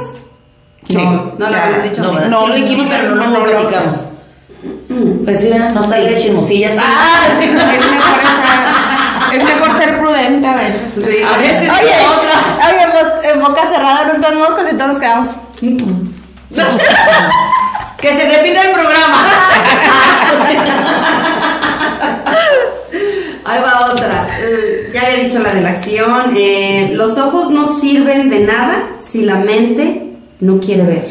Sí, 0.90 0.96
No, 0.98 1.32
no 1.38 1.50
lo 1.50 1.56
habíamos 1.56 1.84
dicho. 1.84 2.02
No. 2.02 2.20
No, 2.30 2.48
lo 2.48 2.56
dijimos, 2.56 2.88
pero 2.90 3.10
no, 3.10 3.16
no, 3.16 3.26
no 3.26 3.30
no, 3.32 3.40
lo 3.40 3.46
platicamos. 3.46 3.98
Pues 5.24 5.40
sí, 5.40 5.50
no 5.74 5.82
salga 5.82 6.10
de 6.10 6.16
chismosillas. 6.22 6.76
Ah, 6.80 7.26
sí. 7.40 7.46
Es 7.54 7.54
mejor, 7.54 8.20
estar- 8.20 9.34
es 9.34 9.44
mejor 9.44 9.78
ser 9.78 10.00
prudente 10.00 10.48
a 10.48 10.56
veces. 10.56 10.98
A 10.98 11.38
veces 11.38 11.70
Oye, 11.70 11.92
otra. 12.08 12.68
oye, 12.70 12.88
pues 12.92 13.34
en 13.34 13.42
boca 13.42 13.62
cerrada 13.70 14.06
no 14.06 14.14
entran 14.16 14.38
Que 18.04 18.10
se 18.10 18.30
repita 18.30 18.62
el 18.64 18.72
programa. 18.74 19.30
Ahí 23.46 23.62
va 23.62 23.90
otra. 23.92 24.28
Ya 24.94 25.02
había 25.04 25.24
dicho 25.24 25.40
la 25.40 25.54
de 25.54 25.62
la 25.62 25.70
acción. 25.70 26.34
Eh, 26.36 26.92
los 26.94 27.18
ojos 27.18 27.50
no 27.50 27.80
sirven 27.80 28.30
de 28.30 28.42
nada 28.42 28.84
si 29.00 29.22
la 29.22 29.36
mente 29.36 30.18
no 30.42 30.60
quiere 30.60 30.84
ver. 30.84 31.10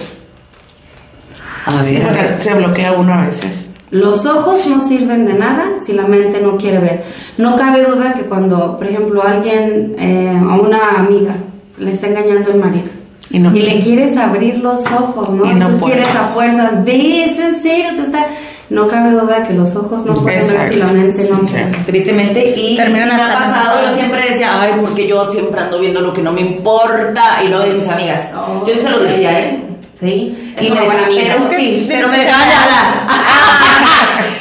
A 1.64 1.80
ver, 1.80 2.02
a 2.06 2.12
ver. 2.12 2.36
Se 2.40 2.52
bloquea 2.52 2.92
uno 2.92 3.14
a 3.14 3.24
veces. 3.26 3.70
Los 3.90 4.26
ojos 4.26 4.66
no 4.66 4.86
sirven 4.86 5.24
de 5.26 5.34
nada 5.34 5.78
si 5.78 5.92
la 5.92 6.04
mente 6.04 6.40
no 6.40 6.58
quiere 6.58 6.78
ver. 6.78 7.04
No 7.38 7.56
cabe 7.56 7.84
duda 7.84 8.14
que 8.14 8.22
cuando, 8.22 8.76
por 8.76 8.86
ejemplo, 8.86 9.22
alguien, 9.22 9.94
eh, 9.98 10.28
a 10.30 10.54
una 10.56 10.98
amiga, 10.98 11.34
le 11.78 11.92
está 11.92 12.08
engañando 12.08 12.50
el 12.50 12.58
marido. 12.58 13.01
Y 13.32 13.38
no- 13.38 13.50
le 13.50 13.80
quieres 13.80 14.16
abrir 14.16 14.58
los 14.58 14.84
ojos, 14.92 15.30
¿no? 15.30 15.50
Y 15.50 15.54
no 15.54 15.70
tú 15.70 15.78
puedes. 15.78 15.96
quieres 15.96 16.14
a 16.14 16.24
fuerzas, 16.34 16.84
ves, 16.84 17.38
en 17.38 17.62
serio, 17.62 17.86
te 17.96 18.02
está... 18.02 18.26
no 18.70 18.86
cabe 18.88 19.12
duda 19.12 19.42
que 19.42 19.54
los 19.54 19.74
ojos 19.74 20.04
no 20.04 20.12
pueden 20.12 20.40
ver 20.40 20.50
Exacto. 20.50 20.72
si 20.72 20.78
la 20.78 20.86
mente 20.86 21.28
no 21.30 21.40
Sí, 21.40 21.46
se 21.48 21.56
sí. 21.64 21.70
Tristemente, 21.86 22.54
y 22.56 22.76
Terminan 22.76 23.08
sí 23.10 23.14
me 23.16 23.22
ha 23.22 23.26
hasta 23.26 23.38
pasado, 23.54 23.78
yo 23.88 23.96
siempre 23.98 24.20
decía, 24.30 24.60
ay, 24.62 24.72
porque 24.80 25.08
yo 25.08 25.28
siempre 25.30 25.60
ando 25.60 25.78
viendo 25.80 26.00
lo 26.00 26.12
que 26.12 26.22
no 26.22 26.32
me 26.32 26.42
importa, 26.42 27.40
y 27.44 27.48
luego 27.48 27.64
de 27.64 27.74
mis 27.74 27.88
amigas, 27.88 28.28
Oh. 28.36 28.64
yo 28.66 28.74
se 28.74 28.90
lo 28.90 28.98
decía, 29.00 29.40
¿eh? 29.40 29.62
Sí, 30.02 30.52
es 30.56 30.66
Y 30.66 30.70
una 30.72 30.80
me- 30.80 30.86
buena 30.86 31.04
amiga. 31.06 31.22
pero 31.28 31.38
Es 31.44 31.46
que 31.48 31.56
sí, 31.60 31.86
de- 31.86 31.94
pero 31.94 32.08
me 32.08 32.18
de- 32.18 32.24
dejaban 32.24 32.48
de 32.48 32.54
hablar. 32.56 32.84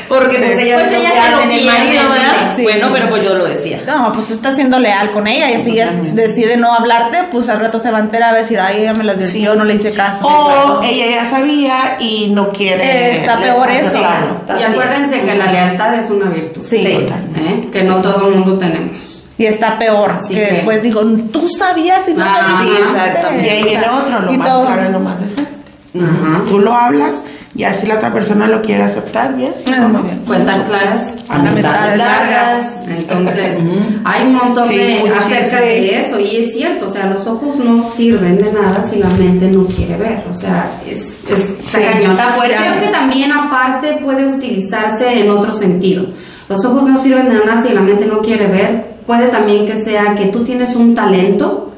Porque 0.08 0.38
pues 0.40 0.60
ellas 0.60 0.82
Pues 0.84 0.94
ellas 1.00 1.14
se 1.14 1.32
lo 1.32 1.38
hacen 1.38 1.52
el 1.52 1.60
pierden, 1.60 1.82
marido, 1.86 2.04
¿verdad? 2.12 2.54
sí. 2.58 2.64
Bueno, 2.64 2.90
pero 2.92 3.10
pues 3.10 3.24
yo 3.24 3.34
lo 3.36 3.46
decía. 3.46 3.82
No, 3.88 4.12
pues 4.12 4.28
tú 4.28 4.34
estás 4.34 4.56
siendo 4.56 4.78
leal 4.80 5.12
con 5.12 5.26
ella 5.26 5.50
y 5.52 5.62
si 5.62 5.72
ella 5.72 5.92
decide 6.14 6.58
no 6.58 6.74
hablarte, 6.74 7.20
pues 7.32 7.48
al 7.48 7.60
rato 7.62 7.80
se 7.80 7.92
va 7.92 8.00
a 8.00 8.02
enterar 8.02 8.36
a 8.36 8.38
decir, 8.38 8.60
ay, 8.60 8.82
ella 8.82 8.94
me 8.94 9.06
la 9.06 9.14
desvió, 9.14 9.54
Sí. 9.54 9.58
no 9.58 9.64
le 9.64 9.76
hice 9.76 9.94
caso. 9.94 10.28
O 10.28 10.82
ella 10.84 11.22
ya 11.24 11.30
sabía 11.30 11.96
y 12.00 12.28
no 12.32 12.50
quiere. 12.52 12.84
Eh, 12.84 13.12
está 13.20 13.40
peor 13.40 13.70
eso. 13.72 14.00
Claro. 14.00 14.36
Está 14.42 14.60
Y 14.60 14.64
acuérdense 14.64 15.22
que 15.22 15.36
la 15.36 15.50
lealtad 15.50 15.94
es 15.94 16.10
una 16.10 16.26
virtud. 16.26 16.62
Sí. 16.68 16.80
Sí. 16.80 17.06
¿eh? 17.38 17.70
Que 17.72 17.84
no 17.84 18.02
todo 18.02 18.28
el 18.28 18.36
mundo 18.36 18.58
tenemos. 18.58 19.00
Y 19.38 19.46
está 19.46 19.80
peor, 19.80 20.12
Así 20.12 20.36
que, 20.36 20.46
que- 20.46 20.52
después 20.54 20.84
digo, 20.84 21.02
tú 21.32 21.48
sabías 21.48 22.08
y 22.08 22.14
no 22.14 22.24
Ah, 22.24 22.42
me 22.60 22.64
sí, 22.64 22.70
dijiste". 22.70 22.90
exactamente. 22.92 23.48
Y 23.48 23.50
ahí 23.50 23.64
viene 23.64 23.86
otro, 23.90 24.20
lo 24.20 24.34
Y 24.34 24.38
más 24.38 24.48
todo. 24.50 24.66
claro 24.68 24.90
y 24.90 24.92
lo 24.92 25.00
más 25.00 25.20
de 25.22 25.30
ser. 25.30 25.48
Ajá. 25.96 26.42
Tú 26.50 26.60
lo 26.60 26.74
hablas 26.74 27.24
y 27.54 27.64
así 27.66 27.86
la 27.86 27.96
otra 27.96 28.14
persona 28.14 28.48
lo 28.48 28.62
quiere 28.62 28.84
aceptar, 28.84 29.34
bien. 29.36 29.54
sí, 29.58 29.70
¿no? 29.78 29.90
muy 29.90 30.04
bien. 30.04 30.20
Cuentas 30.26 30.62
claras. 30.64 31.18
Amistades 31.28 31.98
largas. 31.98 32.76
Entonces, 32.88 33.58
hay 34.06 34.24
un 34.28 34.36
montón 34.36 34.68
Sí, 34.70 34.78
de 34.78 35.10
acerca 35.14 35.60
de 35.60 36.00
eso 36.00 36.20
y 36.20 36.38
es 36.38 36.54
cierto, 36.54 36.88
o 36.88 36.90
sea, 36.90 37.08
los 37.08 37.26
ojos 37.28 37.58
no 37.58 37.90
sirven 37.92 38.38
de 38.38 38.52
nada 38.54 38.84
si 38.88 38.98
la 39.00 39.08
mente 39.10 39.48
no 39.50 39.66
quiere 39.66 39.98
ver, 39.98 40.24
o 40.32 40.34
sea, 40.34 40.72
es, 40.90 41.24
es 41.30 41.58
cañón. 41.76 42.16
Creo 42.16 42.80
que 42.80 42.88
también 42.92 43.32
aparte 43.34 44.00
puede 44.04 44.26
utilizarse 44.28 45.20
en 45.20 45.30
otro 45.30 45.54
sentido. 45.54 46.06
Los 46.48 46.64
ojos 46.66 46.84
no 46.84 47.02
sirven 47.02 47.28
de 47.30 47.46
nada 47.46 47.62
si 47.62 47.74
la 47.74 47.82
mente 47.82 48.06
no 48.06 48.20
quiere 48.20 48.48
ver. 48.48 48.91
Puede 49.08 49.28
también 49.28 49.66
que 49.66 49.76
sea 49.76 50.16
que 50.16 50.26
tú 50.26 50.44
tienes 50.44 50.76
un 50.76 50.96
talento 50.96 51.72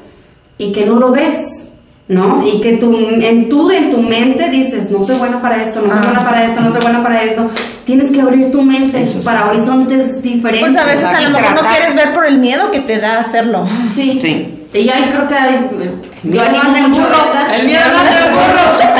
y 0.57 0.71
que 0.71 0.85
no 0.85 0.95
lo 0.95 1.11
ves, 1.11 1.69
¿no? 2.07 2.45
Y 2.45 2.61
que 2.61 2.73
tú, 2.73 2.95
en, 2.97 3.49
tú 3.49 3.71
en 3.71 3.89
tu 3.89 4.01
mente 4.01 4.49
dices, 4.49 4.91
no 4.91 5.03
soy 5.03 5.15
buena 5.17 5.41
para 5.41 5.63
esto, 5.63 5.81
no 5.81 5.89
soy 5.89 5.97
Ah. 6.01 6.05
buena 6.05 6.23
para 6.25 6.45
esto, 6.45 6.61
no 6.61 6.71
soy 6.71 6.81
buena 6.81 7.01
para 7.01 7.23
esto. 7.23 7.49
Tienes 7.85 8.11
que 8.11 8.21
abrir 8.21 8.51
tu 8.51 8.61
mente 8.61 9.01
Eso 9.03 9.21
para 9.23 9.43
sí. 9.43 9.49
horizontes 9.49 10.21
diferentes. 10.21 10.69
Pues 10.71 10.81
a 10.81 10.85
veces 10.85 11.05
a 11.05 11.21
lo 11.21 11.29
mejor 11.31 11.55
no 11.63 11.69
quieres 11.69 11.95
ver 11.95 12.13
por 12.13 12.25
el 12.25 12.37
miedo 12.37 12.71
que 12.71 12.79
te 12.81 12.99
da 12.99 13.19
hacerlo. 13.19 13.65
Sí. 13.93 14.19
Sí. 14.21 14.59
Y 14.73 14.89
ahí 14.89 15.09
creo 15.11 15.27
que 15.27 15.35
hay... 15.35 15.55
Animo 15.55 16.63
mucho, 16.63 16.89
mucho, 16.89 17.01
¿verdad? 17.01 17.55
el 17.59 17.65
miedo 17.67 17.81
no 17.93 18.77
te 18.77 18.83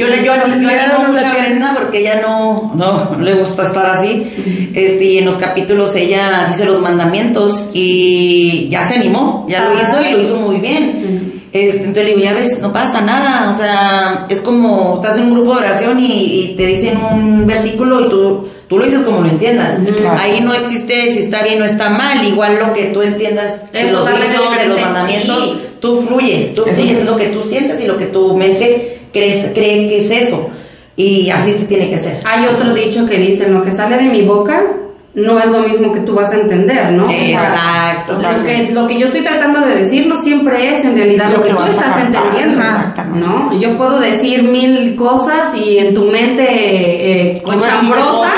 Yo 0.00 0.08
le 0.08 0.16
yo, 0.24 0.24
yo 0.24 0.30
animo 0.32 1.12
mucho 1.12 1.26
a 1.26 1.36
Brenda 1.36 1.74
porque 1.78 1.98
ella 1.98 2.22
no, 2.22 2.72
no 2.74 3.18
le 3.20 3.34
gusta 3.34 3.66
estar 3.66 3.84
así. 3.84 4.70
Este, 4.74 5.04
y 5.04 5.18
en 5.18 5.26
los 5.26 5.36
capítulos 5.36 5.94
ella 5.94 6.46
dice 6.48 6.64
los 6.64 6.80
mandamientos 6.80 7.66
y 7.74 8.68
ya 8.70 8.88
se 8.88 8.94
animó, 8.94 9.46
ya 9.46 9.68
lo 9.68 9.74
hizo 9.74 10.00
y 10.00 10.12
lo 10.12 10.22
hizo 10.22 10.36
muy 10.36 10.56
bien. 10.56 11.42
Este, 11.52 11.78
entonces 11.78 12.04
le 12.04 12.10
digo, 12.14 12.20
ya 12.20 12.32
ves, 12.32 12.60
no 12.60 12.72
pasa 12.72 13.02
nada. 13.02 13.50
O 13.50 13.58
sea, 13.58 14.26
es 14.30 14.40
como 14.40 15.02
estás 15.02 15.18
en 15.18 15.24
un 15.24 15.34
grupo 15.34 15.54
de 15.54 15.66
oración 15.66 16.00
y, 16.00 16.06
y 16.06 16.54
te 16.56 16.64
dicen 16.64 16.96
un 17.12 17.46
versículo 17.46 18.06
y 18.06 18.08
tú, 18.08 18.48
tú 18.68 18.78
lo 18.78 18.84
dices 18.86 19.00
como 19.00 19.20
lo 19.20 19.28
entiendas. 19.28 19.80
Claro. 19.86 20.18
Ahí 20.18 20.40
no 20.40 20.54
existe 20.54 21.12
si 21.12 21.18
está 21.18 21.42
bien 21.42 21.60
o 21.60 21.66
está 21.66 21.90
mal. 21.90 22.24
Igual 22.26 22.58
lo 22.58 22.72
que 22.72 22.86
tú 22.86 23.02
entiendas 23.02 23.70
de 23.70 23.82
Es 23.82 23.90
dichos, 23.90 24.06
de 24.06 24.66
los 24.66 24.80
mandamientos, 24.80 25.44
sí. 25.44 25.60
tú 25.78 26.00
fluyes, 26.08 26.54
tú 26.54 26.62
fluyes, 26.62 26.92
es. 26.92 26.98
es 27.00 27.04
lo 27.04 27.18
que 27.18 27.26
tú 27.26 27.42
sientes 27.42 27.78
y 27.82 27.86
lo 27.86 27.98
que 27.98 28.06
tu 28.06 28.34
mente 28.34 28.99
crees, 29.12 29.52
cree 29.52 29.88
que 29.88 29.98
es 29.98 30.10
eso. 30.10 30.50
Y 30.96 31.30
así 31.30 31.52
tiene 31.66 31.88
que 31.88 31.98
ser. 31.98 32.20
Hay 32.24 32.46
otro 32.46 32.74
dicho 32.74 33.06
que 33.06 33.18
dice, 33.18 33.48
lo 33.48 33.62
que 33.62 33.72
sale 33.72 33.96
de 33.96 34.10
mi 34.10 34.22
boca 34.22 34.64
no 35.12 35.40
es 35.40 35.50
lo 35.50 35.58
mismo 35.60 35.92
que 35.92 36.00
tú 36.00 36.14
vas 36.14 36.30
a 36.30 36.36
entender, 36.36 36.92
¿no? 36.92 37.04
O 37.04 37.08
sea, 37.08 37.16
Exacto. 37.32 38.18
Lo 38.22 38.44
que, 38.44 38.70
lo 38.72 38.86
que 38.86 38.96
yo 38.98 39.06
estoy 39.06 39.22
tratando 39.22 39.60
de 39.60 39.74
decir 39.76 40.06
no 40.06 40.16
siempre 40.16 40.72
es 40.74 40.84
en 40.84 40.94
realidad 40.94 41.30
Lo 41.32 41.38
lo, 41.38 41.42
que, 41.42 41.48
que 41.48 41.54
tú 41.56 41.62
estás 41.64 41.96
entendiendo. 42.00 42.60
exactamente. 42.60 43.18
¿no? 43.26 43.52
Yo 43.58 43.76
puedo 43.76 43.98
decir 43.98 44.44
mil 44.44 44.94
cosas 44.94 45.54
y 45.56 45.78
en 45.78 45.94
tu 45.94 46.04
mente 46.04 46.44
eh, 46.48 47.42
recibes 47.44 47.56
cochambrosa 47.66 48.30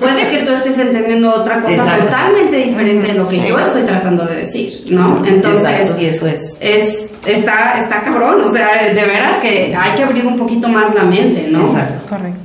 puede 0.00 0.28
que 0.30 0.38
tú 0.44 0.52
estés 0.52 0.78
entendiendo 0.78 1.34
otra 1.34 1.60
cosa 1.60 1.74
Exacto. 1.74 2.04
totalmente 2.04 2.56
diferente 2.56 3.12
de 3.12 3.18
lo 3.18 3.26
que 3.28 3.36
Sí. 3.36 3.44
yo 3.48 3.58
estoy 3.58 3.82
tratando 3.82 4.24
de 4.24 4.36
decir, 4.36 4.72
¿no? 4.90 5.22
Entonces, 5.26 5.80
Exacto, 5.80 6.00
y 6.02 6.04
eso 6.06 6.26
es. 6.28 6.56
es, 6.60 7.10
está, 7.26 7.78
está 7.80 8.02
cabrón, 8.02 8.42
o 8.44 8.50
sea, 8.50 8.68
de 8.94 9.04
veras 9.04 9.40
que 9.40 9.74
hay 9.76 9.96
que 9.96 10.04
abrir 10.04 10.24
un 10.26 10.36
poquito 10.36 10.68
más 10.68 10.94
la 10.94 11.02
mente, 11.02 11.48
¿no? 11.50 11.66
Exacto. 11.72 12.06
Correcto. 12.08 12.41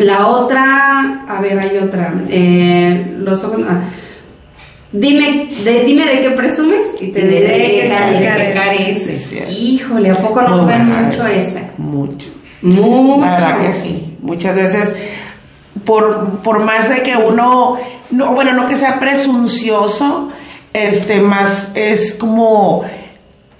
La 0.00 0.26
otra, 0.26 1.24
a 1.28 1.40
ver, 1.40 1.58
hay 1.58 1.76
otra. 1.78 2.14
Eh, 2.28 3.14
los 3.18 3.42
ojos. 3.44 3.60
ah. 3.68 3.80
Dime, 4.92 5.48
de, 5.64 5.84
dime 5.84 6.04
de 6.04 6.20
qué 6.20 6.30
presumes 6.30 6.86
y 7.00 7.08
te 7.08 7.20
diré 7.20 7.46
qué 7.46 7.82
que, 7.82 8.52
careces. 8.54 9.32
Híjole, 9.48 10.10
¿a 10.10 10.16
poco 10.16 10.42
no 10.42 10.66
ven 10.66 10.86
mucho 10.86 11.24
esa. 11.26 11.60
Mucho. 11.78 12.28
Mucho. 12.60 13.20
La 13.20 13.32
verdad 13.32 13.60
que 13.60 13.72
sí. 13.72 14.16
Muchas 14.20 14.56
veces, 14.56 14.94
por, 15.84 16.40
por 16.40 16.64
más 16.64 16.88
de 16.88 17.02
que 17.02 17.16
uno, 17.16 17.78
no, 18.10 18.32
bueno, 18.34 18.52
no 18.52 18.66
que 18.66 18.76
sea 18.76 18.98
presuncioso, 18.98 20.30
este, 20.72 21.20
más 21.20 21.68
es 21.74 22.14
como, 22.14 22.82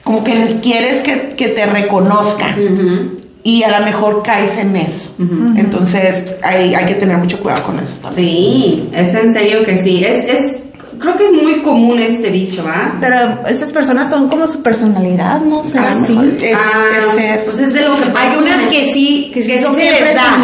como 0.03 0.25
que 0.25 0.59
quieres 0.61 1.01
que, 1.01 1.29
que 1.37 1.49
te 1.49 1.65
reconozcan. 1.67 3.20
Y 3.43 3.63
a 3.63 3.79
lo 3.79 3.85
mejor 3.87 4.23
caes 4.23 4.57
en 4.59 4.77
eso. 4.77 5.15
Entonces 5.57 6.35
hay, 6.43 6.75
hay 6.75 6.87
que 6.87 6.95
tener 6.95 7.17
mucho 7.19 7.39
cuidado 7.41 7.63
con 7.65 7.79
eso 7.79 7.95
también. 8.03 8.27
Sí, 8.29 8.89
es 8.93 9.15
en 9.15 9.33
serio 9.33 9.65
que 9.65 9.79
sí. 9.79 10.05
Es, 10.05 10.25
es, 10.25 10.63
creo 10.99 11.17
que 11.17 11.25
es 11.25 11.33
muy 11.33 11.63
común 11.63 11.99
este 12.01 12.31
dicho, 12.31 12.63
¿va? 12.65 12.97
Pero 13.01 13.17
esas 13.49 13.73
personas 13.73 14.11
son 14.11 14.29
como 14.29 14.47
su 14.47 14.63
personalidad, 14.63 15.41
no 15.41 15.65
sé, 15.65 15.79
A 15.79 15.95
lo 15.95 16.03
así. 16.03 16.13
mejor 16.13 16.27
es, 16.43 16.55
Ah, 16.55 16.85
es 16.99 17.15
ser- 17.15 17.45
pues 17.47 17.59
es 17.61 17.73
de 17.73 17.81
lo 17.81 17.97
que 17.97 18.05
Hay 18.15 18.37
unas 18.37 18.63
que 18.69 18.93
sí, 18.93 19.31
Que 19.33 19.41
que, 19.41 19.43
sí 19.47 19.57
sí 19.57 19.65
son 19.65 19.75
se 19.75 19.85
les 19.91 20.15
da. 20.15 20.37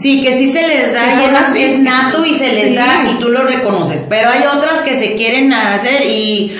Sí, 0.00 0.22
que 0.22 0.38
sí 0.38 0.52
se 0.52 0.62
les 0.62 0.92
da 0.94 1.06
y 1.06 1.24
es, 1.24 1.34
así. 1.42 1.62
es 1.64 1.78
nato 1.80 2.24
y 2.24 2.34
se 2.34 2.52
les 2.52 2.68
Sí. 2.68 2.74
da 2.76 3.04
y 3.10 3.18
tú 3.18 3.30
lo 3.30 3.42
reconoces. 3.42 4.02
Pero 4.08 4.28
hay 4.30 4.42
otras 4.46 4.80
que 4.82 4.96
se 4.96 5.16
quieren 5.16 5.52
hacer 5.52 6.06
y 6.06 6.52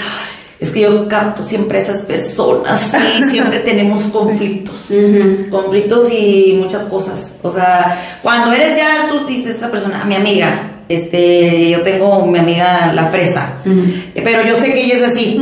es 0.61 0.71
que 0.71 0.81
yo 0.81 1.07
capto 1.07 1.47
siempre 1.47 1.79
a 1.79 1.83
esas 1.83 2.03
personas 2.03 2.95
y 3.19 3.23
siempre 3.31 3.61
tenemos 3.61 4.05
conflictos. 4.05 4.77
Conflictos 5.51 6.13
y 6.13 6.59
muchas 6.61 6.83
cosas. 6.85 7.33
O 7.43 7.51
sea, 7.51 8.19
cuando 8.23 8.53
eres 8.53 8.77
ya, 8.77 9.09
tú 9.09 9.27
dices 9.27 9.57
esa 9.57 9.71
persona, 9.71 10.05
mi 10.05 10.17
amiga, 10.17 10.83
este, 10.89 11.71
yo 11.71 11.83
tengo 11.83 12.27
mi 12.27 12.39
amiga 12.39 12.93
la 12.93 13.07
fresa, 13.07 13.59
pero 14.15 14.45
yo 14.47 14.57
sé 14.57 14.73
que 14.73 14.85
ella 14.85 14.95
es 14.95 15.03
así. 15.03 15.41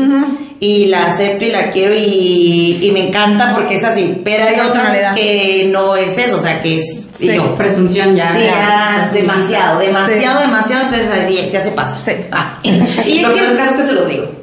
Y 0.59 0.87
la 0.87 1.07
acepto 1.07 1.45
y 1.45 1.51
la 1.51 1.71
quiero 1.71 1.95
y, 1.95 2.79
y 2.81 2.91
me 2.93 3.09
encanta 3.09 3.53
porque 3.55 3.75
es 3.77 3.85
así. 3.85 4.21
Pero 4.25 4.45
hay 4.45 4.59
otras 4.61 5.15
que 5.15 5.69
no 5.73 5.97
es 5.97 6.17
eso, 6.17 6.37
o 6.37 6.41
sea, 6.41 6.63
que 6.63 6.77
es 6.77 7.03
y 7.19 7.29
Sí, 7.29 7.35
yo. 7.35 7.55
Presunción 7.57 8.15
ya. 8.15 8.31
Sí, 8.37 8.45
ya, 8.45 9.11
demasiado, 9.13 9.79
demasiado, 9.81 10.41
demasiado, 10.41 10.85
entonces 10.85 11.11
así 11.11 11.49
ya 11.51 11.63
se 11.63 11.71
pasa. 11.71 11.99
Sí. 12.05 12.13
Ah, 12.31 12.59
Y 12.63 13.19
es 13.19 13.23
lo 13.23 13.35
que- 13.35 13.41
caso 13.57 13.71
es 13.71 13.77
que 13.77 13.83
se 13.83 13.93
los 13.93 14.09
digo. 14.09 14.25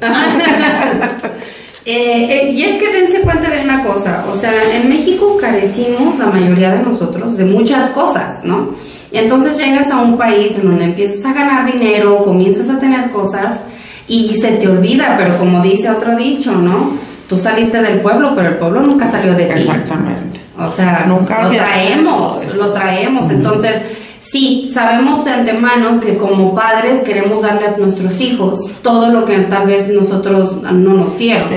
Eh, 1.86 2.46
eh, 2.46 2.50
y 2.52 2.62
es 2.64 2.80
que 2.80 2.90
dense 2.90 3.20
cuenta 3.20 3.50
de 3.50 3.60
una 3.60 3.84
cosa, 3.84 4.24
o 4.32 4.34
sea, 4.34 4.50
en 4.74 4.88
México 4.88 5.36
carecimos 5.38 6.18
la 6.18 6.24
mayoría 6.28 6.70
de 6.72 6.78
nosotros 6.82 7.36
de 7.36 7.44
muchas 7.44 7.90
cosas, 7.90 8.42
¿no? 8.42 8.70
Y 9.12 9.18
entonces 9.18 9.58
llegas 9.58 9.90
a 9.90 9.98
un 9.98 10.16
país 10.16 10.56
en 10.56 10.64
donde 10.64 10.84
empiezas 10.86 11.22
a 11.26 11.34
ganar 11.34 11.70
dinero, 11.70 12.24
comienzas 12.24 12.70
a 12.70 12.80
tener 12.80 13.10
cosas 13.10 13.64
y 14.08 14.34
se 14.34 14.52
te 14.52 14.68
olvida, 14.68 15.16
pero 15.18 15.38
como 15.38 15.62
dice 15.62 15.90
otro 15.90 16.16
dicho, 16.16 16.52
¿no? 16.52 16.92
Tú 17.28 17.38
saliste 17.38 17.80
del 17.80 18.00
pueblo, 18.00 18.32
pero 18.36 18.48
el 18.48 18.56
pueblo 18.56 18.82
nunca 18.82 19.08
salió 19.08 19.34
de 19.34 19.46
ti. 19.46 19.54
Exactamente. 19.54 20.40
O 20.58 20.70
sea, 20.70 21.04
Nunca 21.08 21.42
lo 21.42 21.50
traemos, 21.50 22.54
lo 22.56 22.72
traemos. 22.72 23.30
Entonces, 23.30 23.82
sí, 24.20 24.68
sabemos 24.72 25.24
de 25.24 25.32
antemano 25.32 26.00
que 26.00 26.16
como 26.16 26.54
padres 26.54 27.00
queremos 27.00 27.42
darle 27.42 27.68
a 27.68 27.76
nuestros 27.78 28.20
hijos 28.20 28.70
todo 28.82 29.08
lo 29.08 29.24
que 29.24 29.38
tal 29.40 29.66
vez 29.66 29.88
nosotros 29.88 30.62
no 30.62 30.94
nos 30.94 31.18
dieron. 31.18 31.48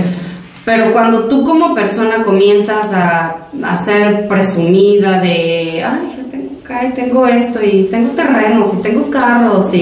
Pero 0.64 0.92
cuando 0.94 1.26
tú 1.26 1.44
como 1.44 1.76
persona 1.76 2.24
comienzas 2.24 2.92
a, 2.94 3.48
a 3.64 3.78
ser 3.78 4.28
presumida 4.28 5.20
de, 5.20 5.84
ay, 5.84 6.17
ay, 6.70 6.92
tengo 6.96 7.28
esto 7.28 7.62
y 7.64 7.88
tengo 7.92 8.14
terrenos 8.14 8.70
y 8.74 8.78
tengo 8.82 9.10
carros 9.10 9.74
y 9.74 9.82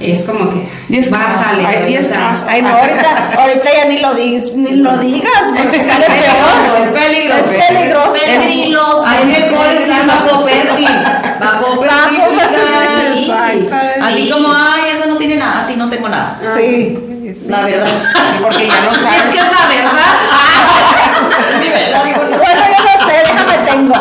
es 0.00 0.22
como 0.22 0.48
que, 0.50 0.68
Diez 0.88 1.10
bájale. 1.10 1.62
casas, 1.62 1.74
hay 1.74 1.76
güey, 1.76 1.88
diez 1.88 2.06
o 2.06 2.08
sea, 2.08 2.18
casas. 2.30 2.44
Ay, 2.48 2.62
no, 2.62 2.68
ahorita, 2.68 3.30
ahorita 3.38 3.68
ya 3.76 3.84
ni 3.88 3.98
lo, 3.98 4.14
digas 4.14 4.44
ni 4.54 4.70
lo 4.76 4.96
digas, 4.98 5.32
porque 5.56 5.84
sale 5.84 6.06
Peligroso, 6.06 6.76
es 6.82 6.88
peligroso. 6.90 7.52
Es 7.52 7.66
peligroso. 7.68 8.12
Peligroso. 8.12 9.04
Hay 9.06 9.24
mejor 9.26 9.66
estar 9.66 10.06
bajo 10.06 10.44
perfil. 10.44 10.88
Bajo 11.40 11.80
perfil. 11.80 13.32
Así 14.02 14.22
Sí. 14.24 14.30
como, 14.30 14.48
ay, 14.52 14.82
eso 14.96 15.06
no 15.08 15.16
tiene 15.16 15.36
nada, 15.36 15.64
así 15.64 15.76
no 15.76 15.88
tengo 15.88 16.08
nada. 16.08 16.38
Sí. 16.56 16.98
La 17.46 17.60
verdad. 17.62 17.86
Porque 18.42 18.66
ya 18.66 18.80
no 18.82 18.90
Es 18.92 18.98
que 18.98 19.04
sabes. 19.04 19.34
es 19.34 19.34
la 19.34 19.66
verdad. 19.68 20.10
Mi 21.60 21.68
verdad. 21.68 22.02
Bueno, 22.38 22.62
yo 22.70 22.84
no 22.84 22.94
sé, 23.06 23.14
déjame 23.24 23.56
tengo. 23.70 23.94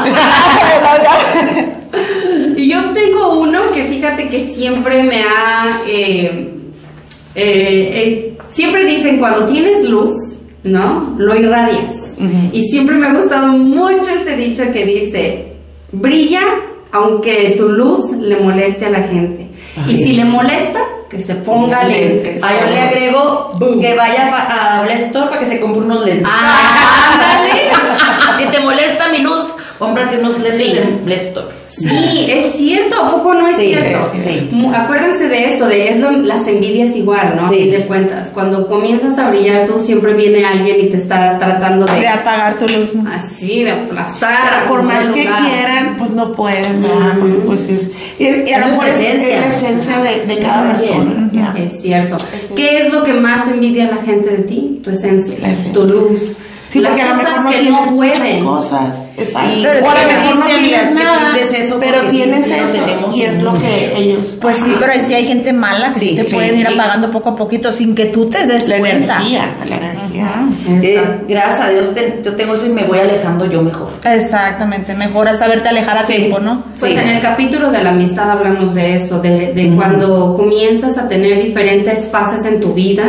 que 4.30 4.54
siempre 4.54 5.04
me 5.04 5.24
ha... 5.24 5.82
Eh, 5.88 6.50
eh, 7.36 7.92
eh, 7.96 8.38
siempre 8.50 8.86
dicen, 8.86 9.18
cuando 9.18 9.46
tienes 9.46 9.88
luz, 9.88 10.14
¿no? 10.64 11.16
Lo 11.18 11.36
irradias. 11.36 12.16
Uh 12.18 12.24
-huh. 12.24 12.50
Y 12.52 12.64
siempre 12.70 12.96
me 12.96 13.08
ha 13.08 13.14
gustado 13.14 13.48
mucho 13.48 14.10
este 14.10 14.36
dicho 14.36 14.64
que 14.72 14.86
dice, 14.86 15.54
brilla 15.92 16.42
aunque 16.92 17.56
tu 17.58 17.70
luz 17.70 18.12
le 18.12 18.38
moleste 18.38 18.88
a 18.88 18.90
la 18.90 19.04
gente. 19.04 19.48
Ay, 19.78 19.94
y 19.94 19.98
si 19.98 20.14
le 20.14 20.26
molesta, 20.26 20.80
que 21.10 21.22
se 21.22 21.36
ponga 21.36 21.84
lentes. 21.84 22.42
Ah, 22.44 22.52
le 22.70 22.80
agrego 22.80 23.52
Boom. 23.60 23.80
que 23.80 23.96
vaya 23.96 24.34
a, 24.34 24.82
a 24.82 25.30
para 25.30 25.40
que 25.40 25.46
se 25.46 25.60
compre 25.60 25.82
unos 25.82 26.06
lentes. 26.06 26.28
Ah, 26.28 28.38
si 28.40 28.46
te 28.46 28.60
molesta 28.60 29.10
mi 29.10 29.20
luz, 29.20 29.46
cómprate 29.80 30.18
unos 30.20 30.38
lentes 30.40 30.58
Sí. 30.60 30.78
en. 30.78 31.00
Sí, 31.70 32.26
es 32.30 32.54
cierto, 32.58 32.96
¿a 33.02 33.10
poco 33.12 33.34
no 33.36 33.48
es 33.48 33.56
Sí, 33.56 33.68
cierto? 33.68 34.12
sí, 34.14 34.50
Acuérdense 34.76 35.30
de 35.30 35.46
esto, 35.54 35.66
de 35.68 35.90
es 35.90 36.00
lo- 36.00 36.12
las 36.12 36.46
envidias 36.48 36.94
igual, 36.96 37.36
¿no? 37.40 37.48
Sí. 37.50 37.70
de 37.70 37.86
cuentas, 37.86 38.32
cuando 38.34 38.68
comienzas 38.68 39.18
a 39.18 39.30
brillar 39.30 39.66
tú 39.66 39.80
siempre 39.80 40.14
viene 40.14 40.44
alguien 40.46 40.78
y 40.82 40.90
te 40.90 40.98
está 40.98 41.38
tratando 41.38 41.86
de 41.86 42.00
De 42.02 42.08
apagar 42.08 42.56
tu 42.58 42.68
luz. 42.68 42.94
¿no? 42.96 43.10
así, 43.10 43.64
de 43.64 43.72
aplastar. 43.72 44.38
Pero 44.60 44.68
por 44.68 44.84
más 44.84 45.06
que 45.10 45.24
lugar. 45.24 45.44
quieran, 45.44 45.96
pues 45.98 46.10
no 46.10 46.34
pueden, 46.34 46.82
¿verdad? 46.82 47.14
Porque 47.20 47.36
pues 47.46 47.70
es. 47.70 47.92
Y, 48.20 48.24
y 48.26 48.28
a 48.28 48.58
Es 48.58 48.60
lo 48.60 48.68
mejor 48.72 48.88
es, 48.88 49.00
la 49.00 49.48
esencia 49.48 50.00
de, 50.00 50.26
de 50.26 50.40
cada 50.40 50.76
persona. 50.76 51.30
ya. 51.32 51.54
Es 51.58 51.82
cierto. 51.82 52.18
¿Qué 52.56 52.80
es 52.80 52.92
lo 52.94 53.04
que 53.04 53.14
más 53.14 53.48
envidia 53.48 53.88
a 53.88 53.92
la 53.96 54.02
gente 54.02 54.30
de 54.30 54.44
ti? 54.44 54.82
Tu 54.84 54.90
esencia, 54.90 55.36
La 55.42 55.52
esencia. 55.52 55.74
tu 55.74 55.86
luz. 55.86 56.38
Sí, 56.68 56.80
las 56.82 56.92
porque 56.92 57.04
a 57.04 57.10
lo 57.16 57.20
cosas 57.24 57.44
mejor 57.46 57.46
no 57.46 57.50
que 57.52 57.64
no 57.90 57.96
pueden. 57.96 58.44
cosas. 58.46 59.09
Exacto. 59.20 59.50
Y- 59.58 59.64
pero 59.64 59.80
es 59.80 59.86
que 59.86 60.14
mejor 60.14 60.36
no 60.40 60.46
tienes 60.46 60.92
nada, 60.94 61.38
eso, 61.40 61.78
pero 61.80 62.00
tienes 62.10 62.46
sí 62.46 62.54
eso 62.54 62.66
tenemos 62.86 63.16
y 63.16 63.22
es 63.24 63.42
lo 63.44 63.54
que 63.54 63.94
ellos. 63.98 64.38
Pues 64.42 64.58
sí, 64.58 64.76
pero 64.80 64.94
sí 65.06 65.14
hay 65.14 65.26
gente 65.28 65.54
mala 65.54 65.94
que 65.94 66.00
Sí, 66.00 66.10
sí 66.10 66.16
te 66.18 66.28
sí. 66.28 66.36
pueden 66.36 66.60
ir 66.60 66.68
Sí. 66.68 66.74
apagando 66.74 67.12
poco 67.12 67.30
a 67.30 67.36
poquito 67.36 67.72
sin 67.72 67.96
que 67.96 68.06
tú 68.06 68.28
te 68.30 68.46
des 68.48 68.68
la 68.68 68.78
cuenta. 68.80 69.16
energía, 69.18 69.50
la 69.68 69.76
energía. 69.76 70.50
Eh, 70.82 71.02
gracias 71.28 71.60
a 71.62 71.70
Dios 71.70 71.94
te- 71.94 72.20
yo 72.24 72.36
tengo 72.36 72.54
eso 72.56 72.66
y 72.66 72.70
me 72.70 72.84
voy 72.84 73.00
alejando 73.00 73.46
yo 73.46 73.62
mejor. 73.62 73.90
Exactamente, 74.04 74.94
mejor 74.96 75.28
es 75.28 75.40
saberte 75.40 75.70
alejar 75.70 75.98
a 75.98 76.06
Sí. 76.06 76.14
tiempo, 76.14 76.40
¿no? 76.40 76.64
Pues 76.80 76.94
Sí. 76.94 76.98
en 77.00 77.08
el 77.10 77.22
capítulo 77.22 77.72
de 77.72 77.84
la 77.84 77.90
amistad 77.92 78.30
hablamos 78.32 78.76
de 78.76 78.96
eso, 78.96 79.20
de, 79.20 79.54
de 79.54 79.74
cuando 79.76 80.36
comienzas 80.38 80.98
a 80.98 81.08
tener 81.08 81.42
diferentes 81.44 82.08
fases 82.08 82.46
en 82.46 82.60
tu 82.60 82.74
vida, 82.74 83.04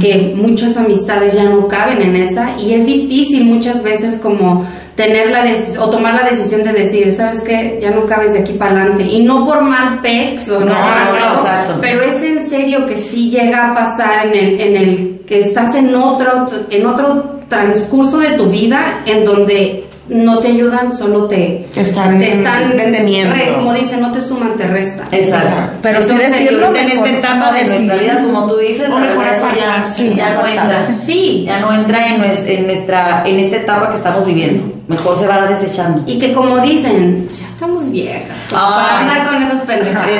que 0.00 0.34
muchas 0.36 0.76
amistades 0.76 1.34
ya 1.34 1.44
no 1.44 1.68
caben 1.68 2.00
en 2.02 2.16
esa 2.16 2.50
y 2.58 2.74
es 2.74 2.86
difícil 2.86 3.44
muchas 3.44 3.82
veces 3.82 4.18
como 4.18 4.64
tener 4.96 5.30
la 5.30 5.42
decisión 5.42 5.82
o 5.82 5.90
tomar 5.90 6.14
la 6.14 6.28
decisión 6.30 6.62
de 6.62 6.72
decir, 6.72 7.12
¿sabes 7.12 7.40
qué? 7.40 7.78
Ya 7.82 7.90
no 7.90 8.06
cabes 8.06 8.32
de 8.32 8.40
aquí 8.40 8.52
para 8.52 8.72
adelante. 8.82 9.04
Y 9.04 9.24
no 9.24 9.44
por 9.44 9.60
mal 9.62 10.00
pex 10.02 10.48
o 10.48 10.60
no, 10.60 10.66
No, 10.66 10.72
no, 10.72 11.40
exacto. 11.42 11.78
pero 11.80 12.00
es 12.02 12.22
en 12.22 12.48
serio 12.48 12.86
que 12.86 12.96
sí 12.96 13.30
llega 13.30 13.70
a 13.70 13.74
pasar 13.74 14.26
en 14.26 14.34
el, 14.34 14.60
en 14.60 14.76
el 14.76 15.20
que 15.26 15.40
estás 15.40 15.74
en 15.74 15.94
otro, 15.94 16.46
en 16.70 16.86
otro 16.86 17.40
transcurso 17.48 18.18
de 18.18 18.30
tu 18.30 18.46
vida 18.46 19.02
en 19.06 19.24
donde 19.24 19.84
no 20.06 20.38
te 20.38 20.48
ayudan, 20.48 20.92
solo 20.92 21.24
te, 21.24 21.64
Te 21.72 21.80
están 21.80 22.18
te 22.18 22.30
están 22.30 22.76
deteniendo. 22.76 23.34
re- 23.34 23.54
como 23.54 23.72
dicen, 23.72 24.02
no 24.02 24.12
te 24.12 24.20
suman, 24.20 24.54
te 24.54 24.66
restan. 24.66 25.08
Exacto. 25.10 25.78
Pero 25.80 26.02
sí 26.02 26.14
decirlo 26.14 26.76
en 26.76 26.90
esta 26.90 27.08
etapa 27.08 27.50
no 27.50 27.52
de 27.54 27.64
nuestra 27.64 27.96
vida, 27.96 28.22
como 28.22 28.46
tú 28.46 28.58
dices, 28.58 28.88
O 28.90 28.98
mejor 28.98 29.24
ya, 29.24 30.34
no 30.34 30.46
entra. 30.46 30.98
Sí. 31.00 31.44
Ya 31.46 31.60
no 31.60 31.72
entra 31.72 32.06
en, 32.14 32.22
en 32.22 32.66
nuestra, 32.66 33.22
en 33.24 33.38
esta 33.40 33.56
etapa 33.56 33.90
que 33.90 33.96
estamos 33.96 34.26
viviendo. 34.26 34.73
Mejor 34.86 35.18
se 35.18 35.26
va 35.26 35.40
desechando. 35.46 36.02
Y 36.06 36.18
que 36.18 36.34
como 36.34 36.58
dicen, 36.60 37.26
ya 37.28 37.46
estamos 37.46 37.90
viejas, 37.90 38.44
como 38.50 38.60
para 38.60 38.98
andar 39.00 39.26
con 39.26 39.42
esas 39.42 39.60
pendejadas. 39.62 40.06
Que 40.08 40.14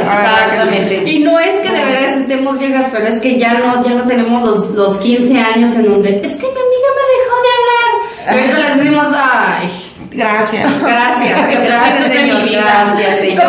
Exactamente. 0.00 1.02
Y 1.10 1.18
no 1.24 1.38
es 1.38 1.60
que 1.62 1.70
de 1.70 1.84
veras 1.84 2.16
estemos 2.16 2.58
viejas, 2.58 2.86
pero 2.92 3.06
es 3.08 3.20
que 3.20 3.38
ya 3.38 3.54
no, 3.54 3.82
ya 3.82 3.94
no 3.94 4.04
tenemos 4.04 4.42
los, 4.42 4.70
los 4.70 4.96
15 4.98 5.40
años 5.40 5.70
en 5.72 5.86
donde 5.90 6.20
es 6.24 6.32
que 6.32 6.46
mi 6.46 6.48
amiga 6.48 6.88
me 6.96 7.04
dejó 7.16 7.36
de 7.42 7.50
hablar. 7.58 7.90
Y 8.24 8.26
ahorita 8.40 8.58
les 8.68 8.76
decimos, 8.78 9.06
ay, 9.14 9.68
Gracias. 10.12 10.82
gracias, 10.82 11.40
Gracias, 11.64 12.06
señor. 12.08 12.42
Gracias, 12.50 13.18
señor. 13.20 13.44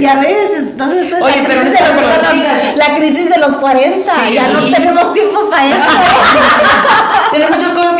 Ya 0.00 0.14
ves, 0.18 0.50
entonces 0.56 1.12
Oye, 1.20 1.42
la, 1.42 1.48
pero 1.48 1.60
crisis 1.60 1.78
de 1.78 1.84
los, 1.86 1.94
lo 2.24 2.30
digas. 2.32 2.60
la 2.76 2.94
crisis 2.96 3.28
de 3.30 3.38
los 3.38 3.52
40, 3.56 4.12
Sí. 4.26 4.32
ya 4.34 4.48
no 4.48 4.60
tenemos 4.74 5.12
tiempo 5.14 5.50
para 5.50 5.66
eso. 5.66 5.76
Tenemos 7.32 7.56
muchas 7.58 7.72
cosas 7.74 7.94
que 7.96 7.99